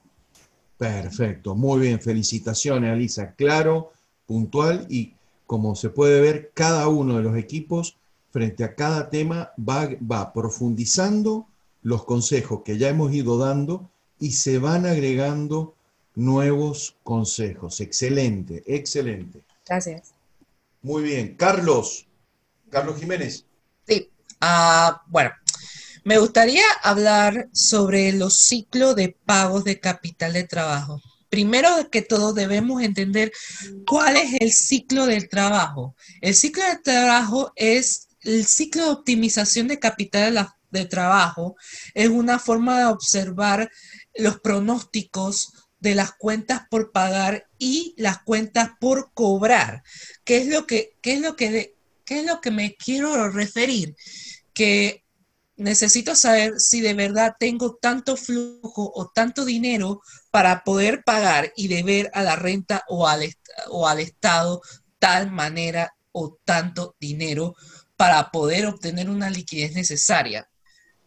Perfecto, 0.80 1.56
muy 1.56 1.82
bien, 1.82 2.00
felicitaciones, 2.00 2.90
Alisa. 2.90 3.34
Claro, 3.34 3.92
puntual 4.26 4.88
y 4.90 5.14
como 5.46 5.76
se 5.76 5.90
puede 5.90 6.22
ver, 6.22 6.52
cada 6.54 6.88
uno 6.88 7.18
de 7.18 7.24
los 7.24 7.36
equipos 7.36 7.98
frente 8.32 8.64
a 8.64 8.76
cada 8.76 9.10
tema 9.10 9.52
va, 9.60 9.90
va 10.10 10.32
profundizando 10.32 11.48
los 11.82 12.06
consejos 12.06 12.62
que 12.64 12.78
ya 12.78 12.88
hemos 12.88 13.14
ido 13.14 13.38
dando 13.38 13.90
y 14.22 14.32
se 14.32 14.58
van 14.58 14.86
agregando 14.86 15.76
nuevos 16.16 16.96
consejos. 17.04 17.82
Excelente, 17.82 18.64
excelente. 18.66 19.42
Gracias. 19.68 20.14
Muy 20.82 21.04
bien. 21.04 21.36
Carlos, 21.36 22.08
Carlos 22.70 22.98
Jiménez. 22.98 23.46
Sí, 23.86 24.10
ah, 24.40 25.04
bueno, 25.08 25.32
me 26.10 26.18
gustaría 26.18 26.64
hablar 26.82 27.50
sobre 27.54 28.12
los 28.14 28.40
ciclos 28.40 28.96
de 28.96 29.16
pagos 29.28 29.64
de 29.64 29.80
capital 29.80 30.34
de 30.34 30.44
trabajo. 30.44 31.00
Primero 31.30 31.70
que 31.92 32.02
todo 32.02 32.34
debemos 32.34 32.82
entender 32.82 33.32
cuál 33.86 34.18
es 34.18 34.42
el 34.42 34.52
ciclo 34.52 35.06
del 35.06 35.30
trabajo. 35.30 35.96
El 36.22 36.34
ciclo 36.34 36.64
del 36.64 36.82
trabajo 36.82 37.54
es 37.56 38.08
el 38.22 38.48
ciclo 38.48 38.86
de 38.86 38.90
optimización 38.90 39.68
de 39.68 39.78
capital 39.78 40.50
de, 40.72 40.86
trabajo 40.86 41.56
es 41.94 42.10
una 42.10 42.40
forma 42.40 42.80
de 42.80 42.86
observar 42.86 43.72
los 44.16 44.40
pronósticos 44.40 45.54
de 45.80 45.94
las 45.94 46.14
cuentas 46.14 46.64
por 46.72 46.92
pagar 46.92 47.48
y 47.60 47.94
las 47.98 48.24
cuentas 48.24 48.72
por 48.80 49.12
cobrar. 49.14 49.84
¿Qué 50.24 50.38
es 50.38 50.48
lo 50.48 50.66
que, 50.66 50.98
es 51.04 51.22
lo 51.22 51.36
que, 51.36 51.76
qué 52.04 52.22
es 52.22 52.26
lo 52.26 52.42
que 52.42 52.50
me 52.50 52.76
quiero 52.76 53.30
referir? 53.30 53.96
Que 54.54 55.04
necesito 55.60 56.16
saber 56.16 56.60
si 56.60 56.82
de 56.82 56.94
verdad 56.94 57.36
tengo 57.38 57.76
tanto 57.76 58.16
flujo 58.16 58.92
o 58.96 59.12
tanto 59.14 59.46
dinero 59.46 60.02
para 60.32 60.64
poder 60.64 61.04
pagar 61.04 61.52
y 61.56 61.68
deber 61.68 62.10
a 62.14 62.24
la 62.24 62.36
renta 62.36 62.84
o 62.88 63.08
al, 63.08 63.30
o 63.68 63.88
al 63.88 64.00
Estado 64.00 64.62
tal 65.00 65.32
manera 65.32 65.94
o 66.12 66.38
tanto 66.46 66.96
dinero 67.00 67.56
para 67.98 68.32
poder 68.32 68.66
obtener 68.66 69.10
una 69.10 69.30
liquidez 69.30 69.74
necesaria. 69.74 70.50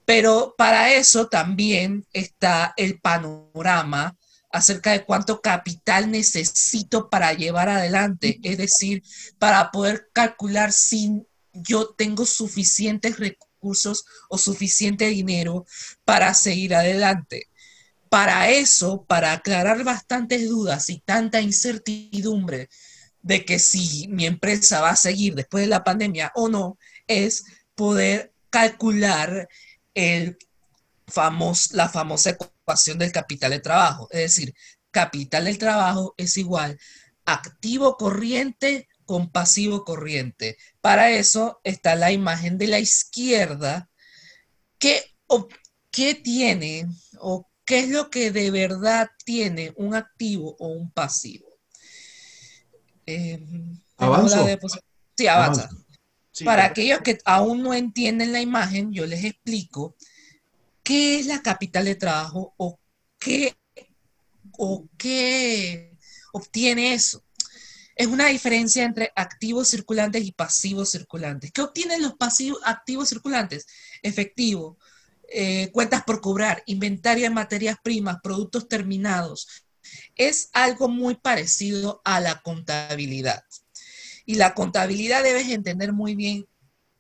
Pero 0.04 0.54
para 0.58 0.92
eso 0.92 1.28
también 1.28 2.06
está 2.12 2.74
el 2.76 3.00
panorama 3.00 4.16
acerca 4.50 4.92
de 4.92 5.04
cuánto 5.04 5.40
capital 5.40 6.10
necesito 6.10 7.08
para 7.08 7.32
llevar 7.32 7.70
adelante, 7.70 8.38
es 8.42 8.58
decir, 8.58 9.02
para 9.38 9.70
poder 9.70 10.10
calcular 10.12 10.72
si 10.72 11.22
yo 11.54 11.94
tengo 11.96 12.26
suficientes 12.26 13.18
recursos 13.18 13.51
o 14.28 14.38
suficiente 14.38 15.06
dinero 15.06 15.64
para 16.04 16.34
seguir 16.34 16.74
adelante. 16.74 17.48
Para 18.08 18.50
eso, 18.50 19.04
para 19.04 19.32
aclarar 19.32 19.84
bastantes 19.84 20.48
dudas 20.48 20.90
y 20.90 21.00
tanta 21.00 21.40
incertidumbre 21.40 22.68
de 23.22 23.44
que 23.44 23.58
si 23.58 24.08
mi 24.08 24.26
empresa 24.26 24.80
va 24.80 24.90
a 24.90 24.96
seguir 24.96 25.34
después 25.34 25.64
de 25.64 25.68
la 25.68 25.84
pandemia 25.84 26.32
o 26.34 26.48
no, 26.48 26.78
es 27.06 27.44
poder 27.74 28.32
calcular 28.50 29.48
el 29.94 30.36
la 31.72 31.88
famosa 31.90 32.30
ecuación 32.30 32.98
del 32.98 33.12
capital 33.12 33.50
de 33.50 33.60
trabajo. 33.60 34.08
Es 34.10 34.20
decir, 34.20 34.54
capital 34.90 35.44
del 35.44 35.58
trabajo 35.58 36.14
es 36.16 36.36
igual 36.36 36.78
activo 37.24 37.96
corriente 37.96 38.88
con 39.04 39.30
pasivo 39.30 39.84
corriente. 39.84 40.56
Para 40.80 41.10
eso 41.10 41.60
está 41.64 41.94
la 41.94 42.12
imagen 42.12 42.58
de 42.58 42.66
la 42.66 42.78
izquierda 42.78 43.90
que, 44.78 45.02
qué 45.90 46.14
tiene 46.14 46.86
o 47.18 47.48
qué 47.64 47.80
es 47.80 47.88
lo 47.88 48.10
que 48.10 48.30
de 48.30 48.50
verdad 48.50 49.10
tiene 49.24 49.72
un 49.76 49.94
activo 49.94 50.56
o 50.58 50.68
un 50.68 50.90
pasivo. 50.90 51.48
Eh, 53.06 53.40
¿Avanza? 53.96 54.44
Sí, 55.16 55.26
avanza. 55.26 55.68
Para 56.44 56.64
aquellos 56.64 57.00
que 57.00 57.18
aún 57.24 57.62
no 57.62 57.74
entienden 57.74 58.32
la 58.32 58.40
imagen, 58.40 58.92
yo 58.92 59.06
les 59.06 59.24
explico 59.24 59.96
qué 60.82 61.18
es 61.18 61.26
la 61.26 61.42
capital 61.42 61.84
de 61.84 61.94
trabajo 61.94 62.54
o 62.56 62.80
qué, 63.18 63.56
o 64.52 64.88
qué 64.96 65.96
obtiene 66.32 66.94
eso. 66.94 67.22
Es 67.96 68.06
una 68.06 68.28
diferencia 68.28 68.84
entre 68.84 69.12
activos 69.14 69.68
circulantes 69.68 70.24
y 70.24 70.32
pasivos 70.32 70.90
circulantes. 70.90 71.52
¿Qué 71.52 71.60
obtienen 71.60 72.02
los 72.02 72.14
pasivos, 72.14 72.60
activos 72.64 73.08
circulantes? 73.08 73.66
Efectivo, 74.02 74.78
eh, 75.28 75.70
cuentas 75.72 76.02
por 76.04 76.20
cobrar, 76.20 76.62
inventario 76.66 77.24
de 77.24 77.30
materias 77.30 77.76
primas, 77.82 78.18
productos 78.22 78.68
terminados. 78.68 79.48
Es 80.14 80.48
algo 80.52 80.88
muy 80.88 81.16
parecido 81.16 82.00
a 82.04 82.20
la 82.20 82.40
contabilidad. 82.42 83.44
Y 84.24 84.36
la 84.36 84.54
contabilidad 84.54 85.22
debes 85.22 85.48
entender 85.48 85.92
muy 85.92 86.14
bien 86.14 86.46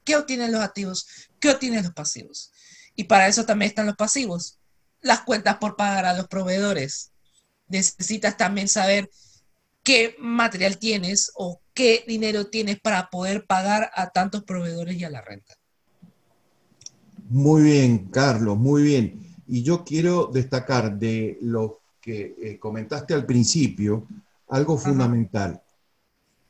qué 0.04 0.16
obtienen 0.16 0.52
los 0.52 0.62
activos, 0.62 1.06
qué 1.40 1.50
obtienen 1.50 1.84
los 1.84 1.92
pasivos. 1.92 2.52
Y 2.94 3.04
para 3.04 3.28
eso 3.28 3.44
también 3.44 3.70
están 3.70 3.86
los 3.86 3.96
pasivos. 3.96 4.58
Las 5.00 5.20
cuentas 5.20 5.56
por 5.56 5.76
pagar 5.76 6.04
a 6.04 6.14
los 6.14 6.28
proveedores. 6.28 7.12
Necesitas 7.68 8.36
también 8.36 8.68
saber 8.68 9.10
qué 9.82 10.16
material 10.18 10.78
tienes 10.78 11.32
o 11.34 11.60
qué 11.74 12.04
dinero 12.06 12.46
tienes 12.46 12.80
para 12.80 13.08
poder 13.10 13.46
pagar 13.46 13.90
a 13.94 14.10
tantos 14.10 14.44
proveedores 14.44 14.96
y 14.96 15.04
a 15.04 15.10
la 15.10 15.20
renta. 15.20 15.54
Muy 17.28 17.62
bien, 17.62 18.08
Carlos, 18.08 18.58
muy 18.58 18.82
bien. 18.82 19.34
Y 19.46 19.62
yo 19.62 19.84
quiero 19.84 20.26
destacar 20.26 20.98
de 20.98 21.38
lo 21.40 21.80
que 22.00 22.34
eh, 22.40 22.58
comentaste 22.58 23.14
al 23.14 23.24
principio, 23.24 24.06
algo 24.48 24.76
fundamental. 24.76 25.62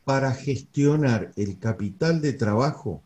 Para 0.04 0.32
gestionar 0.32 1.32
el 1.36 1.58
capital 1.58 2.20
de 2.20 2.32
trabajo 2.32 3.02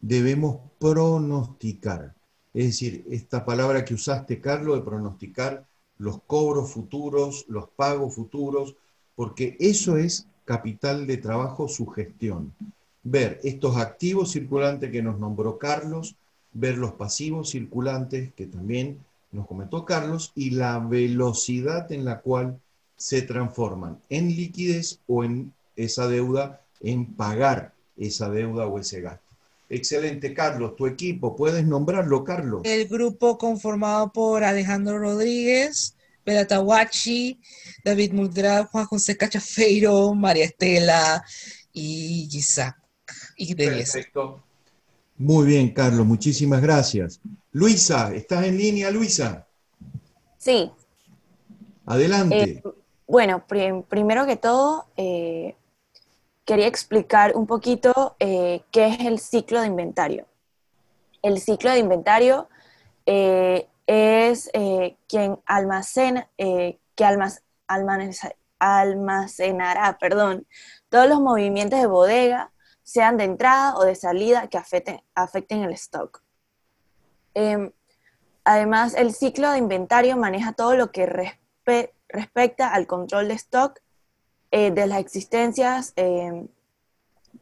debemos 0.00 0.60
pronosticar. 0.78 2.14
Es 2.54 2.66
decir, 2.66 3.04
esta 3.10 3.44
palabra 3.44 3.84
que 3.84 3.94
usaste, 3.94 4.40
Carlos, 4.40 4.78
de 4.78 4.84
pronosticar 4.84 5.66
los 5.98 6.22
cobros 6.22 6.70
futuros, 6.70 7.44
los 7.48 7.68
pagos 7.70 8.14
futuros, 8.14 8.76
porque 9.18 9.56
eso 9.58 9.96
es 9.96 10.28
capital 10.44 11.08
de 11.08 11.16
trabajo, 11.16 11.66
su 11.66 11.88
gestión. 11.88 12.54
Ver 13.02 13.40
estos 13.42 13.76
activos 13.76 14.30
circulantes 14.30 14.92
que 14.92 15.02
nos 15.02 15.18
nombró 15.18 15.58
Carlos, 15.58 16.14
ver 16.52 16.78
los 16.78 16.92
pasivos 16.92 17.50
circulantes 17.50 18.32
que 18.34 18.46
también 18.46 19.00
nos 19.32 19.48
comentó 19.48 19.84
Carlos 19.84 20.30
y 20.36 20.50
la 20.50 20.78
velocidad 20.78 21.90
en 21.90 22.04
la 22.04 22.20
cual 22.20 22.60
se 22.94 23.22
transforman 23.22 23.98
en 24.08 24.28
liquidez 24.28 25.00
o 25.08 25.24
en 25.24 25.52
esa 25.74 26.06
deuda 26.06 26.60
en 26.80 27.04
pagar 27.04 27.72
esa 27.96 28.30
deuda 28.30 28.68
o 28.68 28.78
ese 28.78 29.00
gasto. 29.00 29.26
Excelente, 29.68 30.32
Carlos. 30.32 30.76
Tu 30.76 30.86
equipo, 30.86 31.34
¿puedes 31.34 31.66
nombrarlo, 31.66 32.22
Carlos? 32.22 32.60
El 32.62 32.86
grupo 32.86 33.36
conformado 33.36 34.12
por 34.12 34.44
Alejandro 34.44 35.00
Rodríguez, 35.00 35.96
Tawachi, 36.46 37.40
David 37.84 38.12
Muldra, 38.12 38.64
Juan 38.64 38.86
José 38.86 39.16
Cachafeiro, 39.16 40.14
María 40.14 40.44
Estela 40.44 41.24
y 41.72 42.28
Isaac. 42.32 42.76
Y 43.36 43.54
Perfecto. 43.54 44.42
Muy 45.16 45.46
bien, 45.46 45.72
Carlos. 45.72 46.06
Muchísimas 46.06 46.60
gracias. 46.60 47.20
Luisa, 47.52 48.14
¿estás 48.14 48.44
en 48.44 48.56
línea, 48.56 48.90
Luisa? 48.90 49.46
Sí. 50.36 50.70
Adelante. 51.86 52.42
Eh, 52.42 52.62
bueno, 53.06 53.44
primero 53.46 54.26
que 54.26 54.36
todo, 54.36 54.86
eh, 54.96 55.56
quería 56.44 56.66
explicar 56.66 57.36
un 57.36 57.46
poquito 57.46 58.16
eh, 58.20 58.62
qué 58.70 58.86
es 58.86 59.00
el 59.00 59.18
ciclo 59.18 59.60
de 59.60 59.66
inventario. 59.66 60.26
El 61.22 61.40
ciclo 61.40 61.70
de 61.70 61.78
inventario 61.78 62.48
eh, 63.04 63.66
es 63.88 64.50
eh, 64.52 64.96
quien 65.08 65.40
almacena, 65.46 66.28
eh, 66.36 66.78
que 66.94 67.04
almacenará 68.58 69.98
perdón, 69.98 70.46
todos 70.90 71.08
los 71.08 71.20
movimientos 71.20 71.80
de 71.80 71.86
bodega, 71.86 72.52
sean 72.82 73.16
de 73.16 73.24
entrada 73.24 73.76
o 73.76 73.84
de 73.84 73.94
salida, 73.94 74.48
que 74.48 74.58
afecten, 74.58 75.02
afecten 75.14 75.62
el 75.62 75.72
stock. 75.72 76.22
Em, 77.34 77.72
además, 78.44 78.94
el 78.94 79.14
ciclo 79.14 79.50
de 79.50 79.58
inventario 79.58 80.16
maneja 80.16 80.52
todo 80.52 80.74
lo 80.76 80.90
que 80.92 81.06
respe- 81.06 81.92
respecta 82.08 82.72
al 82.72 82.86
control 82.86 83.28
de 83.28 83.34
stock 83.34 83.80
eh, 84.50 84.70
de 84.70 84.86
las 84.86 85.00
existencias, 85.00 85.92
em, 85.96 86.48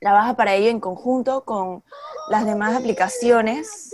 trabaja 0.01 0.35
para 0.37 0.55
ello 0.55 0.71
en 0.71 0.81
conjunto 0.81 1.45
con 1.45 1.83
las 2.29 2.45
demás 2.45 2.75
aplicaciones. 2.77 3.93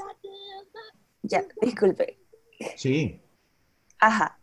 Ya, 1.23 1.45
disculpe. 1.61 2.19
Sí. 2.77 3.21
Ajá. 3.99 4.39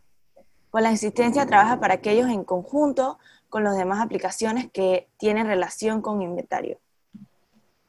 Con 0.69 0.83
la 0.83 0.91
existencia 0.91 1.45
trabaja 1.45 1.79
para 1.79 1.95
aquellos 1.95 2.29
en 2.29 2.43
conjunto 2.43 3.17
con 3.49 3.63
las 3.63 3.75
demás 3.75 3.99
aplicaciones 3.99 4.71
que 4.71 5.09
tienen 5.17 5.47
relación 5.47 6.01
con 6.01 6.21
inventario. 6.21 6.79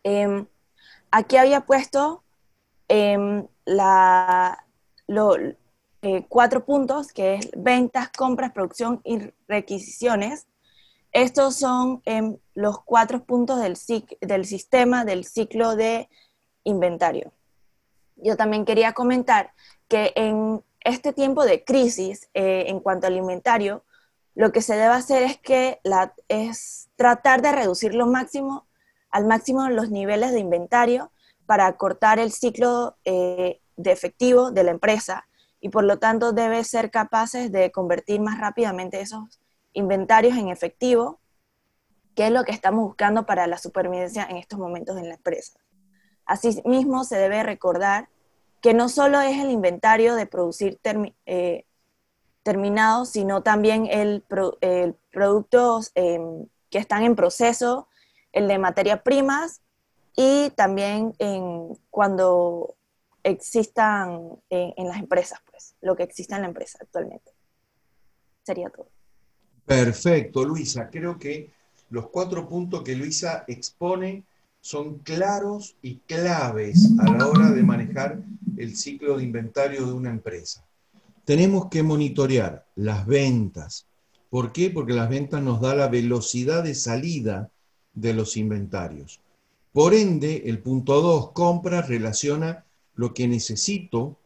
Em, 0.02 0.46
aquí 1.10 1.36
había 1.36 1.60
puesto 1.60 2.24
em, 2.88 3.46
eh, 6.02 6.24
cuatro 6.28 6.64
puntos, 6.64 7.12
que 7.12 7.34
es 7.34 7.50
ventas, 7.56 8.10
compras, 8.10 8.52
producción 8.52 9.00
y 9.04 9.18
requisiciones. 9.46 10.46
Estos 11.12 11.56
son 11.56 12.00
em, 12.06 12.38
los 12.54 12.82
cuatro 12.82 13.24
puntos 13.24 13.60
del, 13.60 13.76
del 14.20 14.44
sistema 14.46 15.04
del 15.04 15.24
ciclo 15.24 15.76
de 15.76 16.08
inventario. 16.64 17.32
Yo 18.16 18.36
también 18.36 18.64
quería 18.64 18.92
comentar 18.92 19.52
que 19.90 20.12
en 20.14 20.62
este 20.82 21.12
tiempo 21.12 21.44
de 21.44 21.64
crisis, 21.64 22.30
eh, 22.32 22.66
en 22.68 22.78
cuanto 22.78 23.08
al 23.08 23.16
inventario, 23.16 23.84
lo 24.34 24.52
que 24.52 24.62
se 24.62 24.74
debe 24.74 24.94
hacer 24.94 25.24
es 25.24 25.36
que 25.36 25.80
es 26.28 26.88
tratar 26.94 27.42
de 27.42 27.52
reducir 27.52 27.94
lo 27.94 28.06
máximo, 28.06 28.66
al 29.10 29.26
máximo 29.26 29.68
los 29.68 29.90
niveles 29.90 30.32
de 30.32 30.38
inventario 30.38 31.10
para 31.44 31.76
cortar 31.76 32.20
el 32.20 32.30
ciclo 32.30 32.96
eh, 33.04 33.60
de 33.76 33.90
efectivo 33.90 34.52
de 34.52 34.62
la 34.62 34.70
empresa 34.70 35.26
y 35.60 35.70
por 35.70 35.82
lo 35.82 35.98
tanto 35.98 36.32
debe 36.32 36.62
ser 36.62 36.92
capaces 36.92 37.50
de 37.50 37.72
convertir 37.72 38.20
más 38.20 38.38
rápidamente 38.38 39.00
esos 39.00 39.40
inventarios 39.72 40.38
en 40.38 40.48
efectivo, 40.48 41.18
que 42.14 42.26
es 42.26 42.32
lo 42.32 42.44
que 42.44 42.52
estamos 42.52 42.84
buscando 42.84 43.26
para 43.26 43.48
la 43.48 43.58
supervivencia 43.58 44.24
en 44.30 44.36
estos 44.36 44.58
momentos 44.58 44.96
en 44.96 45.08
la 45.08 45.16
empresa. 45.16 45.58
Asimismo, 46.24 47.02
se 47.02 47.16
debe 47.16 47.42
recordar 47.42 48.08
que 48.60 48.74
no 48.74 48.88
solo 48.88 49.20
es 49.20 49.38
el 49.38 49.50
inventario 49.50 50.14
de 50.14 50.26
producir 50.26 50.78
termi- 50.82 51.14
eh, 51.26 51.64
terminado, 52.42 53.04
sino 53.04 53.42
también 53.42 53.86
el, 53.86 54.22
pro- 54.22 54.58
productos 55.10 55.92
em, 55.94 56.46
que 56.70 56.78
están 56.78 57.02
en 57.02 57.16
proceso, 57.16 57.88
el 58.32 58.48
de 58.48 58.58
materias 58.58 59.02
primas 59.02 59.60
y 60.16 60.50
también 60.50 61.14
en 61.18 61.76
cuando 61.90 62.76
existan 63.22 64.38
en, 64.48 64.72
en 64.76 64.88
las 64.88 64.98
empresas, 64.98 65.40
pues, 65.50 65.74
lo 65.80 65.96
que 65.96 66.02
exista 66.04 66.36
en 66.36 66.42
la 66.42 66.48
empresa 66.48 66.78
actualmente. 66.80 67.32
Sería 68.42 68.70
todo. 68.70 68.88
Perfecto, 69.66 70.44
Luisa. 70.44 70.88
Creo 70.90 71.18
que 71.18 71.50
los 71.90 72.08
cuatro 72.08 72.48
puntos 72.48 72.82
que 72.82 72.96
Luisa 72.96 73.44
expone 73.46 74.24
son 74.60 74.98
claros 74.98 75.76
y 75.82 75.98
claves 76.00 76.90
a 76.98 77.10
la 77.10 77.26
hora 77.26 77.50
de 77.50 77.62
manejar 77.62 78.18
el 78.60 78.76
ciclo 78.76 79.16
de 79.16 79.24
inventario 79.24 79.86
de 79.86 79.92
una 79.92 80.10
empresa. 80.10 80.64
Tenemos 81.24 81.68
que 81.68 81.82
monitorear 81.82 82.66
las 82.76 83.06
ventas. 83.06 83.86
¿Por 84.28 84.52
qué? 84.52 84.70
Porque 84.70 84.92
las 84.92 85.08
ventas 85.08 85.42
nos 85.42 85.60
da 85.60 85.74
la 85.74 85.88
velocidad 85.88 86.62
de 86.62 86.74
salida 86.74 87.50
de 87.94 88.12
los 88.12 88.36
inventarios. 88.36 89.20
Por 89.72 89.94
ende, 89.94 90.42
el 90.46 90.58
punto 90.58 91.00
2, 91.00 91.32
compras, 91.32 91.88
relaciona 91.88 92.64
lo 92.94 93.14
que 93.14 93.28
necesito 93.28 94.18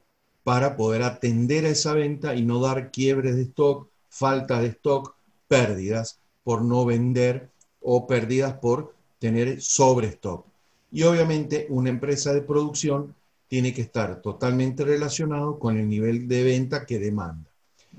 para 0.42 0.76
poder 0.76 1.02
atender 1.02 1.64
a 1.64 1.70
esa 1.70 1.94
venta 1.94 2.34
y 2.34 2.42
no 2.42 2.60
dar 2.60 2.90
quiebres 2.90 3.36
de 3.36 3.42
stock, 3.42 3.88
falta 4.08 4.60
de 4.60 4.68
stock, 4.68 5.14
pérdidas 5.46 6.18
por 6.42 6.62
no 6.62 6.84
vender 6.84 7.50
o 7.80 8.06
pérdidas 8.06 8.54
por 8.54 8.94
tener 9.18 9.60
sobre 9.60 10.08
stock. 10.08 10.44
Y 10.90 11.02
obviamente 11.02 11.66
una 11.70 11.90
empresa 11.90 12.32
de 12.32 12.42
producción 12.42 13.14
tiene 13.54 13.72
que 13.72 13.82
estar 13.82 14.20
totalmente 14.20 14.84
relacionado 14.84 15.60
con 15.60 15.78
el 15.78 15.88
nivel 15.88 16.26
de 16.26 16.42
venta 16.42 16.84
que 16.84 16.98
demanda. 16.98 17.48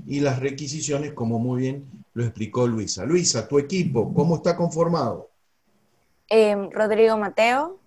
Y 0.05 0.19
las 0.19 0.41
requisiciones, 0.41 1.13
como 1.13 1.39
muy 1.39 1.61
bien 1.61 1.85
lo 2.13 2.25
explicó 2.25 2.67
Luisa. 2.67 3.05
Luisa, 3.05 3.47
tu 3.47 3.57
equipo, 3.57 4.13
¿cómo 4.13 4.35
está 4.35 4.57
conformado? 4.57 5.29
Em, 6.27 6.69
Rodrigo 6.71 7.15
Mateo, 7.17 7.79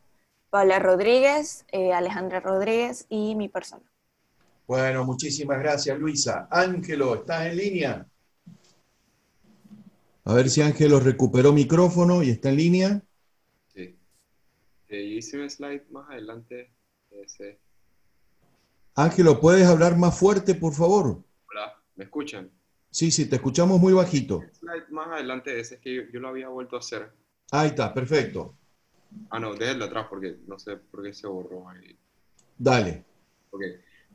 Paula 0.48 0.78
Rodríguez, 0.78 1.66
eh, 1.70 1.92
Alejandra 1.92 2.40
Rodríguez 2.40 3.04
y 3.10 3.34
mi 3.34 3.50
persona. 3.50 3.84
Bueno, 4.66 5.04
muchísimas 5.04 5.58
gracias, 5.58 5.98
Luisa. 5.98 6.48
Ángelo, 6.50 7.16
¿estás 7.16 7.48
en 7.48 7.56
línea? 7.58 8.06
A 10.24 10.32
ver 10.32 10.48
si 10.48 10.62
Ángelo 10.62 11.00
recuperó 11.00 11.52
micrófono 11.52 12.22
y 12.22 12.30
está 12.30 12.48
en 12.48 12.56
línea. 12.56 13.02
Sí. 13.74 13.94
Eh, 14.88 15.10
yo 15.10 15.18
hice 15.18 15.38
un 15.38 15.50
slide 15.50 15.84
más 15.90 16.08
adelante. 16.08 16.77
Ángelo, 18.94 19.40
¿puedes 19.40 19.66
hablar 19.66 19.96
más 19.96 20.18
fuerte, 20.18 20.54
por 20.54 20.72
favor? 20.72 21.22
Hola, 21.50 21.80
¿me 21.96 22.04
escuchan? 22.04 22.50
Sí, 22.90 23.10
sí, 23.10 23.28
te 23.28 23.36
escuchamos 23.36 23.78
muy 23.78 23.92
bajito. 23.92 24.42
Más 24.90 25.08
adelante 25.08 25.52
de 25.52 25.60
ese 25.60 25.76
es 25.76 25.80
que 25.80 25.94
yo, 25.94 26.02
yo 26.12 26.20
lo 26.20 26.28
había 26.28 26.48
vuelto 26.48 26.76
a 26.76 26.80
hacer. 26.80 27.10
Ahí 27.52 27.68
está, 27.68 27.94
perfecto. 27.94 28.54
Ah, 29.30 29.38
no, 29.38 29.54
déjenlo 29.54 29.84
atrás 29.84 30.06
porque 30.08 30.38
no 30.46 30.58
sé 30.58 30.76
por 30.76 31.02
qué 31.02 31.12
se 31.12 31.26
borró 31.26 31.68
ahí. 31.68 31.96
Dale. 32.56 33.04
Ok. 33.50 33.62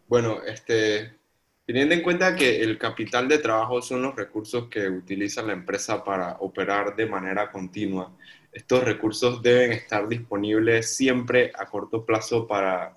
Bueno, 0.08 0.44
este, 0.44 1.18
teniendo 1.66 1.96
en 1.96 2.02
cuenta 2.02 2.36
que 2.36 2.62
el 2.62 2.78
capital 2.78 3.28
de 3.28 3.38
trabajo 3.38 3.82
son 3.82 4.02
los 4.02 4.16
recursos 4.16 4.68
que 4.70 4.88
utiliza 4.90 5.42
la 5.42 5.54
empresa 5.54 6.04
para 6.04 6.38
operar 6.40 6.96
de 6.96 7.06
manera 7.06 7.52
continua, 7.52 8.16
estos 8.54 8.84
recursos 8.84 9.42
deben 9.42 9.72
estar 9.74 10.08
disponibles 10.08 10.96
siempre 10.96 11.52
a 11.58 11.66
corto 11.66 12.06
plazo 12.06 12.48
para, 12.48 12.94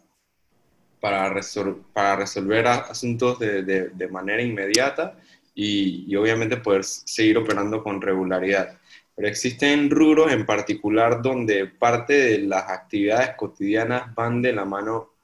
para, 1.01 1.31
resol- 1.33 1.83
para 1.93 2.17
resolver 2.17 2.67
asuntos 2.67 3.39
de, 3.39 3.63
de- 3.63 4.09
manera 4.09 4.43
inmediata 4.43 5.17
y, 5.55 6.05
y 6.07 6.17
obviamente 6.17 6.59
poder 6.59 6.85
seguir 6.85 7.39
operando 7.39 7.83
con 7.83 8.01
regularidad. 8.01 8.79
Pero 9.15 9.29
existen 9.29 9.91
rubros 9.91 10.31
en 10.33 10.45
particular 10.45 11.23
donde 11.23 11.67
parte 11.67 12.13
de 12.13 12.39
las 12.41 12.69
actividades 12.71 13.31
cotidianas 13.37 14.15
van 14.15 14.43
de 14.43 14.53
la 14.53 14.65
mano 14.65 15.17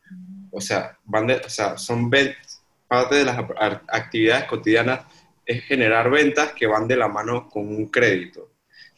o 0.52 0.60
sea, 0.60 0.98
van 1.04 1.26
de- 1.26 1.36
o 1.36 1.48
sea, 1.48 1.78
son 1.78 2.10
parte 2.86 3.14
de 3.16 3.24
las 3.24 3.38
actividades 3.88 4.44
cotidianas 4.44 5.00
es 5.46 5.64
generar 5.64 6.10
ventas 6.10 6.52
que 6.52 6.66
van 6.66 6.86
de 6.86 6.96
la 6.96 7.08
mano 7.08 7.48
con 7.48 7.66
un 7.66 7.86
crédito, 7.86 8.51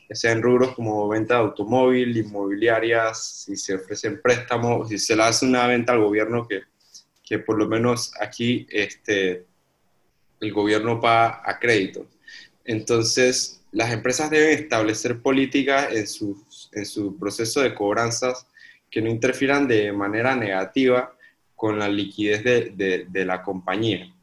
ya 0.08 0.14
sea 0.14 0.32
en 0.32 0.42
rubros 0.42 0.74
como 0.74 1.08
venta 1.08 1.34
de 1.34 1.40
automóvil, 1.40 2.16
inmobiliarias, 2.16 3.44
si 3.44 3.56
se 3.56 3.74
ofrecen 3.74 4.20
préstamos, 4.22 4.88
si 4.88 4.98
se 4.98 5.16
le 5.16 5.22
hace 5.22 5.46
una 5.46 5.66
venta 5.66 5.92
al 5.92 6.00
gobierno 6.00 6.46
que, 6.46 6.62
que 7.22 7.38
por 7.38 7.58
lo 7.58 7.66
menos 7.66 8.12
aquí 8.20 8.66
este, 8.70 9.44
el 10.40 10.52
gobierno 10.52 11.00
paga 11.00 11.42
a 11.44 11.58
crédito. 11.58 12.06
Entonces, 12.64 13.62
las 13.72 13.92
empresas 13.92 14.30
deben 14.30 14.58
establecer 14.58 15.20
políticas 15.20 15.92
en 15.92 16.06
su, 16.06 16.44
en 16.72 16.86
su 16.86 17.18
proceso 17.18 17.60
de 17.60 17.74
cobranzas 17.74 18.46
que 18.90 19.02
no 19.02 19.10
interfieran 19.10 19.66
de 19.66 19.92
manera 19.92 20.36
negativa 20.36 21.12
con 21.56 21.78
la 21.78 21.88
liquidez 21.88 22.44
de, 22.44 22.70
de- 22.76 23.06
de 23.08 23.24
la 23.24 23.42
compañía. 23.42 24.13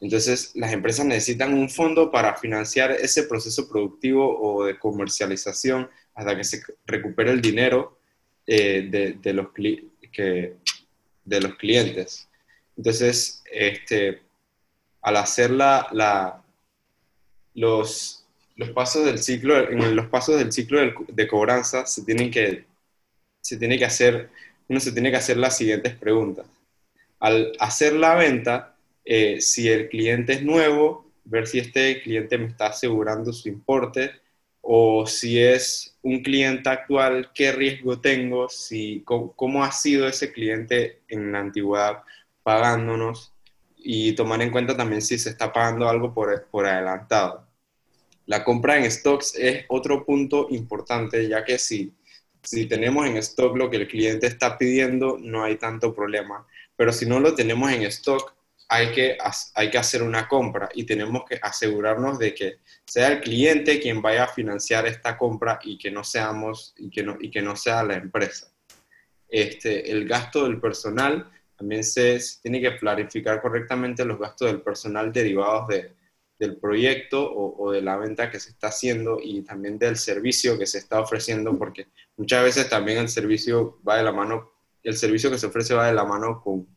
Entonces, 0.00 0.52
las 0.54 0.72
empresas 0.72 1.04
necesitan 1.04 1.52
un 1.52 1.68
fondo 1.68 2.10
para 2.10 2.34
financiar 2.36 2.90
ese 2.92 3.24
proceso 3.24 3.68
productivo 3.68 4.40
o 4.40 4.64
de 4.64 4.78
comercialización 4.78 5.90
hasta 6.14 6.36
que 6.36 6.44
se 6.44 6.62
recupere 6.86 7.30
el 7.32 7.40
dinero 7.42 7.98
eh, 8.46 8.88
de, 8.90 9.12
de 9.20 9.32
los, 9.34 9.48
que, 9.52 10.54
de 11.24 11.40
los 11.40 11.54
clientes. 11.56 12.28
Entonces, 12.76 13.42
este, 13.52 14.22
al 15.02 15.16
hacer 15.18 15.50
la, 15.50 15.86
la- 15.92 16.42
los, 17.54 18.24
los 18.56 18.70
pasos 18.70 19.04
del 19.04 19.18
ciclo, 19.18 19.68
en 19.68 19.94
los 19.96 20.06
pasos 20.06 20.38
del 20.38 20.52
ciclo 20.52 20.78
del- 20.80 20.94
de 21.08 21.28
cobranza 21.28 21.84
se 21.86 22.04
tienen 22.04 22.30
que, 22.30 22.64
se 23.40 23.56
tiene 23.56 23.78
que 23.78 23.84
hacer, 23.84 24.30
uno 24.68 24.80
se 24.80 24.92
tiene 24.92 25.10
que 25.10 25.16
hacer 25.16 25.36
las 25.36 25.56
siguientes 25.56 25.94
preguntas. 25.94 26.46
Al 27.18 27.52
hacer 27.58 27.92
la 27.94 28.14
venta, 28.14 28.69
eh, 29.12 29.40
si 29.40 29.68
el 29.68 29.88
cliente 29.88 30.34
es 30.34 30.44
nuevo, 30.44 31.10
ver 31.24 31.48
si 31.48 31.58
este 31.58 32.00
cliente 32.00 32.38
me 32.38 32.46
está 32.46 32.66
asegurando 32.66 33.32
su 33.32 33.48
importe 33.48 34.12
o 34.60 35.04
si 35.04 35.40
es 35.40 35.98
un 36.02 36.22
cliente 36.22 36.70
actual, 36.70 37.32
qué 37.34 37.50
riesgo 37.50 38.00
tengo, 38.00 38.48
si, 38.48 39.02
cómo, 39.04 39.32
cómo 39.32 39.64
ha 39.64 39.72
sido 39.72 40.06
ese 40.06 40.30
cliente 40.30 41.00
en 41.08 41.32
la 41.32 41.40
antigüedad, 41.40 42.04
pagándonos 42.44 43.34
y 43.76 44.12
tomar 44.12 44.42
en 44.42 44.52
cuenta 44.52 44.76
también 44.76 45.02
si 45.02 45.18
se 45.18 45.30
está 45.30 45.52
pagando 45.52 45.88
algo 45.88 46.14
por, 46.14 46.46
por 46.48 46.66
adelantado. 46.66 47.48
La 48.26 48.44
compra 48.44 48.78
en 48.78 48.88
stocks 48.88 49.34
es 49.36 49.64
otro 49.70 50.06
punto 50.06 50.46
importante, 50.50 51.26
ya 51.26 51.44
que 51.44 51.58
si, 51.58 51.92
si 52.44 52.66
tenemos 52.66 53.08
en 53.08 53.16
stock 53.16 53.56
lo 53.56 53.68
que 53.68 53.78
el 53.78 53.88
cliente 53.88 54.28
está 54.28 54.56
pidiendo, 54.56 55.18
no 55.20 55.42
hay 55.42 55.56
tanto 55.56 55.92
problema. 55.92 56.46
Pero 56.76 56.92
si 56.92 57.06
no 57.06 57.18
lo 57.18 57.34
tenemos 57.34 57.72
en 57.72 57.82
stock, 57.82 58.34
hay 58.72 58.92
que, 58.92 59.18
hay 59.56 59.68
que 59.68 59.78
hacer 59.78 60.00
una 60.00 60.28
compra 60.28 60.68
y 60.72 60.84
tenemos 60.84 61.24
que 61.28 61.40
asegurarnos 61.42 62.20
de 62.20 62.32
que 62.32 62.60
sea 62.86 63.08
el 63.08 63.20
cliente 63.20 63.80
quien 63.80 64.00
vaya 64.00 64.24
a 64.24 64.28
financiar 64.28 64.86
esta 64.86 65.18
compra 65.18 65.58
y 65.64 65.76
que 65.76 65.90
no 65.90 66.04
seamos 66.04 66.72
y 66.78 66.88
que 66.88 67.02
no, 67.02 67.18
y 67.20 67.32
que 67.32 67.42
no 67.42 67.56
sea 67.56 67.82
la 67.82 67.96
empresa. 67.96 68.52
Este, 69.28 69.90
el 69.90 70.06
gasto 70.06 70.44
del 70.44 70.60
personal 70.60 71.28
también 71.56 71.82
se, 71.82 72.20
tiene 72.42 72.60
que 72.60 72.70
planificar 72.70 73.42
correctamente 73.42 74.04
los 74.04 74.20
gastos 74.20 74.46
del 74.46 74.62
personal 74.62 75.12
derivados 75.12 75.66
de, 75.66 75.92
del 76.38 76.56
proyecto 76.56 77.28
o, 77.28 77.60
o, 77.60 77.72
de 77.72 77.82
la 77.82 77.96
venta 77.96 78.30
que 78.30 78.38
se 78.38 78.50
está 78.50 78.68
haciendo 78.68 79.18
y 79.20 79.42
también 79.42 79.80
del 79.80 79.96
servicio 79.96 80.56
que 80.56 80.66
se 80.66 80.78
está 80.78 81.00
ofreciendo, 81.00 81.58
porque 81.58 81.88
muchas 82.16 82.44
veces 82.44 82.68
también 82.68 82.98
el 82.98 83.08
servicio 83.08 83.80
va 83.86 83.96
de 83.96 84.04
la 84.04 84.12
mano, 84.12 84.52
el 84.84 84.96
servicio 84.96 85.28
que 85.28 85.38
se 85.38 85.46
ofrece 85.46 85.74
va 85.74 85.88
de 85.88 85.94
la 85.94 86.04
mano 86.04 86.40
con, 86.40 86.68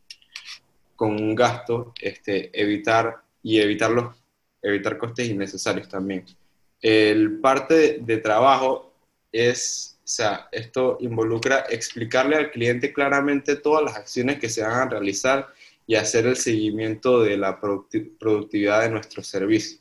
con 0.96 1.12
un 1.22 1.36
gasto, 1.36 1.94
este, 2.00 2.50
evitar 2.60 3.22
y 3.42 3.60
evitar, 3.60 3.92
los, 3.92 4.16
evitar 4.62 4.98
costes 4.98 5.30
innecesarios 5.30 5.88
también. 5.88 6.26
El 6.82 7.40
parte 7.40 8.00
de 8.00 8.18
trabajo 8.18 8.94
es 9.32 9.94
o 10.04 10.08
sea, 10.08 10.50
esto 10.52 10.98
involucra 11.00 11.64
explicarle 11.70 12.36
al 12.36 12.52
cliente 12.52 12.92
claramente 12.92 13.56
todas 13.56 13.86
las 13.86 13.96
acciones 13.96 14.38
que 14.38 14.50
se 14.50 14.62
van 14.62 14.74
a 14.74 14.90
realizar 14.90 15.54
y 15.88 15.96
hacer 15.96 16.26
el 16.26 16.36
seguimiento 16.36 17.22
de 17.22 17.38
la 17.38 17.58
productividad 17.58 18.82
de 18.82 18.90
nuestro 18.90 19.24
servicio. 19.24 19.80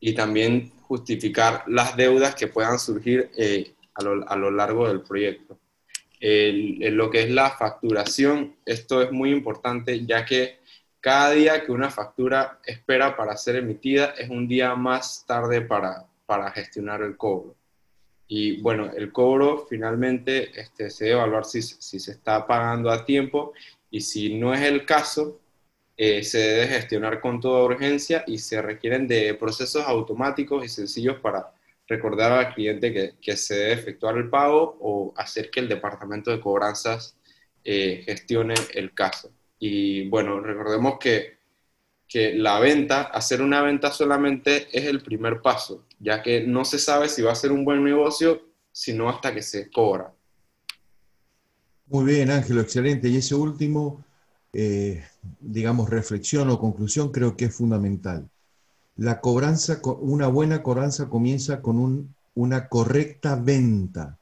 Y 0.00 0.14
también 0.14 0.72
justificar 0.80 1.62
las 1.68 1.96
deudas 1.96 2.34
que 2.34 2.48
puedan 2.48 2.80
surgir 2.80 3.30
eh, 3.36 3.72
a, 3.94 4.02
lo, 4.02 4.28
a, 4.28 4.36
lo, 4.36 4.50
largo 4.50 4.88
del 4.88 5.00
proyecto. 5.02 5.56
El, 6.26 6.82
el, 6.82 6.94
lo 6.94 7.10
que 7.10 7.24
es 7.24 7.30
la 7.30 7.50
facturación, 7.50 8.56
esto 8.64 9.02
es 9.02 9.12
muy 9.12 9.30
importante 9.30 10.06
ya 10.06 10.24
que 10.24 10.58
cada 10.98 11.32
día 11.32 11.62
que 11.62 11.70
una 11.70 11.90
factura 11.90 12.60
espera 12.64 13.14
para 13.14 13.36
ser 13.36 13.56
emitida 13.56 14.14
es 14.16 14.30
un 14.30 14.48
día 14.48 14.74
más 14.74 15.26
tarde 15.26 15.60
para, 15.60 16.06
para 16.24 16.50
gestionar 16.50 17.02
el 17.02 17.18
cobro. 17.18 17.54
Y 18.26 18.62
bueno, 18.62 18.90
el 18.96 19.12
cobro 19.12 19.66
finalmente 19.68 20.58
este, 20.58 20.88
se 20.88 21.04
debe 21.04 21.18
evaluar 21.18 21.44
si, 21.44 21.60
si, 21.60 22.00
se 22.00 22.12
está 22.12 22.46
pagando 22.46 22.90
a 22.90 23.04
tiempo 23.04 23.52
y 23.90 24.00
si 24.00 24.34
no 24.34 24.54
es 24.54 24.62
el 24.62 24.86
caso, 24.86 25.38
eh, 25.98 26.24
se 26.24 26.38
debe 26.38 26.68
gestionar 26.68 27.20
con 27.20 27.38
toda 27.38 27.64
urgencia 27.64 28.24
y 28.26 28.38
se 28.38 28.62
requieren 28.62 29.06
de 29.06 29.34
procesos 29.34 29.84
automáticos 29.86 30.64
y 30.64 30.70
sencillos 30.70 31.18
para 31.18 31.52
recordar 31.86 32.32
al 32.32 32.54
cliente 32.54 32.92
que, 32.92 33.14
que 33.20 33.36
se 33.36 33.54
debe 33.54 33.72
efectuar 33.72 34.16
el 34.16 34.30
pago 34.30 34.76
o 34.80 35.12
hacer 35.16 35.50
que 35.50 35.60
el 35.60 35.68
departamento 35.68 36.30
de 36.30 36.40
cobranzas 36.40 37.16
eh, 37.64 38.02
gestione 38.04 38.54
el 38.74 38.94
caso. 38.94 39.30
Y 39.58 40.08
bueno, 40.08 40.40
recordemos 40.40 40.98
que 40.98 41.34
que 42.14 42.34
la 42.34 42.60
venta, 42.60 43.02
hacer 43.02 43.42
una 43.42 43.62
venta 43.62 43.90
solamente 43.90 44.68
es 44.70 44.84
el 44.84 45.02
primer 45.02 45.40
paso, 45.42 45.84
ya 45.98 46.22
que 46.22 46.46
no 46.46 46.64
se 46.64 46.78
sabe 46.78 47.08
si 47.08 47.22
va 47.22 47.32
a 47.32 47.34
ser 47.34 47.50
un 47.50 47.64
buen 47.64 47.82
negocio, 47.82 48.40
sino 48.70 49.08
hasta 49.08 49.34
que 49.34 49.42
se 49.42 49.70
cobra. 49.70 50.12
Muy 51.86 52.04
bien, 52.04 52.30
Ángelo, 52.30 52.60
excelente. 52.60 53.08
Y 53.08 53.16
ese 53.16 53.34
último, 53.34 54.04
eh, 54.52 55.04
digamos, 55.40 55.90
reflexión 55.90 56.50
o 56.50 56.58
conclusión 56.58 57.10
creo 57.10 57.36
que 57.36 57.46
es 57.46 57.56
fundamental. 57.56 58.28
La 58.96 59.20
cobranza, 59.20 59.80
una 60.00 60.28
buena 60.28 60.62
cobranza 60.62 61.08
comienza 61.08 61.60
con 61.60 61.78
un, 61.78 62.14
una 62.34 62.68
correcta 62.68 63.36
venta. 63.36 64.18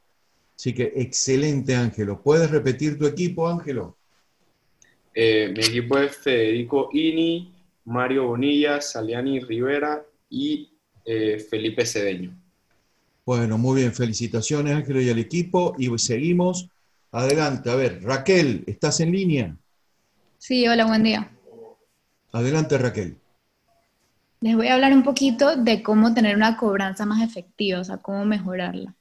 Así 0.57 0.75
que 0.75 0.93
excelente, 0.97 1.75
Ángelo. 1.75 2.23
¿Puedes 2.23 2.51
repetir 2.51 2.99
tu 2.99 3.07
equipo, 3.07 3.49
Ángelo? 3.49 3.97
Eh, 5.15 5.53
mi 5.55 5.63
equipo 5.65 5.99
es 5.99 6.17
Federico 6.17 6.89
Ini, 6.93 7.53
Mario 7.85 8.29
Bonilla, 8.29 8.81
Saliani 8.81 9.41
Rivera 9.41 10.03
y 10.31 10.71
eh, 11.05 11.39
Felipe 11.39 11.85
Cedeño. 11.85 12.35
Bueno, 13.27 13.59
muy 13.59 13.83
bien, 13.83 13.93
felicitaciones 13.93 14.75
Ángelo 14.75 15.01
y 15.01 15.11
al 15.11 15.19
equipo 15.19 15.75
y 15.79 15.97
seguimos 15.99 16.69
adelante. 17.13 17.71
A 17.71 17.77
ver, 17.77 18.03
Raquel, 18.03 18.65
¿estás 18.67 19.01
en 19.01 19.13
línea? 19.13 19.57
Sí, 20.39 20.67
hola, 20.67 20.87
buen 20.87 21.03
día. 21.03 21.31
Adelante 22.33 22.79
Raquel. 22.79 23.22
Les 24.43 24.55
voy 24.55 24.69
a 24.69 24.75
hablar 24.75 24.93
un 24.93 25.03
poquito 25.03 25.57
de 25.57 25.83
cómo 25.83 26.13
tener 26.13 26.37
una 26.37 26.59
cobranza 26.59 27.07
más 27.07 27.23
efectiva, 27.23 27.81
o 27.81 27.85
sea, 27.85 27.97
cómo 27.97 28.27
mejorarla. 28.27 28.95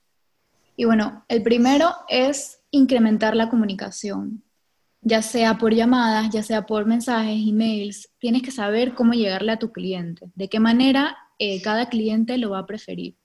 Y 0.78 0.86
bueno, 0.86 1.26
el 1.28 1.44
primero 1.44 1.94
es 2.08 2.62
incrementar 2.72 3.36
la 3.36 3.50
comunicación 3.50 4.42
ya 5.02 5.22
sea 5.22 5.58
por 5.58 5.74
llamadas, 5.74 6.30
ya 6.30 6.44
sea 6.44 6.66
por 6.66 6.86
mensajes, 6.86 7.42
emails, 7.48 8.10
tienes 8.20 8.44
que 8.44 8.52
saber 8.52 8.94
cómo 8.94 9.14
llegarle 9.14 9.52
a 9.52 9.60
tu 9.60 9.72
cliente, 9.72 10.32
de 10.36 10.48
qué 10.48 10.60
manera 10.60 11.18
eh, 11.40 11.62
cada 11.62 11.90
cliente 11.90 12.38
lo 12.38 12.52
va 12.52 12.60
a 12.60 12.66
preferir. 12.66 13.16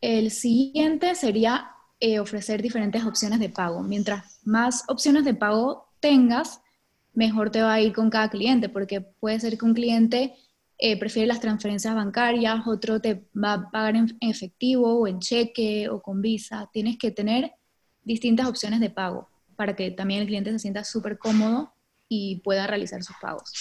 El 0.00 0.30
siguiente 0.30 1.14
sería 1.14 1.70
eh, 2.00 2.18
ofrecer 2.18 2.60
diferentes 2.60 3.04
opciones 3.04 3.38
de 3.38 3.48
pago. 3.48 3.82
Mientras 3.82 4.40
más 4.44 4.84
opciones 4.88 5.24
de 5.24 5.34
pago 5.34 5.88
tengas, 6.00 6.60
mejor 7.14 7.50
te 7.50 7.62
va 7.62 7.74
a 7.74 7.80
ir 7.80 7.92
con 7.92 8.10
cada 8.10 8.28
cliente, 8.28 8.68
porque 8.68 9.00
puede 9.00 9.40
ser 9.40 9.56
que 9.56 9.64
un 9.64 9.74
cliente 9.74 10.34
eh, 10.84 10.98
prefiere 10.98 11.28
las 11.28 11.38
transferencias 11.38 11.94
bancarias, 11.94 12.66
otro 12.66 13.00
te 13.00 13.28
va 13.32 13.52
a 13.52 13.70
pagar 13.70 13.94
en 13.94 14.18
efectivo 14.20 14.98
o 14.98 15.06
en 15.06 15.20
cheque 15.20 15.88
o 15.88 16.02
con 16.02 16.20
visa. 16.20 16.68
Tienes 16.72 16.98
que 16.98 17.12
tener 17.12 17.52
distintas 18.02 18.48
opciones 18.48 18.80
de 18.80 18.90
pago 18.90 19.28
para 19.54 19.76
que 19.76 19.92
también 19.92 20.22
el 20.22 20.26
cliente 20.26 20.50
se 20.50 20.58
sienta 20.58 20.82
súper 20.82 21.18
cómodo 21.18 21.72
y 22.08 22.40
pueda 22.40 22.66
realizar 22.66 23.00
sus 23.04 23.14
pagos. 23.22 23.52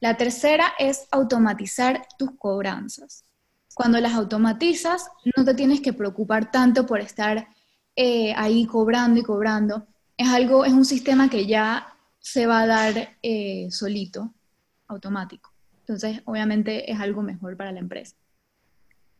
La 0.00 0.18
tercera 0.18 0.74
es 0.78 1.08
automatizar 1.10 2.06
tus 2.18 2.32
cobranzas. 2.36 3.24
Cuando 3.72 3.98
las 3.98 4.12
automatizas, 4.12 5.08
no 5.34 5.46
te 5.46 5.54
tienes 5.54 5.80
que 5.80 5.94
preocupar 5.94 6.50
tanto 6.50 6.84
por 6.84 7.00
estar 7.00 7.48
eh, 7.96 8.34
ahí 8.36 8.66
cobrando 8.66 9.18
y 9.18 9.22
cobrando. 9.22 9.86
Es 10.18 10.28
algo, 10.28 10.66
es 10.66 10.74
un 10.74 10.84
sistema 10.84 11.30
que 11.30 11.46
ya 11.46 11.96
se 12.18 12.46
va 12.46 12.60
a 12.60 12.66
dar 12.66 13.16
eh, 13.22 13.68
solito, 13.70 14.34
automático. 14.88 15.53
Entonces, 15.86 16.22
obviamente 16.24 16.90
es 16.90 16.98
algo 16.98 17.20
mejor 17.20 17.58
para 17.58 17.70
la 17.70 17.80
empresa. 17.80 18.16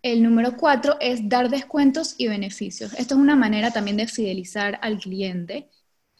El 0.00 0.22
número 0.22 0.56
cuatro 0.56 0.96
es 0.98 1.28
dar 1.28 1.50
descuentos 1.50 2.14
y 2.16 2.26
beneficios. 2.28 2.94
Esto 2.94 3.14
es 3.14 3.20
una 3.20 3.36
manera 3.36 3.70
también 3.70 3.98
de 3.98 4.06
fidelizar 4.06 4.78
al 4.80 4.98
cliente 4.98 5.68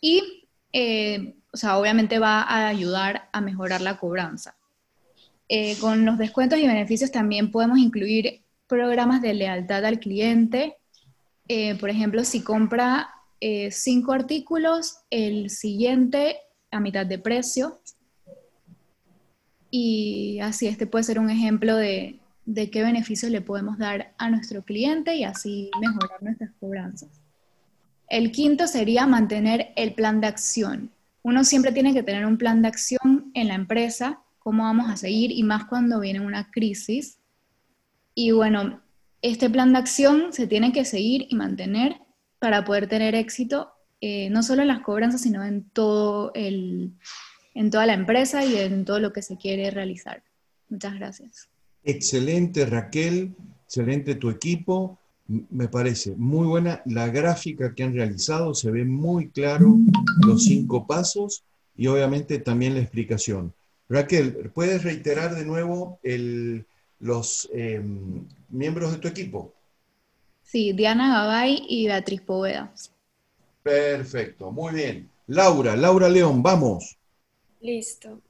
y, 0.02 0.48
eh, 0.72 1.36
o 1.50 1.56
sea, 1.56 1.78
obviamente 1.78 2.18
va 2.18 2.42
a 2.42 2.68
ayudar 2.68 3.30
a 3.32 3.40
mejorar 3.40 3.80
la 3.80 3.98
cobranza. 3.98 4.56
Eh, 5.48 5.78
con 5.78 6.04
los 6.04 6.18
descuentos 6.18 6.58
y 6.58 6.66
beneficios 6.66 7.10
también 7.10 7.50
podemos 7.50 7.78
incluir 7.78 8.42
programas 8.66 9.22
de 9.22 9.34
lealtad 9.34 9.84
al 9.84 9.98
cliente. 9.98 10.76
Eh, 11.48 11.74
por 11.76 11.88
ejemplo, 11.88 12.24
si 12.24 12.42
compra 12.42 13.10
cinco 13.70 14.12
artículos, 14.12 15.00
el 15.10 15.50
siguiente 15.50 16.38
a 16.70 16.80
mitad 16.80 17.06
de 17.06 17.18
precio. 17.18 17.80
Y 19.76 20.38
así 20.38 20.68
este 20.68 20.86
puede 20.86 21.02
ser 21.02 21.18
un 21.18 21.30
ejemplo 21.30 21.74
de, 21.74 22.20
de 22.46 22.70
qué 22.70 22.84
beneficios 22.84 23.32
le 23.32 23.40
podemos 23.40 23.76
dar 23.76 24.14
a 24.18 24.30
nuestro 24.30 24.62
cliente 24.62 25.16
y 25.16 25.24
así 25.24 25.68
mejorar 25.80 26.22
nuestras 26.22 26.52
cobranzas. 26.60 27.08
El 28.08 28.30
quinto 28.30 28.68
sería 28.68 29.08
mantener 29.08 29.72
el 29.74 29.92
plan 29.92 30.20
de 30.20 30.28
acción. 30.28 30.92
Uno 31.22 31.42
siempre 31.42 31.72
tiene 31.72 31.92
que 31.92 32.04
tener 32.04 32.24
un 32.24 32.38
plan 32.38 32.62
de 32.62 32.68
acción 32.68 33.32
en 33.34 33.48
la 33.48 33.56
empresa, 33.56 34.20
cómo 34.38 34.62
vamos 34.62 34.88
a 34.88 34.96
seguir 34.96 35.32
y 35.32 35.42
más 35.42 35.64
cuando 35.64 35.98
viene 35.98 36.20
una 36.20 36.52
crisis. 36.52 37.18
Y 38.14 38.30
bueno, 38.30 38.80
este 39.22 39.50
plan 39.50 39.72
de 39.72 39.80
acción 39.80 40.32
se 40.32 40.46
tiene 40.46 40.70
que 40.70 40.84
seguir 40.84 41.26
y 41.28 41.34
mantener 41.34 41.96
para 42.38 42.64
poder 42.64 42.86
tener 42.86 43.16
éxito, 43.16 43.72
eh, 44.00 44.30
no 44.30 44.44
solo 44.44 44.62
en 44.62 44.68
las 44.68 44.82
cobranzas, 44.82 45.22
sino 45.22 45.42
en, 45.42 45.68
todo 45.70 46.30
el, 46.36 46.92
en 47.54 47.70
toda 47.70 47.86
la 47.86 47.94
empresa 47.94 48.44
y 48.44 48.56
en 48.56 48.84
todo 48.84 48.98
lo 48.98 49.12
que 49.12 49.22
se 49.22 49.36
quiere 49.36 49.70
realizar. 49.70 50.22
Muchas 50.68 50.94
gracias. 50.94 51.48
Excelente, 51.84 52.66
Raquel. 52.66 53.34
Excelente 53.66 54.14
tu 54.16 54.30
equipo 54.30 54.98
me 55.26 55.68
parece 55.68 56.14
muy 56.16 56.46
buena 56.46 56.82
la 56.84 57.08
gráfica 57.08 57.74
que 57.74 57.82
han 57.82 57.94
realizado, 57.94 58.54
se 58.54 58.70
ve 58.70 58.84
muy 58.84 59.30
claro 59.30 59.78
los 60.20 60.44
cinco 60.44 60.86
pasos 60.86 61.44
y 61.76 61.86
obviamente 61.86 62.38
también 62.38 62.74
la 62.74 62.80
explicación. 62.80 63.52
Raquel, 63.88 64.50
¿puedes 64.54 64.82
reiterar 64.82 65.34
de 65.34 65.44
nuevo 65.44 65.98
los 67.00 67.48
em, 67.52 68.24
miembros 68.50 68.92
de 68.92 68.98
tu 68.98 69.08
equipo? 69.08 69.52
Sí, 70.42 70.72
Diana 70.72 71.12
Gabay 71.12 71.64
y 71.68 71.86
Beatriz 71.86 72.20
Poveda. 72.20 72.72
Perfecto, 73.62 74.52
muy 74.52 74.74
bien. 74.74 75.08
Laura, 75.26 75.74
Laura 75.74 76.08
León, 76.08 76.42
vamos. 76.42 76.98
Listo. 77.64 78.20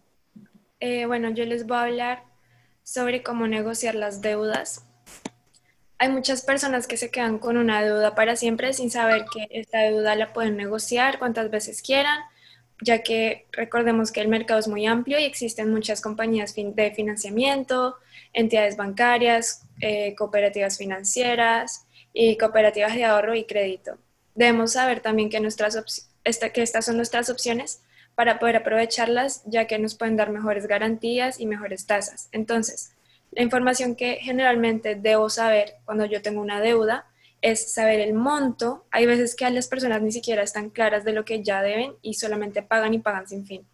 Eh, 0.79 1.07
bueno, 1.07 1.29
yo 1.31 1.45
les 1.45 1.67
voy 1.67 1.77
a 1.77 1.83
hablar 1.83 2.23
sobre 2.85 3.25
cómo 3.25 3.49
negociar 3.49 3.97
las 3.97 4.21
deudas. 4.21 4.87
Hay 5.99 6.09
muchas 6.11 6.43
personas 6.43 6.87
que 6.87 6.97
se 6.97 7.11
quedan 7.11 7.41
con 7.41 7.57
una 7.57 7.83
deuda 7.83 8.15
para 8.15 8.37
siempre 8.37 8.73
sin 8.73 8.93
saber 8.93 9.25
que 9.33 9.49
esta 9.51 9.81
deuda 9.81 10.15
la 10.15 10.33
pueden 10.33 10.57
negociar 10.57 11.19
cuantas 11.19 11.51
veces 11.51 11.83
quieran, 11.83 12.17
ya 12.81 13.03
que 13.03 13.49
recordemos 13.51 14.13
que 14.13 14.21
el 14.21 14.29
mercado 14.29 14.61
es 14.61 14.69
muy 14.69 14.87
amplio 14.87 15.19
y 15.19 15.25
existen 15.25 15.69
muchas 15.69 16.01
compañías 16.01 16.55
de 16.55 16.93
financiamiento, 16.95 17.97
entidades 18.33 18.77
bancarias, 18.77 19.67
eh, 19.81 20.15
cooperativas 20.15 20.79
financieras 20.79 21.89
y 22.13 22.39
cooperativas 22.39 22.95
de 22.95 23.03
ahorro 23.03 23.35
y 23.35 23.47
crédito. 23.47 23.99
Debemos 24.37 24.75
saber 24.75 25.01
también 25.01 25.29
que, 25.29 25.41
nuestras 25.41 26.07
que 26.23 26.63
estas 26.63 26.85
son 26.85 26.97
nuestras 26.97 27.31
opciones 27.31 27.81
para 28.15 28.39
poder 28.39 28.57
aprovecharlas, 28.57 29.43
ya 29.47 29.67
que 29.67 29.79
nos 29.79 29.95
pueden 29.95 30.17
dar 30.17 30.31
mejores 30.31 30.67
garantías 30.67 31.41
y 31.41 31.47
mejores 31.47 31.87
tasas. 31.87 32.29
Entonces, 32.33 32.93
la 33.33 33.43
información 33.43 33.97
que 33.97 34.17
generalmente 34.21 34.95
debo 34.95 35.29
saber 35.29 35.77
cuando 35.85 36.05
yo 36.05 36.23
tengo 36.23 36.41
una 36.41 36.61
deuda 36.61 37.07
es 37.43 37.73
saber 37.73 38.01
el 38.01 38.15
monto. 38.15 38.87
Hay 38.91 39.07
veces 39.07 39.35
que 39.35 39.49
las 39.51 39.69
personas 39.69 40.01
ni 40.01 40.13
siquiera 40.13 40.43
están 40.43 40.71
claras 40.71 41.05
de 41.05 41.13
lo 41.13 41.25
que 41.25 41.43
ya 41.43 41.61
deben 41.61 41.95
y 42.01 42.15
solamente 42.15 42.63
pagan 42.63 42.95
y 42.95 43.01
pagan 43.01 43.29
sin 43.29 43.45
fin. 43.45 43.67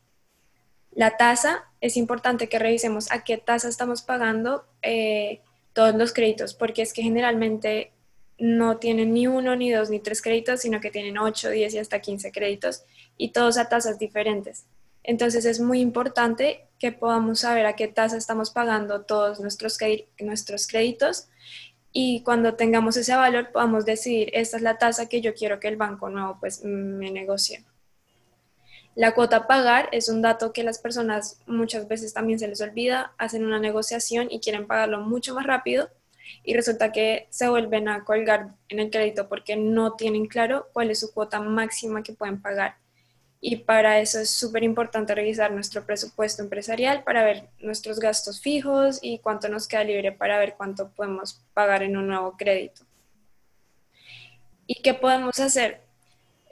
La 0.93 1.17
tasa, 1.17 1.67
es 1.81 1.97
importante 1.97 2.49
que 2.49 2.59
revisemos 2.59 3.13
a 3.13 3.23
qué 3.23 3.37
tasa 3.37 3.69
estamos 3.69 4.03
pagando 4.03 4.65
eh, 4.83 5.41
todos 5.73 5.95
los 5.95 6.13
créditos, 6.13 6.55
porque 6.55 6.83
es 6.83 6.93
que 6.93 7.03
generalmente 7.03 7.93
no 8.39 8.79
tienen 8.79 9.13
ni 9.13 9.27
uno, 9.27 9.55
ni 9.55 9.71
dos, 9.71 9.91
ni 9.91 10.01
tres 10.01 10.21
créditos, 10.23 10.63
sino 10.63 10.81
que 10.81 10.91
tienen 10.91 11.19
8, 11.19 11.51
10 11.51 11.75
y 11.75 11.79
hasta 11.79 12.01
15 12.01 12.33
créditos 12.33 12.85
y 13.21 13.33
todos 13.33 13.59
a 13.59 13.69
tasas 13.69 13.99
diferentes. 13.99 14.65
Entonces 15.03 15.45
es 15.45 15.61
muy 15.61 15.81
importante 15.81 16.67
que 16.79 16.91
podamos 16.91 17.41
saber 17.41 17.67
a 17.67 17.77
qué 17.77 17.87
tasa 17.87 18.17
estamos 18.17 18.51
pagando 18.51 19.03
todos 19.03 19.41
nuestros, 19.41 19.77
créditos 19.77 21.29
y 21.93 22.23
cuando 22.23 22.55
tengamos 22.55 22.97
ese 22.97 23.15
valor 23.15 23.53
podamos 23.53 23.85
decidir, 23.85 24.31
esta 24.33 24.57
es 24.57 24.63
la 24.63 24.79
tasa 24.79 25.07
que 25.07 25.21
yo 25.21 25.35
quiero 25.35 25.61
que 25.61 25.69
el 25.69 25.77
banco 25.77 26.09
nuevo 26.09 26.39
pues 26.41 26.65
me 26.65 27.11
negocie. 27.11 27.67
La 28.95 29.13
cuota 29.15 29.37
a 29.37 29.47
pagar 29.47 29.91
es 29.93 30.09
un 30.09 30.23
dato 30.23 30.55
que 30.55 30.63
las 30.63 30.79
personas 30.79 31.43
muchas 31.47 31.89
veces 31.89 32.15
también 32.15 32.39
se 32.39 32.49
les 32.49 32.63
olvida, 32.63 33.13
hacen 33.19 33.45
una 33.45 33.61
negociación 33.61 34.29
y 34.31 34.41
quieren 34.41 34.67
pagarlo 34.67 35.03
mucho 35.03 35.35
más 35.35 35.47
rápido 35.47 35.91
y 36.43 36.55
resulta 36.55 36.91
que 36.91 37.27
se 37.29 37.51
vuelven 37.51 37.87
a 37.89 38.03
colgar 38.03 38.55
en 38.71 38.79
el 38.79 38.91
crédito 38.91 39.29
porque 39.29 39.57
no 39.57 39.93
tienen 39.93 40.25
claro 40.25 40.69
cuál 40.73 40.91
es 40.91 41.01
su 41.01 41.13
cuota 41.13 41.39
máxima 41.39 42.03
que 42.03 42.15
pueden 42.15 42.41
pagar. 42.41 42.80
Y 43.41 43.57
para 43.57 44.01
eso 44.01 44.21
es 44.21 44.31
súper 44.31 44.63
importante 44.63 45.15
revisar 45.15 45.51
nuestro 45.51 45.85
presupuesto 45.85 46.43
empresarial 46.43 47.03
para 47.05 47.25
ver 47.25 47.49
nuestros 47.59 47.99
gastos 47.99 48.41
fijos 48.41 48.99
y 49.03 49.19
cuánto 49.19 49.49
nos 49.49 49.67
queda 49.67 49.85
libre 49.85 50.13
para 50.13 50.39
ver 50.39 50.55
cuánto 50.57 50.91
podemos 50.91 51.43
pagar 51.55 51.83
en 51.83 51.97
un 51.97 52.07
nuevo 52.07 52.37
crédito. 52.37 52.83
¿Y 54.67 54.83
qué 54.83 54.93
podemos 54.93 55.41
hacer? 55.41 55.81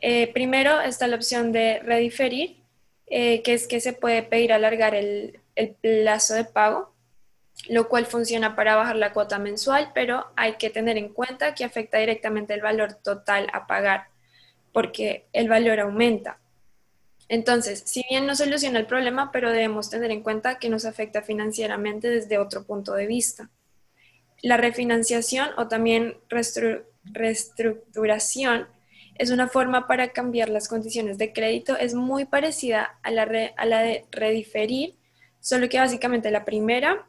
Eh, 0.01 0.33
primero 0.33 0.81
está 0.81 1.07
la 1.07 1.17
opción 1.17 1.53
de 1.53 1.81
rediferir, 1.81 2.57
eh, 3.07 3.43
que 3.43 3.53
es 3.55 3.67
que 3.67 3.81
se 3.81 3.93
puede 3.93 4.23
pedir 4.23 4.53
alargar 4.53 4.95
el, 4.95 5.41
el 5.57 5.75
plazo 5.75 6.35
de 6.35 6.45
pago 6.45 6.95
lo 7.69 7.89
cual 7.89 8.07
funciona 8.07 8.55
para 8.55 8.77
bajar 8.77 8.97
la 8.97 9.13
cuota 9.13 9.39
mensual, 9.39 9.91
pero 9.95 10.27
hay 10.37 10.55
que 10.55 10.71
tener 10.71 10.97
en 10.97 11.13
cuenta 11.13 11.55
que 11.55 11.65
afecta 11.65 11.99
directamente 11.99 12.55
el 12.55 12.63
valor 12.63 12.95
total 12.95 13.49
a 13.53 13.67
pagar, 13.67 14.07
porque 14.73 15.27
el 15.33 15.49
valor 15.49 15.81
aumenta. 15.81 16.39
Entonces, 17.29 17.83
si 17.85 18.03
bien 18.09 18.27
no 18.27 18.35
soluciona 18.35 18.79
el 18.79 18.87
problema, 18.87 19.31
pero 19.33 19.53
debemos 19.53 19.91
tener 19.91 20.11
en 20.11 20.23
cuenta 20.23 20.59
que 20.59 20.71
nos 20.71 20.87
afecta 20.87 21.23
financieramente 21.23 22.09
desde 22.09 22.39
otro 22.39 22.65
punto 22.65 22.95
de 22.95 23.07
vista. 23.07 23.51
La 24.41 24.57
refinanciación 24.57 25.51
o 25.59 25.69
también 25.69 26.17
reestructuración 26.31 28.69
es 29.17 29.31
una 29.31 29.49
forma 29.49 29.87
para 29.87 30.13
cambiar 30.13 30.49
las 30.49 30.69
condiciones 30.69 31.19
de 31.19 31.33
crédito, 31.33 31.77
es 31.77 31.95
muy 31.95 32.25
parecida 32.25 32.99
a 33.03 33.11
la, 33.11 33.27
de 33.27 34.07
rediferir, 34.11 34.97
solo 35.41 35.69
que 35.69 35.79
básicamente 35.79 36.31
la 36.31 36.45
primera 36.45 37.07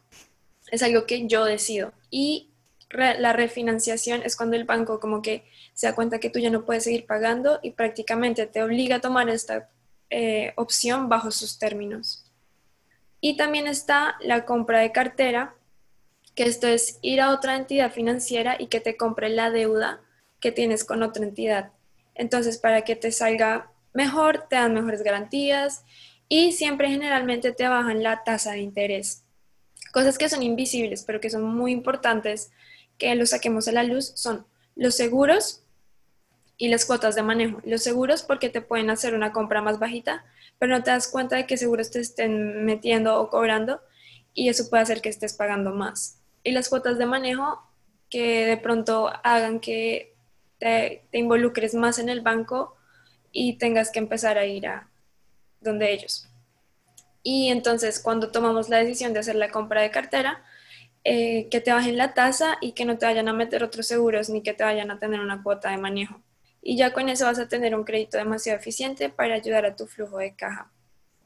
es 0.71 0.83
algo 0.83 1.05
que 1.05 1.27
yo 1.27 1.45
decido. 1.45 1.93
Y 2.09 2.49
la 2.89 3.33
refinanciación 3.33 4.23
es 4.23 4.35
cuando 4.35 4.55
el 4.55 4.63
banco 4.63 4.99
como 4.99 5.21
que 5.21 5.43
se 5.73 5.85
da 5.87 5.93
cuenta 5.93 6.19
que 6.19 6.31
tú 6.31 6.39
ya 6.39 6.49
no 6.49 6.65
puedes 6.65 6.83
seguir 6.83 7.05
pagando 7.05 7.59
y 7.61 7.71
prácticamente 7.71 8.47
te 8.47 8.63
obliga 8.63 8.95
a 8.95 9.01
tomar 9.01 9.29
esta 9.29 9.69
eh, 10.09 10.53
opción 10.55 11.09
bajo 11.09 11.31
sus 11.31 11.59
términos. 11.59 12.25
Y 13.21 13.37
también 13.37 13.67
está 13.67 14.15
la 14.21 14.45
compra 14.45 14.79
de 14.79 14.91
cartera, 14.91 15.55
que 16.35 16.43
esto 16.43 16.67
es 16.67 16.99
ir 17.01 17.21
a 17.21 17.31
otra 17.31 17.55
entidad 17.55 17.91
financiera 17.91 18.55
y 18.57 18.67
que 18.67 18.79
te 18.79 18.95
compre 18.95 19.29
la 19.29 19.51
deuda 19.51 20.01
que 20.39 20.51
tienes 20.51 20.83
con 20.85 21.03
otra 21.03 21.23
entidad. 21.23 21.71
Entonces, 22.15 22.57
para 22.57 22.83
que 22.83 22.95
te 22.95 23.11
salga 23.11 23.71
mejor, 23.93 24.47
te 24.49 24.55
dan 24.55 24.73
mejores 24.73 25.03
garantías 25.03 25.83
y 26.27 26.53
siempre 26.53 26.89
generalmente 26.89 27.51
te 27.51 27.67
bajan 27.67 28.03
la 28.03 28.23
tasa 28.23 28.51
de 28.51 28.59
interés. 28.59 29.23
Cosas 29.91 30.17
que 30.17 30.29
son 30.29 30.43
invisibles, 30.43 31.03
pero 31.03 31.19
que 31.19 31.29
son 31.29 31.43
muy 31.43 31.71
importantes 31.71 32.51
que 32.97 33.13
lo 33.15 33.25
saquemos 33.25 33.67
a 33.67 33.71
la 33.71 33.83
luz 33.83 34.11
son 34.15 34.45
los 34.75 34.95
seguros 34.95 35.63
y 36.59 36.67
las 36.67 36.85
cuotas 36.85 37.15
de 37.15 37.23
manejo. 37.23 37.59
Los 37.63 37.81
seguros 37.81 38.21
porque 38.21 38.49
te 38.49 38.61
pueden 38.61 38.91
hacer 38.91 39.15
una 39.15 39.31
compra 39.31 39.63
más 39.63 39.79
bajita, 39.79 40.25
pero 40.59 40.77
no 40.77 40.83
te 40.83 40.91
das 40.91 41.07
cuenta 41.07 41.37
de 41.37 41.47
qué 41.47 41.57
seguros 41.57 41.89
te 41.89 42.01
estén 42.01 42.65
metiendo 42.65 43.19
o 43.19 43.29
cobrando 43.29 43.81
y 44.35 44.49
eso 44.49 44.69
puede 44.69 44.83
hacer 44.83 45.01
que 45.01 45.09
estés 45.09 45.33
pagando 45.33 45.71
más. 45.71 46.19
Y 46.43 46.51
las 46.51 46.69
cuotas 46.69 46.97
de 46.99 47.07
manejo 47.07 47.63
que 48.09 48.45
de 48.45 48.57
pronto 48.57 49.09
hagan 49.23 49.61
que 49.61 50.13
te, 50.59 51.05
te 51.11 51.17
involucres 51.17 51.73
más 51.73 51.97
en 51.97 52.09
el 52.09 52.21
banco 52.21 52.75
y 53.31 53.57
tengas 53.57 53.89
que 53.89 53.99
empezar 53.99 54.37
a 54.37 54.45
ir 54.45 54.67
a 54.67 54.89
donde 55.61 55.93
ellos. 55.93 56.27
Y 57.23 57.49
entonces 57.49 58.01
cuando 58.01 58.31
tomamos 58.31 58.67
la 58.67 58.79
decisión 58.79 59.13
de 59.13 59.19
hacer 59.19 59.35
la 59.35 59.49
compra 59.49 59.81
de 59.81 59.91
cartera, 59.91 60.43
eh, 61.05 61.47
que 61.49 61.61
te 61.61 61.71
bajen 61.71 61.97
la 61.97 62.13
tasa 62.13 62.57
y 62.59 62.73
que 62.73 62.83
no 62.83 62.97
te 62.97 63.05
vayan 63.05 63.29
a 63.29 63.33
meter 63.33 63.63
otros 63.63 63.87
seguros 63.87 64.29
ni 64.29 64.43
que 64.43 64.53
te 64.53 64.65
vayan 64.65 64.91
a 64.91 64.99
tener 64.99 65.21
una 65.21 65.41
cuota 65.41 65.69
de 65.71 65.77
manejo. 65.77 66.21
Y 66.61 66.77
ya 66.77 66.93
con 66.93 67.09
eso 67.09 67.25
vas 67.25 67.39
a 67.39 67.47
tener 67.47 67.75
un 67.75 67.83
crédito 67.83 68.17
demasiado 68.17 68.59
eficiente 68.59 69.09
para 69.09 69.35
ayudar 69.35 69.65
a 69.65 69.75
tu 69.75 69.87
flujo 69.87 70.17
de 70.17 70.35
caja. 70.35 70.71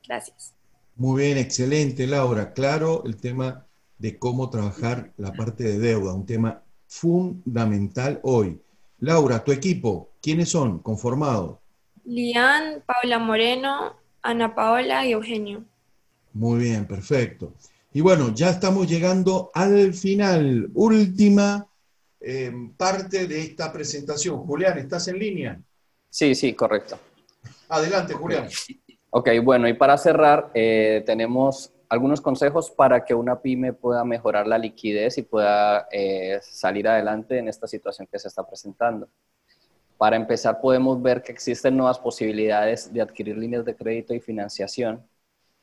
Gracias. 0.08 0.54
Muy 0.96 1.24
bien, 1.24 1.38
excelente, 1.38 2.06
Laura. 2.06 2.54
Claro, 2.54 3.04
el 3.06 3.18
tema 3.18 3.66
de 3.98 4.20
cómo 4.20 4.50
trabajar 4.50 5.12
la 5.18 5.34
parte 5.34 5.64
de 5.64 5.80
deuda, 5.80 6.14
un 6.14 6.26
tema 6.26 6.62
fundamental 6.88 8.20
hoy. 8.24 8.62
Laura, 9.00 9.44
tu 9.44 9.52
equipo, 9.52 10.12
¿quiénes 10.22 10.50
son 10.50 10.80
conformados? 10.80 11.58
Lian, 12.06 12.84
Paula 12.86 13.18
Moreno, 13.18 13.96
Ana 14.22 14.54
Paola 14.54 15.06
y 15.06 15.14
Eugenio. 15.14 15.64
Muy 16.34 16.60
bien, 16.60 16.86
perfecto. 16.86 17.54
Y 17.94 18.02
bueno, 18.02 18.34
ya 18.34 18.50
estamos 18.50 18.88
llegando 18.88 19.52
al 19.54 19.94
final, 19.94 20.70
última 20.74 21.68
eh, 22.24 22.52
parte 22.78 23.28
de 23.28 23.42
esta 23.42 23.72
presentación. 23.72 24.38
Julián, 24.46 24.78
¿estás 24.78 25.10
en 25.10 25.20
línea? 25.20 25.62
Sí, 26.10 26.34
sí, 26.36 26.54
correcto. 26.54 26.98
Adelante, 27.68 28.14
Julián. 28.14 28.48
Ok, 29.10 29.30
bueno, 29.44 29.68
y 29.68 29.74
para 29.74 29.98
cerrar, 29.98 30.50
eh, 30.54 31.04
tenemos 31.06 31.74
algunos 31.90 32.22
consejos 32.22 32.72
para 32.72 33.04
que 33.04 33.14
una 33.14 33.42
pyme 33.42 33.74
pueda 33.74 34.04
mejorar 34.06 34.48
la 34.48 34.58
liquidez 34.58 35.18
y 35.18 35.24
pueda 35.24 35.88
eh, 35.92 36.40
salir 36.42 36.88
adelante 36.88 37.38
en 37.38 37.48
esta 37.48 37.68
situación 37.68 38.08
que 38.10 38.18
se 38.18 38.30
está 38.30 38.48
presentando. 38.48 39.10
Para 39.98 40.16
empezar, 40.16 40.62
podemos 40.62 41.02
ver 41.02 41.22
que 41.22 41.32
existen 41.32 41.76
nuevas 41.76 42.00
posibilidades 42.00 42.92
de 42.92 43.02
adquirir 43.02 43.38
líneas 43.38 43.66
de 43.66 43.76
crédito 43.76 44.14
y 44.14 44.20
financiación 44.20 45.04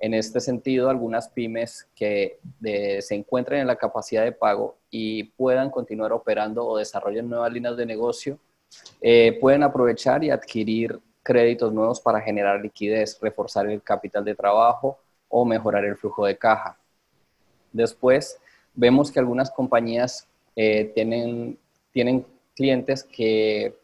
en 0.01 0.15
este 0.15 0.41
sentido, 0.41 0.89
algunas 0.89 1.29
pymes 1.29 1.87
que 1.95 2.41
se 2.63 3.15
encuentren 3.15 3.61
en 3.61 3.67
la 3.67 3.77
capacidad 3.77 4.25
de 4.25 4.33
pago 4.33 4.79
y 4.91 5.25
puedan 5.25 5.71
continuar 5.71 6.13
operando 6.13 6.67
o 6.67 6.79
desarrollen 6.79 7.29
nuevas 7.29 7.53
líneas 7.53 7.77
de 7.77 7.85
negocio, 7.85 8.39
eh, 9.03 9.37
pueden 9.41 9.63
aprovechar 9.63 10.25
y 10.25 10.31
adquirir 10.31 10.99
créditos 11.23 11.71
nuevos 11.73 12.01
para 12.01 12.21
generar 12.21 12.63
liquidez, 12.63 13.19
reforzar 13.21 13.69
el 13.69 13.83
capital 13.83 14.25
de 14.25 14.35
trabajo 14.35 14.99
o 15.29 15.45
mejorar 15.45 15.85
el 15.85 15.97
flujo 15.97 16.25
de 16.25 16.37
caja. 16.39 16.79
Después, 17.71 18.39
vemos 18.75 19.13
que 19.13 19.21
algunas 19.21 19.51
compañías 19.51 20.27
eh, 20.57 20.91
tienen, 20.95 21.59
tienen 21.93 22.27
clientes 22.57 23.05
que 23.05 23.77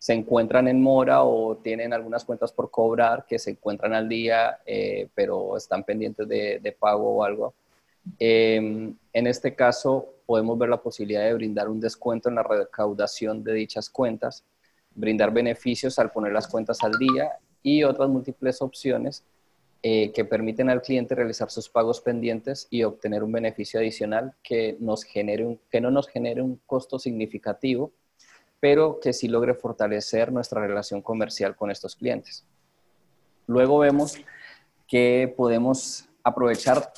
se 0.00 0.14
encuentran 0.14 0.66
en 0.66 0.80
mora 0.80 1.24
o 1.24 1.58
tienen 1.58 1.92
algunas 1.92 2.24
cuentas 2.24 2.50
por 2.52 2.70
cobrar 2.70 3.26
que 3.28 3.38
se 3.38 3.50
encuentran 3.50 3.92
al 3.92 4.08
día, 4.08 4.58
eh, 4.64 5.08
pero 5.14 5.58
están 5.58 5.84
pendientes 5.84 6.26
de, 6.26 6.76
pago 6.80 7.16
o 7.16 7.22
algo. 7.22 7.52
Em, 8.18 8.96
en 9.12 9.26
este 9.26 9.54
caso, 9.54 10.14
podemos 10.24 10.56
ver 10.56 10.70
la 10.70 10.80
posibilidad 10.80 11.24
de 11.24 11.34
brindar 11.34 11.68
un 11.68 11.80
descuento 11.80 12.30
en 12.30 12.36
la 12.36 12.42
recaudación 12.42 13.44
de 13.44 13.52
dichas 13.52 13.90
cuentas, 13.90 14.42
brindar 14.94 15.34
beneficios 15.34 15.98
al 15.98 16.10
poner 16.10 16.32
las 16.32 16.48
cuentas 16.48 16.82
al 16.82 16.92
día 16.92 17.32
y 17.62 17.84
otras 17.84 18.08
múltiples 18.08 18.62
opciones 18.62 19.22
eh, 19.82 20.12
que 20.12 20.24
permiten 20.24 20.70
al 20.70 20.80
cliente 20.80 21.14
realizar 21.14 21.50
sus 21.50 21.68
pagos 21.68 22.00
pendientes 22.00 22.68
y 22.70 22.84
obtener 22.84 23.22
un 23.22 23.32
beneficio 23.32 23.78
adicional 23.78 24.32
que, 24.42 24.78
nos 24.80 25.04
genere 25.04 25.44
un, 25.44 25.60
que 25.70 25.82
no 25.82 25.90
nos 25.90 26.08
genere 26.08 26.40
un 26.40 26.58
costo 26.64 26.98
significativo, 26.98 27.92
pero 28.60 29.00
que 29.00 29.14
sí 29.14 29.26
logre 29.26 29.54
fortalecer 29.54 30.30
nuestra 30.30 30.60
relación 30.60 31.00
comercial 31.00 31.56
con 31.56 31.70
estos 31.70 31.96
clientes. 31.96 32.44
Luego 33.46 33.78
vemos 33.78 34.16
que 34.86 35.32
podemos 35.36 36.04
aprovechar 36.22 36.92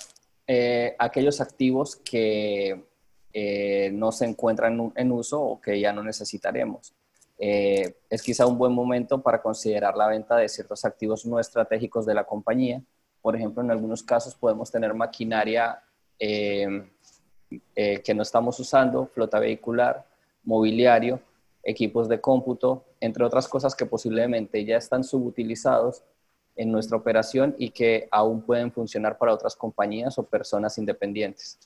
eh, 0.47 0.97
aquellos 0.99 1.41
activos 1.41 1.97
que 1.97 2.85
eh, 3.33 3.91
no 3.95 4.11
se 4.13 4.25
encuentran 4.27 4.93
en 4.97 5.13
uso 5.13 5.41
o 5.41 5.61
que 5.61 5.81
ya 5.81 5.93
no 5.93 6.03
necesitaremos. 6.03 6.95
Eh, 7.39 7.97
es 8.11 8.23
quizá 8.23 8.47
un 8.47 8.59
buen 8.59 8.73
momento 8.73 9.23
para 9.23 9.41
considerar 9.41 9.97
la 9.97 10.09
venta 10.09 10.37
de 10.37 10.49
ciertos 10.49 10.85
activos 10.85 11.25
no 11.27 11.39
estratégicos 11.39 12.05
de 12.05 12.15
la 12.15 12.25
compañía. 12.25 12.83
Por 13.21 13.37
ejemplo, 13.37 13.63
en 13.63 13.71
algunos 13.71 14.03
casos 14.03 14.35
podemos 14.35 14.71
tener 14.71 14.93
maquinaria 14.95 15.83
que 16.19 16.85
no 18.15 18.23
estamos 18.23 18.61
usando, 18.61 19.07
flota 19.07 19.41
vehicular, 19.41 20.07
mobiliario, 20.45 21.21
equipos 21.63 22.09
de 22.09 22.21
cómputo, 22.21 22.85
entre 23.01 23.25
otras 23.25 23.49
cosas 23.49 23.75
que 23.75 23.87
posiblemente 23.87 24.65
ya 24.65 24.77
están 24.77 25.05
subutilizados 25.05 26.03
en 26.57 26.71
nuestra 26.71 26.97
operación 26.97 27.55
y 27.59 27.71
que 27.71 28.09
aún 28.11 28.43
pueden 28.43 28.73
funcionar 28.73 29.19
para 29.19 29.33
otras 29.33 29.57
compañías 29.57 30.19
o 30.19 30.25
personas 30.25 30.77
independientes. 30.79 31.59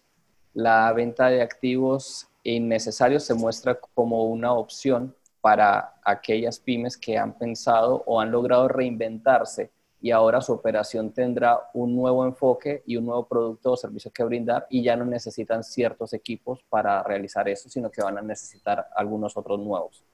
La 0.55 0.93
venta 0.93 1.29
de 1.29 1.43
activos 1.43 2.29
innecesarios 2.43 3.25
se 3.25 3.35
muestra 3.35 3.79
como 3.95 4.25
una 4.25 4.53
opción 4.53 5.15
para 5.41 5.95
aquellas 6.05 6.59
pymes 6.59 6.97
que 6.97 7.19
han 7.19 7.37
pensado 7.37 8.03
o 8.07 8.21
han 8.21 8.31
logrado 8.31 8.69
reinventarse 8.69 9.71
y 10.01 10.11
ahora 10.11 10.41
su 10.41 10.53
operación 10.53 11.11
tendrá 11.13 11.71
un 11.73 11.97
nuevo 11.97 12.25
enfoque 12.25 12.83
y 12.87 12.97
un 12.97 13.07
nuevo 13.07 13.27
producto 13.27 13.73
o 13.73 13.77
servicio 13.77 14.13
que 14.13 14.25
brindar 14.25 14.67
y 14.69 14.83
ya 14.83 14.97
no 14.97 15.05
necesitan 15.05 15.65
ciertos 15.65 16.13
equipos 16.13 16.63
para 16.69 17.03
realizar 17.03 17.49
eso, 17.49 17.69
sino 17.69 17.91
que 17.91 18.03
van 18.03 18.19
a 18.19 18.23
necesitar 18.23 18.89
algunos 18.95 19.37
otros 19.37 19.59
nuevos. 19.59 20.05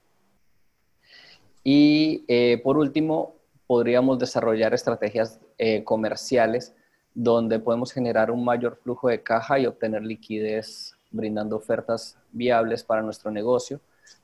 Y 1.63 2.25
eh, 2.27 2.61
por 2.63 2.77
último, 2.77 3.35
podríamos 3.67 4.19
desarrollar 4.19 4.73
estrategias 4.73 5.39
eh, 5.57 5.83
comerciales 5.83 6.75
donde 7.13 7.59
podemos 7.59 7.91
generar 7.91 8.31
un 8.31 8.43
mayor 8.43 8.77
flujo 8.77 9.07
de 9.07 9.21
caja 9.21 9.59
y 9.59 9.65
obtener 9.65 10.03
liquidez 10.03 10.95
brindando 11.11 11.57
ofertas 11.57 12.17
viables 12.31 12.83
para 12.83 13.01
nuestro 13.01 13.31
negocio 13.31 13.79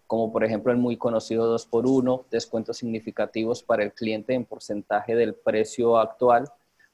como 0.08 0.32
por 0.32 0.44
ejemplo 0.44 0.72
el 0.72 0.78
muy 0.78 0.98
conocido 0.98 1.56
2x1, 1.56 2.26
descuentos 2.32 2.78
significativos 2.78 3.62
para 3.62 3.84
el 3.84 3.94
cliente 3.94 4.34
en 4.34 4.46
porcentaje 4.46 5.16
del 5.16 5.36
precio 5.36 5.98
actual, 5.98 6.50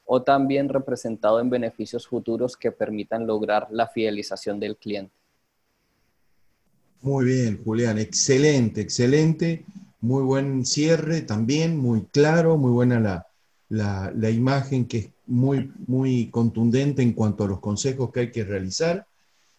o 0.06 0.22
también 0.22 0.70
representado 0.70 1.40
en 1.40 1.50
beneficios 1.50 2.08
futuros 2.08 2.56
que 2.58 2.72
permitan 2.72 3.26
lograr 3.26 3.68
la 3.72 3.88
fidelización 3.88 4.60
del 4.60 4.78
cliente. 4.78 5.14
Muy 7.02 7.26
bien, 7.26 7.62
Julián, 7.64 7.98
excelente, 8.00 8.82
excelente, 8.82 9.66
muy 10.02 10.24
buen 10.24 10.66
cierre 10.66 11.22
también, 11.22 11.78
muy 11.78 12.06
claro, 12.12 12.58
muy 12.58 12.72
buena 12.72 13.00
la, 13.00 13.28
la, 13.70 14.12
la 14.16 14.30
imagen 14.30 14.88
que 14.88 14.98
es 14.98 15.10
muy, 15.26 15.72
muy 15.88 16.30
contundente 16.30 17.02
en 17.02 17.14
cuanto 17.14 17.44
a 17.44 17.48
los 17.48 17.60
consejos 17.60 18.12
que 18.12 18.22
hay 18.22 18.32
que 18.32 18.44
realizar. 18.44 19.08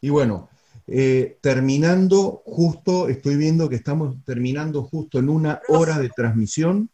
Y 0.01 0.11
bueno, 0.11 0.49
eh, 0.89 1.39
terminando 1.41 2.43
justo, 2.47 3.09
estoy 3.09 3.37
viendo 3.37 3.68
que 3.68 3.76
estamos 3.76 4.14
terminando 4.24 4.84
justo 4.84 5.18
en 5.18 5.28
una 5.28 5.61
hora 5.68 5.99
de 5.99 6.11
transmisión. 6.11 6.91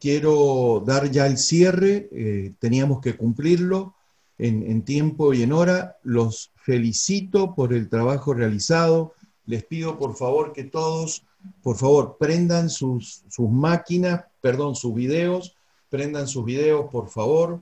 Quiero 0.00 0.82
dar 0.86 1.10
ya 1.10 1.26
el 1.26 1.38
cierre, 1.38 2.08
eh, 2.12 2.54
teníamos 2.60 3.00
que 3.00 3.16
cumplirlo 3.16 3.94
en, 4.38 4.82
tiempo 4.82 5.34
y 5.34 5.42
en 5.42 5.52
hora. 5.52 5.96
Los 6.04 6.52
felicito 6.54 7.56
por 7.56 7.72
el 7.72 7.88
trabajo 7.88 8.34
realizado. 8.34 9.14
Les 9.46 9.64
pido 9.64 9.98
por 9.98 10.14
favor 10.14 10.52
que 10.52 10.62
todos, 10.62 11.24
por 11.62 11.76
favor, 11.76 12.16
prendan 12.20 12.70
sus, 12.70 13.24
sus 13.28 13.50
máquinas, 13.50 14.26
perdón, 14.40 14.76
sus 14.76 14.94
videos, 14.94 15.56
prendan 15.88 16.28
sus 16.28 16.44
videos, 16.44 16.88
por 16.92 17.08
favor. 17.08 17.60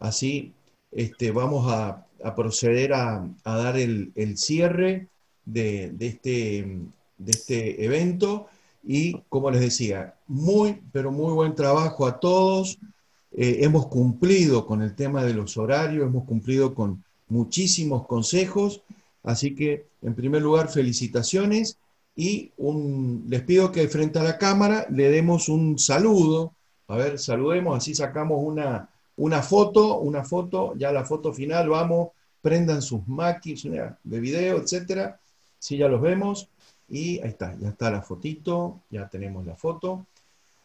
Así 0.00 0.52
este, 0.94 1.30
vamos 1.30 1.70
a 1.70 2.04
proceder 2.34 2.94
a, 2.94 3.28
dar 3.44 3.76
el, 3.76 4.12
cierre 4.36 5.08
de, 5.44 5.94
este, 6.00 6.80
de 7.18 7.30
este 7.30 7.84
evento. 7.84 8.46
Y 8.82 9.20
como 9.28 9.50
les 9.50 9.60
decía, 9.60 10.14
muy, 10.26 10.80
pero 10.92 11.10
muy 11.10 11.32
buen 11.32 11.54
trabajo 11.54 12.06
a 12.06 12.18
todos. 12.18 12.78
Eh, 13.32 13.58
hemos 13.60 13.88
cumplido 13.88 14.66
con 14.66 14.82
el 14.82 14.94
tema 14.94 15.24
de 15.24 15.34
los 15.34 15.56
horarios, 15.56 16.06
hemos 16.06 16.24
cumplido 16.24 16.74
con 16.74 17.04
muchísimos 17.28 18.06
consejos. 18.06 18.82
Así 19.22 19.54
que, 19.54 19.86
en 20.02 20.14
primer 20.14 20.42
lugar, 20.42 20.70
felicitaciones 20.70 21.78
y 22.16 22.52
les 23.26 23.42
pido 23.42 23.72
que 23.72 23.88
frente 23.88 24.18
a 24.18 24.22
la 24.22 24.38
cámara 24.38 24.86
le 24.90 25.10
demos 25.10 25.48
un 25.48 25.78
saludo. 25.78 26.52
A 26.86 26.96
ver, 26.96 27.18
saludemos, 27.18 27.76
así 27.76 27.94
sacamos 27.94 28.38
una, 28.40 28.90
una 29.16 29.42
foto, 29.42 29.98
una 29.98 30.24
foto, 30.24 30.74
ya 30.76 30.92
la 30.92 31.04
foto 31.04 31.32
final, 31.32 31.68
vamos, 31.68 32.08
prendan 32.40 32.82
sus 32.82 33.06
máquinas 33.08 33.96
de 34.02 34.20
video, 34.20 34.58
etcétera. 34.58 35.18
Sí, 35.58 35.78
ya 35.78 35.88
los 35.88 36.00
vemos. 36.00 36.48
Y 36.88 37.20
ahí 37.20 37.30
está, 37.30 37.56
ya 37.58 37.70
está 37.70 37.90
la 37.90 38.02
fotito, 38.02 38.80
ya 38.90 39.08
tenemos 39.08 39.46
la 39.46 39.56
foto. 39.56 40.06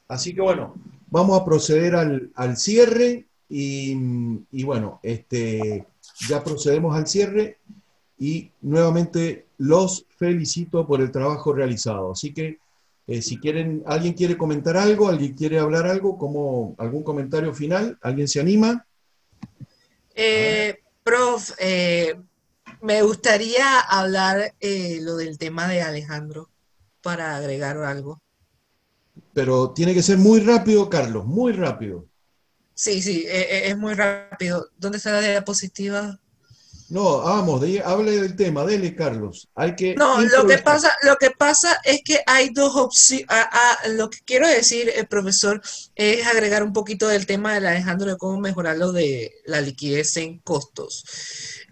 Así 0.08 0.34
que 0.34 0.42
bueno, 0.42 0.74
vamos 1.10 1.40
a 1.40 1.46
proceder 1.46 1.96
al, 1.96 2.58
cierre 2.58 3.28
y, 3.48 4.64
bueno, 4.64 5.00
este, 5.04 5.86
ya 6.28 6.44
procedemos 6.44 6.96
al 6.96 7.08
cierre 7.08 7.58
y 8.18 8.52
nuevamente 8.62 9.46
los 9.60 10.06
felicito 10.18 10.86
por 10.86 11.00
el 11.00 11.12
trabajo 11.12 11.54
realizado. 11.54 12.12
Así 12.12 12.34
que 12.34 12.58
eh, 13.10 13.24
si 13.24 13.40
quieren, 13.40 13.82
alguien 13.88 14.14
quiere 14.14 14.38
comentar 14.38 14.78
algo, 14.78 15.08
alguien 15.08 15.34
quiere 15.34 15.58
hablar 15.58 15.88
algo, 15.88 16.16
como 16.16 16.76
algún 16.78 17.02
comentario 17.02 17.56
final, 17.56 17.98
¿alguien 18.04 18.28
se 18.28 18.40
anima? 18.40 18.86
Eh, 20.14 20.78
prof, 21.04 21.52
eh, 21.58 22.20
me 22.84 23.02
gustaría 23.02 23.80
hablar 23.80 24.54
lo 24.62 25.18
del 25.18 25.40
tema 25.40 25.68
de 25.68 25.82
Alejandro 25.82 26.52
para 27.02 27.36
agregar 27.36 27.78
algo. 27.78 28.22
Pero 29.34 29.72
tiene 29.72 29.96
que 29.96 30.04
ser 30.04 30.20
muy 30.20 30.42
rápido, 30.42 30.88
Carlos, 30.88 31.26
muy 31.26 31.54
rápido. 31.54 32.06
Sí, 32.76 33.02
sí, 33.02 33.26
es 33.28 33.76
muy 33.76 33.96
rápido. 33.96 34.70
¿Dónde 34.78 35.00
está 35.00 35.14
la 35.14 35.22
diapositiva? 35.22 36.20
No, 36.90 37.20
vamos, 37.20 37.62
hable 37.86 38.12
del 38.20 38.36
tema, 38.36 38.66
dele, 38.66 38.96
Carlos. 38.96 39.48
Hay 39.54 39.76
que 39.76 39.94
no, 39.96 40.20
lo 40.22 40.48
que 40.48 40.58
pasa, 40.58 40.92
lo 41.04 41.18
que 41.18 41.30
pasa 41.30 41.80
es 41.84 42.02
que 42.04 42.22
hay 42.26 42.50
dos 42.50 42.76
opciones. 42.76 43.28
lo 43.90 44.10
que 44.10 44.20
quiero 44.26 44.48
decir, 44.48 44.92
el 44.96 45.08
profesor, 45.08 45.62
es 45.96 46.26
agregar 46.26 46.64
un 46.64 46.74
poquito 46.74 47.08
del 47.08 47.28
tema 47.28 47.60
de 47.60 47.68
Alejandro 47.68 48.10
de 48.10 48.18
cómo 48.18 48.40
mejorar 48.40 48.78
lo 48.78 48.92
de 48.92 49.32
la 49.46 49.62
liquidez 49.62 50.18
en 50.18 50.40
costos. 50.40 51.06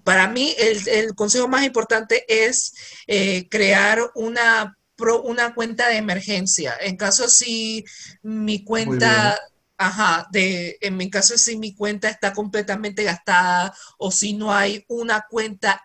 Para 0.03 0.27
mí, 0.27 0.55
el, 0.57 1.15
consejo 1.15 1.47
más 1.47 1.65
importante 1.65 2.23
es 2.27 2.73
eh, 3.07 3.49
crear 3.49 3.99
una, 4.13 4.77
una 5.23 5.55
cuenta 5.55 5.89
de 5.89 5.97
emergencia. 5.97 6.75
En 6.79 6.95
caso 6.95 7.27
si 7.27 7.83
mi 8.21 8.63
cuenta 8.63 9.39
ajá, 9.77 10.27
de, 10.31 10.77
en 10.81 10.97
mi 10.97 11.09
caso 11.09 11.37
si 11.37 11.57
mi 11.57 11.75
cuenta 11.75 12.09
está 12.09 12.33
completamente 12.33 13.03
gastada 13.03 13.73
o 13.97 14.11
si 14.11 14.33
no 14.33 14.53
hay 14.53 14.83
una 14.87 15.25
cuenta 15.29 15.81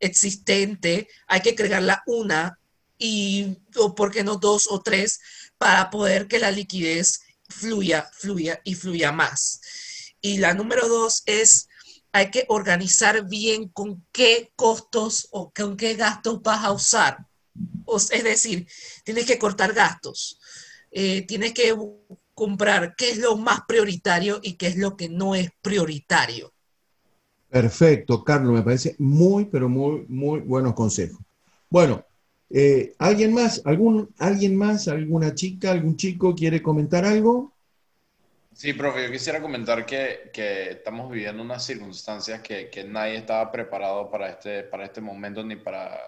existente, 0.00 1.08
hay 1.26 1.40
que 1.40 1.54
crearla 1.54 2.02
una 2.06 2.58
y, 2.98 3.58
o 3.76 3.94
por 3.94 4.10
qué 4.10 4.24
no 4.24 4.36
dos 4.36 4.66
o 4.70 4.80
tres, 4.80 5.20
para 5.58 5.90
poder 5.90 6.26
que 6.28 6.38
la 6.38 6.50
liquidez 6.50 7.22
fluya, 7.48 8.10
fluya 8.12 8.60
y 8.64 8.74
fluya 8.74 9.12
más. 9.12 9.60
Y 10.20 10.38
la 10.38 10.54
número 10.54 10.88
dos 10.88 11.22
es, 11.26 11.68
hay 12.12 12.30
que 12.30 12.46
organizar 12.48 13.26
bien 13.28 13.68
con 13.68 14.06
qué 14.12 14.52
costos 14.56 15.28
o 15.30 15.52
con 15.52 15.76
qué 15.76 15.94
gastos 15.94 16.40
vas 16.42 16.64
a 16.64 16.72
usar. 16.72 17.26
Es 18.10 18.24
decir, 18.24 18.66
tienes 19.04 19.26
que 19.26 19.38
cortar 19.38 19.74
gastos. 19.74 20.38
Eh, 20.90 21.22
tienes 21.26 21.52
que 21.52 21.74
comprar 22.34 22.94
qué 22.96 23.10
es 23.10 23.18
lo 23.18 23.36
más 23.36 23.60
prioritario 23.66 24.40
y 24.42 24.54
qué 24.54 24.66
es 24.66 24.76
lo 24.76 24.96
que 24.96 25.08
no 25.08 25.34
es 25.34 25.50
prioritario. 25.62 26.52
Perfecto, 27.48 28.24
Carlos, 28.24 28.52
me 28.52 28.62
parece 28.62 28.96
muy, 28.98 29.44
pero 29.44 29.68
muy, 29.68 30.04
muy 30.08 30.40
buenos 30.40 30.74
consejos. 30.74 31.20
Bueno, 31.70 32.04
eh, 32.50 32.94
¿alguien 32.98 33.32
más? 33.32 33.62
¿Algún, 33.64 34.12
¿Alguien 34.18 34.56
más? 34.56 34.88
¿Alguna 34.88 35.34
chica, 35.34 35.70
algún 35.70 35.96
chico 35.96 36.34
quiere 36.34 36.62
comentar 36.62 37.04
algo? 37.04 37.52
Sí, 38.52 38.72
profe, 38.72 39.04
yo 39.04 39.10
quisiera 39.10 39.42
comentar 39.42 39.84
que, 39.84 40.30
que 40.32 40.70
estamos 40.70 41.10
viviendo 41.10 41.42
unas 41.42 41.64
circunstancias 41.64 42.40
que, 42.40 42.70
que, 42.70 42.84
nadie 42.84 43.16
estaba 43.16 43.50
preparado 43.50 44.08
para 44.10 44.30
este, 44.30 44.62
para 44.62 44.84
este 44.84 45.00
momento 45.00 45.42
ni 45.42 45.56
para 45.56 45.98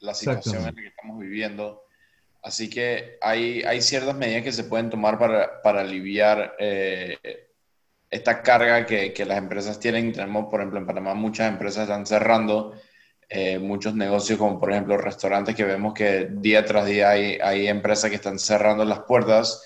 la 0.00 0.12
situación 0.12 0.56
en 0.56 0.64
la 0.64 0.72
que 0.72 0.88
estamos 0.88 1.20
viviendo 1.20 1.84
Así 2.42 2.68
que 2.68 3.18
hay, 3.20 3.80
ciertas 3.80 4.16
medidas 4.16 4.42
que 4.42 4.52
se 4.52 4.64
pueden 4.64 4.90
tomar 4.90 5.16
para, 5.18 5.80
aliviar 5.80 6.56
eh, 6.58 7.16
esta 8.10 8.42
carga 8.42 8.84
que, 8.84 9.24
las 9.24 9.38
empresas 9.38 9.78
tienen. 9.78 10.12
Tenemos, 10.12 10.46
por 10.50 10.60
ejemplo, 10.60 10.80
en 10.80 10.86
Panamá 10.86 11.14
muchas 11.14 11.48
empresas 11.48 11.84
están 11.84 12.04
cerrando 12.04 12.74
eh, 13.28 13.60
muchos 13.60 13.94
negocios, 13.94 14.38
como 14.38 14.58
por 14.58 14.72
ejemplo 14.72 14.98
restaurantes, 14.98 15.54
que 15.54 15.64
vemos 15.64 15.94
que 15.94 16.28
día 16.32 16.64
tras 16.64 16.84
día 16.84 17.10
hay, 17.10 17.68
empresas 17.68 18.10
que 18.10 18.16
están 18.16 18.38
cerrando 18.40 18.84
las 18.84 19.00
puertas 19.00 19.62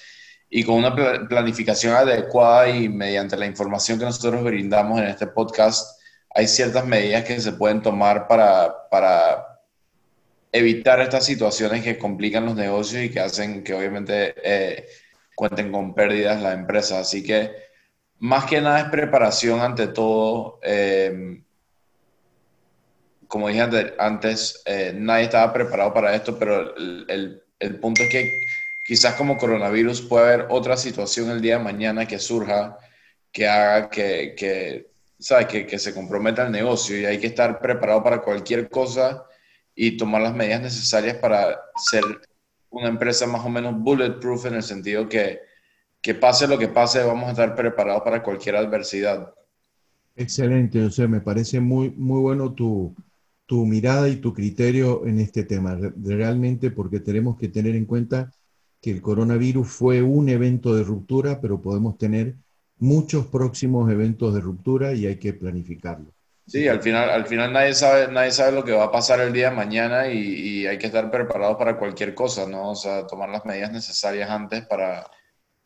y 0.51 0.63
con 0.63 0.77
una 0.77 0.95
planificación 0.95 1.95
adecuada 1.95 2.69
y 2.69 2.89
mediante 2.89 3.37
la 3.37 3.47
información 3.47 3.99
que 3.99 4.05
nosotros 4.05 4.45
brindamos 4.45 5.01
en 5.01 5.07
este 5.09 5.27
podcast, 5.27 5.99
hay 6.35 6.47
ciertas 6.47 6.87
medidas 6.87 7.25
que 7.25 7.41
se 7.41 7.53
pueden 7.53 7.83
tomar 7.83 8.29
para 8.29 9.56
evitar 10.59 11.01
estas 11.01 11.25
situaciones 11.27 11.83
que 11.83 11.99
complican 11.99 12.47
los 12.47 12.57
negocios 12.57 13.05
y 13.05 13.11
que 13.11 13.21
hacen 13.21 13.63
que 13.63 13.75
obviamente 13.75 14.35
eh, 14.43 14.87
cuenten 15.35 15.71
con 15.73 15.95
pérdidas 15.95 16.43
las 16.43 16.55
empresas. 16.55 16.99
Así 17.01 17.23
que 17.23 17.53
más 18.19 18.47
que 18.47 18.61
nada 18.61 18.81
es 18.81 18.89
preparación 18.91 19.61
ante 19.61 19.89
todo. 19.89 20.59
Eh, 20.63 21.43
como 23.29 23.49
dije 23.49 23.61
antes, 23.99 24.63
eh, 24.67 24.93
nadie 24.95 25.25
estaba 25.25 25.53
preparado 25.53 25.93
para 25.93 26.15
esto, 26.15 26.39
pero 26.39 26.77
el, 26.77 27.43
el, 27.59 27.81
punto 27.81 28.03
es 28.03 28.11
que 28.11 28.41
quizás 28.87 29.15
como 29.15 29.37
coronavirus 29.37 30.03
puede 30.03 30.27
haber 30.27 30.47
otra 30.51 30.77
situación 30.77 31.31
el 31.31 31.41
día 31.41 31.59
de 31.59 31.65
mañana 31.65 32.07
que 32.07 32.19
surja 32.19 32.79
que 33.33 33.49
haga 33.49 33.91
que, 33.91 34.35
que, 34.37 34.91
Que, 35.49 35.67
que 35.67 35.79
se 35.79 35.95
comprometa 35.95 36.47
el 36.47 36.53
negocio 36.53 36.99
y 36.99 37.05
hay 37.07 37.19
que 37.19 37.27
estar 37.27 37.61
preparado 37.61 38.03
para 38.03 38.23
cualquier 38.23 38.69
cosa 38.71 39.27
y 39.77 39.97
tomar 39.99 40.23
las 40.23 40.35
medidas 40.35 40.63
necesarias 40.63 41.19
para 41.19 41.61
ser 41.77 42.03
una 42.71 42.89
empresa 42.89 43.27
más 43.27 43.45
o 43.45 43.49
menos 43.51 43.79
bulletproof 43.79 44.47
en 44.47 44.55
el 44.55 44.63
sentido 44.63 45.09
que, 45.09 45.41
que 46.01 46.15
pase 46.15 46.49
lo 46.49 46.59
que 46.59 46.69
pase, 46.69 47.05
vamos 47.05 47.29
a 47.29 47.33
estar 47.33 47.55
preparados 47.55 48.03
para 48.03 48.23
cualquier 48.23 48.57
adversidad. 48.57 49.33
Excelente, 50.17 50.83
José, 50.83 51.07
me 51.07 51.21
parece 51.21 51.61
muy, 51.61 51.91
muy 51.91 52.21
bueno 52.21 52.53
tu, 52.55 52.95
tu 53.45 53.67
mirada 53.67 54.09
y 54.09 54.17
tu 54.17 54.33
criterio 54.33 55.07
en 55.07 55.21
este 55.21 55.45
tema, 55.45 55.79
realmente 56.03 56.71
porque 56.71 57.01
tenemos 57.01 57.37
que 57.37 57.49
tener 57.49 57.77
en 57.77 57.85
cuenta 57.85 58.33
que 58.81 58.91
el 58.91 59.03
coronavirus 59.03 59.69
fue 59.69 60.01
un 60.01 60.31
evento 60.31 60.75
de 60.75 60.85
ruptura, 60.85 61.41
pero 61.41 61.61
podemos 61.61 61.99
tener 61.99 62.35
muchos 62.79 63.27
próximos 63.27 63.91
eventos 63.91 64.35
de 64.35 64.41
ruptura 64.41 64.95
y 64.95 65.07
hay 65.07 65.17
que 65.17 65.35
planificarlo. 65.35 66.16
Sí, 66.47 66.69
al 66.69 66.81
final, 66.81 67.11
al 67.11 67.27
final 67.27 67.53
nadie, 67.53 67.75
sabe, 67.75 68.07
nadie 68.13 68.31
sabe 68.31 68.53
lo 68.53 68.65
que 68.65 68.73
va 68.73 68.85
a 68.85 68.93
pasar 68.93 69.21
el 69.21 69.33
día 69.33 69.51
de 69.51 69.57
mañana 69.57 70.09
y, 70.09 70.65
hay 70.67 70.79
que 70.79 70.87
estar 70.87 71.11
preparados 71.11 71.57
para 71.57 71.77
cualquier 71.77 72.15
cosa, 72.15 72.47
¿no? 72.47 72.71
O 72.71 72.75
sea, 72.77 73.07
tomar 73.07 73.29
las 73.29 73.45
medidas 73.45 73.73
necesarias 73.73 74.31
antes 74.31 74.65
para, 74.67 75.11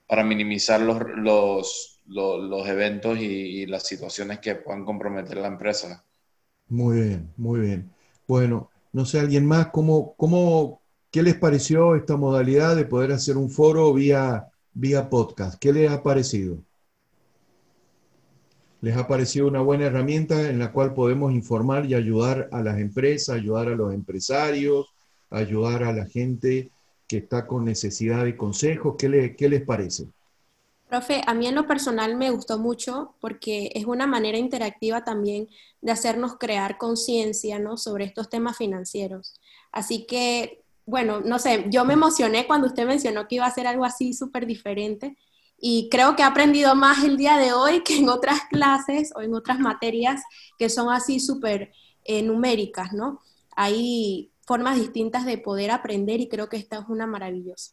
para 0.06 0.24
minimizar 0.24 0.80
los, 0.80 0.98
los, 1.16 2.02
los, 2.06 2.68
eventos 2.68 3.18
y, 3.18 3.24
y 3.62 3.66
las 3.66 3.86
situaciones 3.86 4.38
que 4.40 4.54
puedan 4.54 4.84
comprometer 4.84 5.36
la 5.36 5.48
empresa. 5.48 6.02
Muy 6.68 7.00
bien, 7.00 7.32
muy 7.36 7.60
bien. 7.60 7.90
Bueno, 8.26 8.70
no 8.92 9.04
sé, 9.04 9.20
alguien 9.20 9.46
más, 9.46 9.68
¿cómo, 9.68 10.14
cómo, 10.16 10.80
¿qué 11.10 11.22
les 11.22 11.34
pareció 11.36 11.94
esta 11.94 12.16
modalidad 12.16 12.74
de 12.74 12.84
poder 12.86 13.12
hacer 13.12 13.36
un 13.36 13.50
foro 13.50 13.92
vía, 13.92 14.48
vía 14.72 15.10
podcast? 15.10 15.58
¿Qué 15.60 15.72
les 15.72 15.90
ha 15.90 16.02
parecido? 16.02 16.58
¿Les 18.82 18.96
ha 18.96 19.06
parecido 19.06 19.46
una 19.46 19.60
buena 19.60 19.86
herramienta 19.86 20.48
en 20.48 20.58
la 20.58 20.72
cual 20.72 20.94
podemos 20.94 21.32
informar 21.32 21.84
y 21.84 21.94
ayudar 21.94 22.48
a 22.50 22.62
las 22.62 22.78
empresas, 22.78 23.36
ayudar 23.36 23.68
a 23.68 23.76
los 23.76 23.92
empresarios, 23.92 24.86
ayudar 25.28 25.84
a 25.84 25.92
la 25.92 26.06
gente 26.06 26.70
que 27.06 27.18
está 27.18 27.46
con 27.46 27.66
necesidad 27.66 28.24
de 28.24 28.36
consejos? 28.36 28.94
¿Qué, 28.98 29.34
qué 29.36 29.48
les 29.50 29.62
parece? 29.62 30.06
Profe, 30.88 31.20
a 31.26 31.34
mí 31.34 31.46
en 31.46 31.54
lo 31.54 31.66
personal 31.66 32.16
me 32.16 32.30
gustó 32.30 32.58
mucho 32.58 33.14
porque 33.20 33.70
es 33.74 33.84
una 33.84 34.06
manera 34.06 34.38
interactiva 34.38 35.04
también 35.04 35.48
de 35.82 35.92
hacernos 35.92 36.36
crear 36.38 36.78
conciencia 36.78 37.58
¿no? 37.58 37.76
sobre 37.76 38.06
estos 38.06 38.30
temas 38.30 38.56
financieros. 38.56 39.34
Así 39.72 40.06
que, 40.06 40.64
bueno, 40.86 41.20
no 41.20 41.38
sé, 41.38 41.66
yo 41.68 41.84
me 41.84 41.92
emocioné 41.92 42.46
cuando 42.46 42.66
usted 42.66 42.86
mencionó 42.86 43.28
que 43.28 43.36
iba 43.36 43.46
a 43.46 43.54
ser 43.54 43.66
algo 43.66 43.84
así 43.84 44.14
súper 44.14 44.46
diferente 44.46 45.16
y 45.60 45.88
creo 45.90 46.16
que 46.16 46.22
he 46.22 46.24
aprendido 46.24 46.74
más 46.74 47.04
el 47.04 47.18
día 47.18 47.36
de 47.36 47.52
hoy 47.52 47.82
que 47.82 47.98
en 47.98 48.08
otras 48.08 48.40
clases 48.50 49.12
o 49.14 49.20
en 49.20 49.34
otras 49.34 49.60
materias 49.60 50.22
que 50.58 50.70
son 50.70 50.90
así 50.90 51.20
súper 51.20 51.72
eh, 52.04 52.22
numéricas, 52.22 52.92
¿no? 52.92 53.20
Hay 53.54 54.30
formas 54.46 54.80
distintas 54.80 55.26
de 55.26 55.36
poder 55.36 55.70
aprender 55.70 56.20
y 56.20 56.28
creo 56.28 56.48
que 56.48 56.56
esta 56.56 56.78
es 56.78 56.88
una 56.88 57.06
maravillosa. 57.06 57.72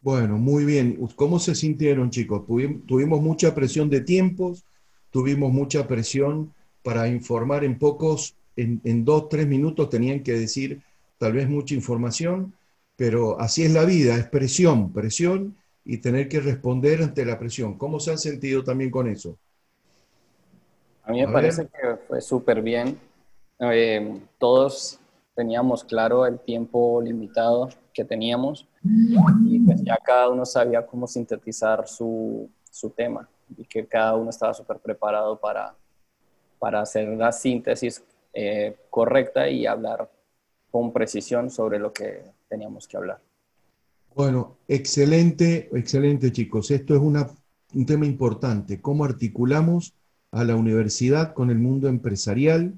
Bueno, 0.00 0.38
muy 0.38 0.64
bien. 0.64 0.98
¿Cómo 1.16 1.38
se 1.38 1.54
sintieron, 1.54 2.10
chicos? 2.10 2.46
Tuvimos 2.86 3.20
mucha 3.20 3.54
presión 3.54 3.90
de 3.90 4.00
tiempos, 4.00 4.64
tuvimos 5.10 5.52
mucha 5.52 5.86
presión 5.86 6.54
para 6.82 7.08
informar 7.08 7.64
en 7.64 7.78
pocos, 7.78 8.34
en, 8.56 8.80
en, 8.84 9.04
dos, 9.04 9.28
tres 9.28 9.46
minutos 9.46 9.90
tenían 9.90 10.22
que 10.22 10.32
decir 10.32 10.80
tal 11.18 11.34
vez 11.34 11.48
mucha 11.48 11.74
información, 11.74 12.54
pero 12.96 13.38
así 13.40 13.64
es 13.64 13.72
la 13.72 13.84
vida, 13.84 14.16
es 14.16 14.26
presión, 14.26 14.92
presión 14.92 15.56
y 15.84 15.98
tener 15.98 16.28
que 16.28 16.40
responder 16.40 17.02
ante 17.02 17.24
la 17.24 17.38
presión. 17.38 17.76
¿Cómo 17.76 18.00
se 18.00 18.10
han 18.10 18.18
sentido 18.18 18.62
también 18.62 18.90
con 18.90 19.08
eso? 19.08 19.38
A 21.02 21.12
mí 21.12 21.24
me 21.24 21.32
parece 21.32 21.66
que 21.66 21.96
fue 22.06 22.20
súper 22.20 22.62
bien. 22.62 22.98
Eh, 23.58 24.20
todos 24.38 24.98
teníamos 25.34 25.84
claro 25.84 26.26
el 26.26 26.38
tiempo 26.38 27.00
limitado 27.02 27.68
que 27.92 28.04
teníamos 28.04 28.66
y 29.44 29.58
pues 29.60 29.82
ya 29.82 29.96
cada 30.02 30.28
uno 30.28 30.46
sabía 30.46 30.86
cómo 30.86 31.06
sintetizar 31.06 31.86
su, 31.88 32.48
su 32.70 32.90
tema 32.90 33.28
y 33.56 33.64
que 33.64 33.86
cada 33.86 34.14
uno 34.16 34.30
estaba 34.30 34.54
súper 34.54 34.78
preparado 34.78 35.38
para, 35.38 35.74
para 36.58 36.80
hacer 36.82 37.08
la 37.08 37.32
síntesis 37.32 38.02
eh, 38.32 38.76
correcta 38.88 39.48
y 39.48 39.66
hablar 39.66 40.08
con 40.70 40.92
precisión 40.92 41.50
sobre 41.50 41.78
lo 41.78 41.92
que 41.92 42.22
teníamos 42.48 42.86
que 42.86 42.96
hablar. 42.96 43.18
Bueno, 44.14 44.56
excelente, 44.68 45.70
excelente 45.72 46.32
chicos. 46.32 46.70
Esto 46.70 46.94
es 46.94 47.00
un 47.00 47.86
tema 47.86 48.06
importante, 48.06 48.80
cómo 48.80 49.04
articulamos 49.04 49.94
a 50.32 50.44
la 50.44 50.56
universidad 50.56 51.32
con 51.32 51.50
el 51.50 51.58
mundo 51.58 51.88
empresarial 51.88 52.74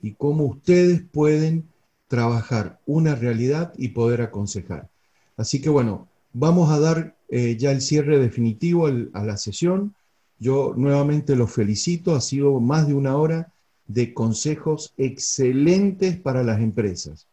y 0.00 0.12
cómo 0.14 0.44
ustedes 0.44 1.02
pueden 1.02 1.68
trabajar 2.08 2.80
una 2.84 3.14
realidad 3.14 3.72
y 3.78 3.88
poder 3.88 4.22
aconsejar. 4.22 4.88
Así 5.36 5.60
que 5.60 5.70
bueno, 5.70 6.08
vamos 6.32 6.70
a 6.70 6.80
dar 6.80 7.16
eh, 7.28 7.56
ya 7.58 7.70
el 7.70 7.80
cierre 7.80 8.18
definitivo 8.18 8.86
a 8.86 9.24
la 9.24 9.36
sesión. 9.36 9.94
Yo 10.38 10.74
nuevamente 10.76 11.36
los 11.36 11.52
felicito, 11.52 12.14
ha 12.14 12.20
sido 12.20 12.60
más 12.60 12.88
de 12.88 12.94
una 12.94 13.16
hora 13.16 13.52
de 13.86 14.12
consejos 14.12 14.92
excelentes 14.96 16.18
para 16.18 16.42
las 16.42 16.60
empresas. 16.60 17.26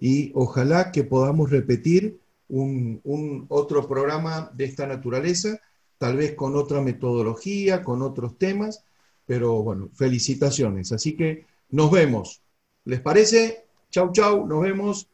Y 0.00 0.32
ojalá 0.34 0.92
que 0.92 1.04
podamos 1.04 1.50
repetir 1.50 2.18
un, 2.48 3.00
un 3.04 3.46
otro 3.48 3.86
programa 3.86 4.50
de 4.54 4.64
esta 4.64 4.86
naturaleza, 4.86 5.60
tal 5.98 6.16
vez 6.16 6.34
con 6.34 6.56
otra 6.56 6.80
metodología, 6.80 7.82
con 7.82 8.02
otros 8.02 8.38
temas, 8.38 8.84
pero 9.26 9.62
bueno, 9.62 9.88
felicitaciones. 9.94 10.92
Así 10.92 11.16
que 11.16 11.46
nos 11.70 11.90
vemos. 11.90 12.42
¿Les 12.84 13.00
parece? 13.00 13.66
Chau, 13.90 14.12
chau, 14.12 14.46
nos 14.46 14.62
vemos. 14.62 15.08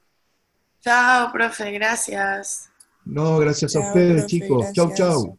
Chao, 0.81 1.33
profe, 1.33 1.73
gracias. 1.73 2.71
No, 3.05 3.39
gracias 3.39 3.75
a 3.77 3.81
ustedes, 3.81 4.27
chicos. 4.27 4.73
Chau, 4.73 4.93
chau. 4.95 5.39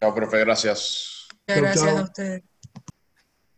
Chao, 0.00 0.14
profe, 0.14 0.38
gracias. 0.40 1.28
gracias 1.46 1.86
a 1.86 2.02
ustedes. 2.02 2.49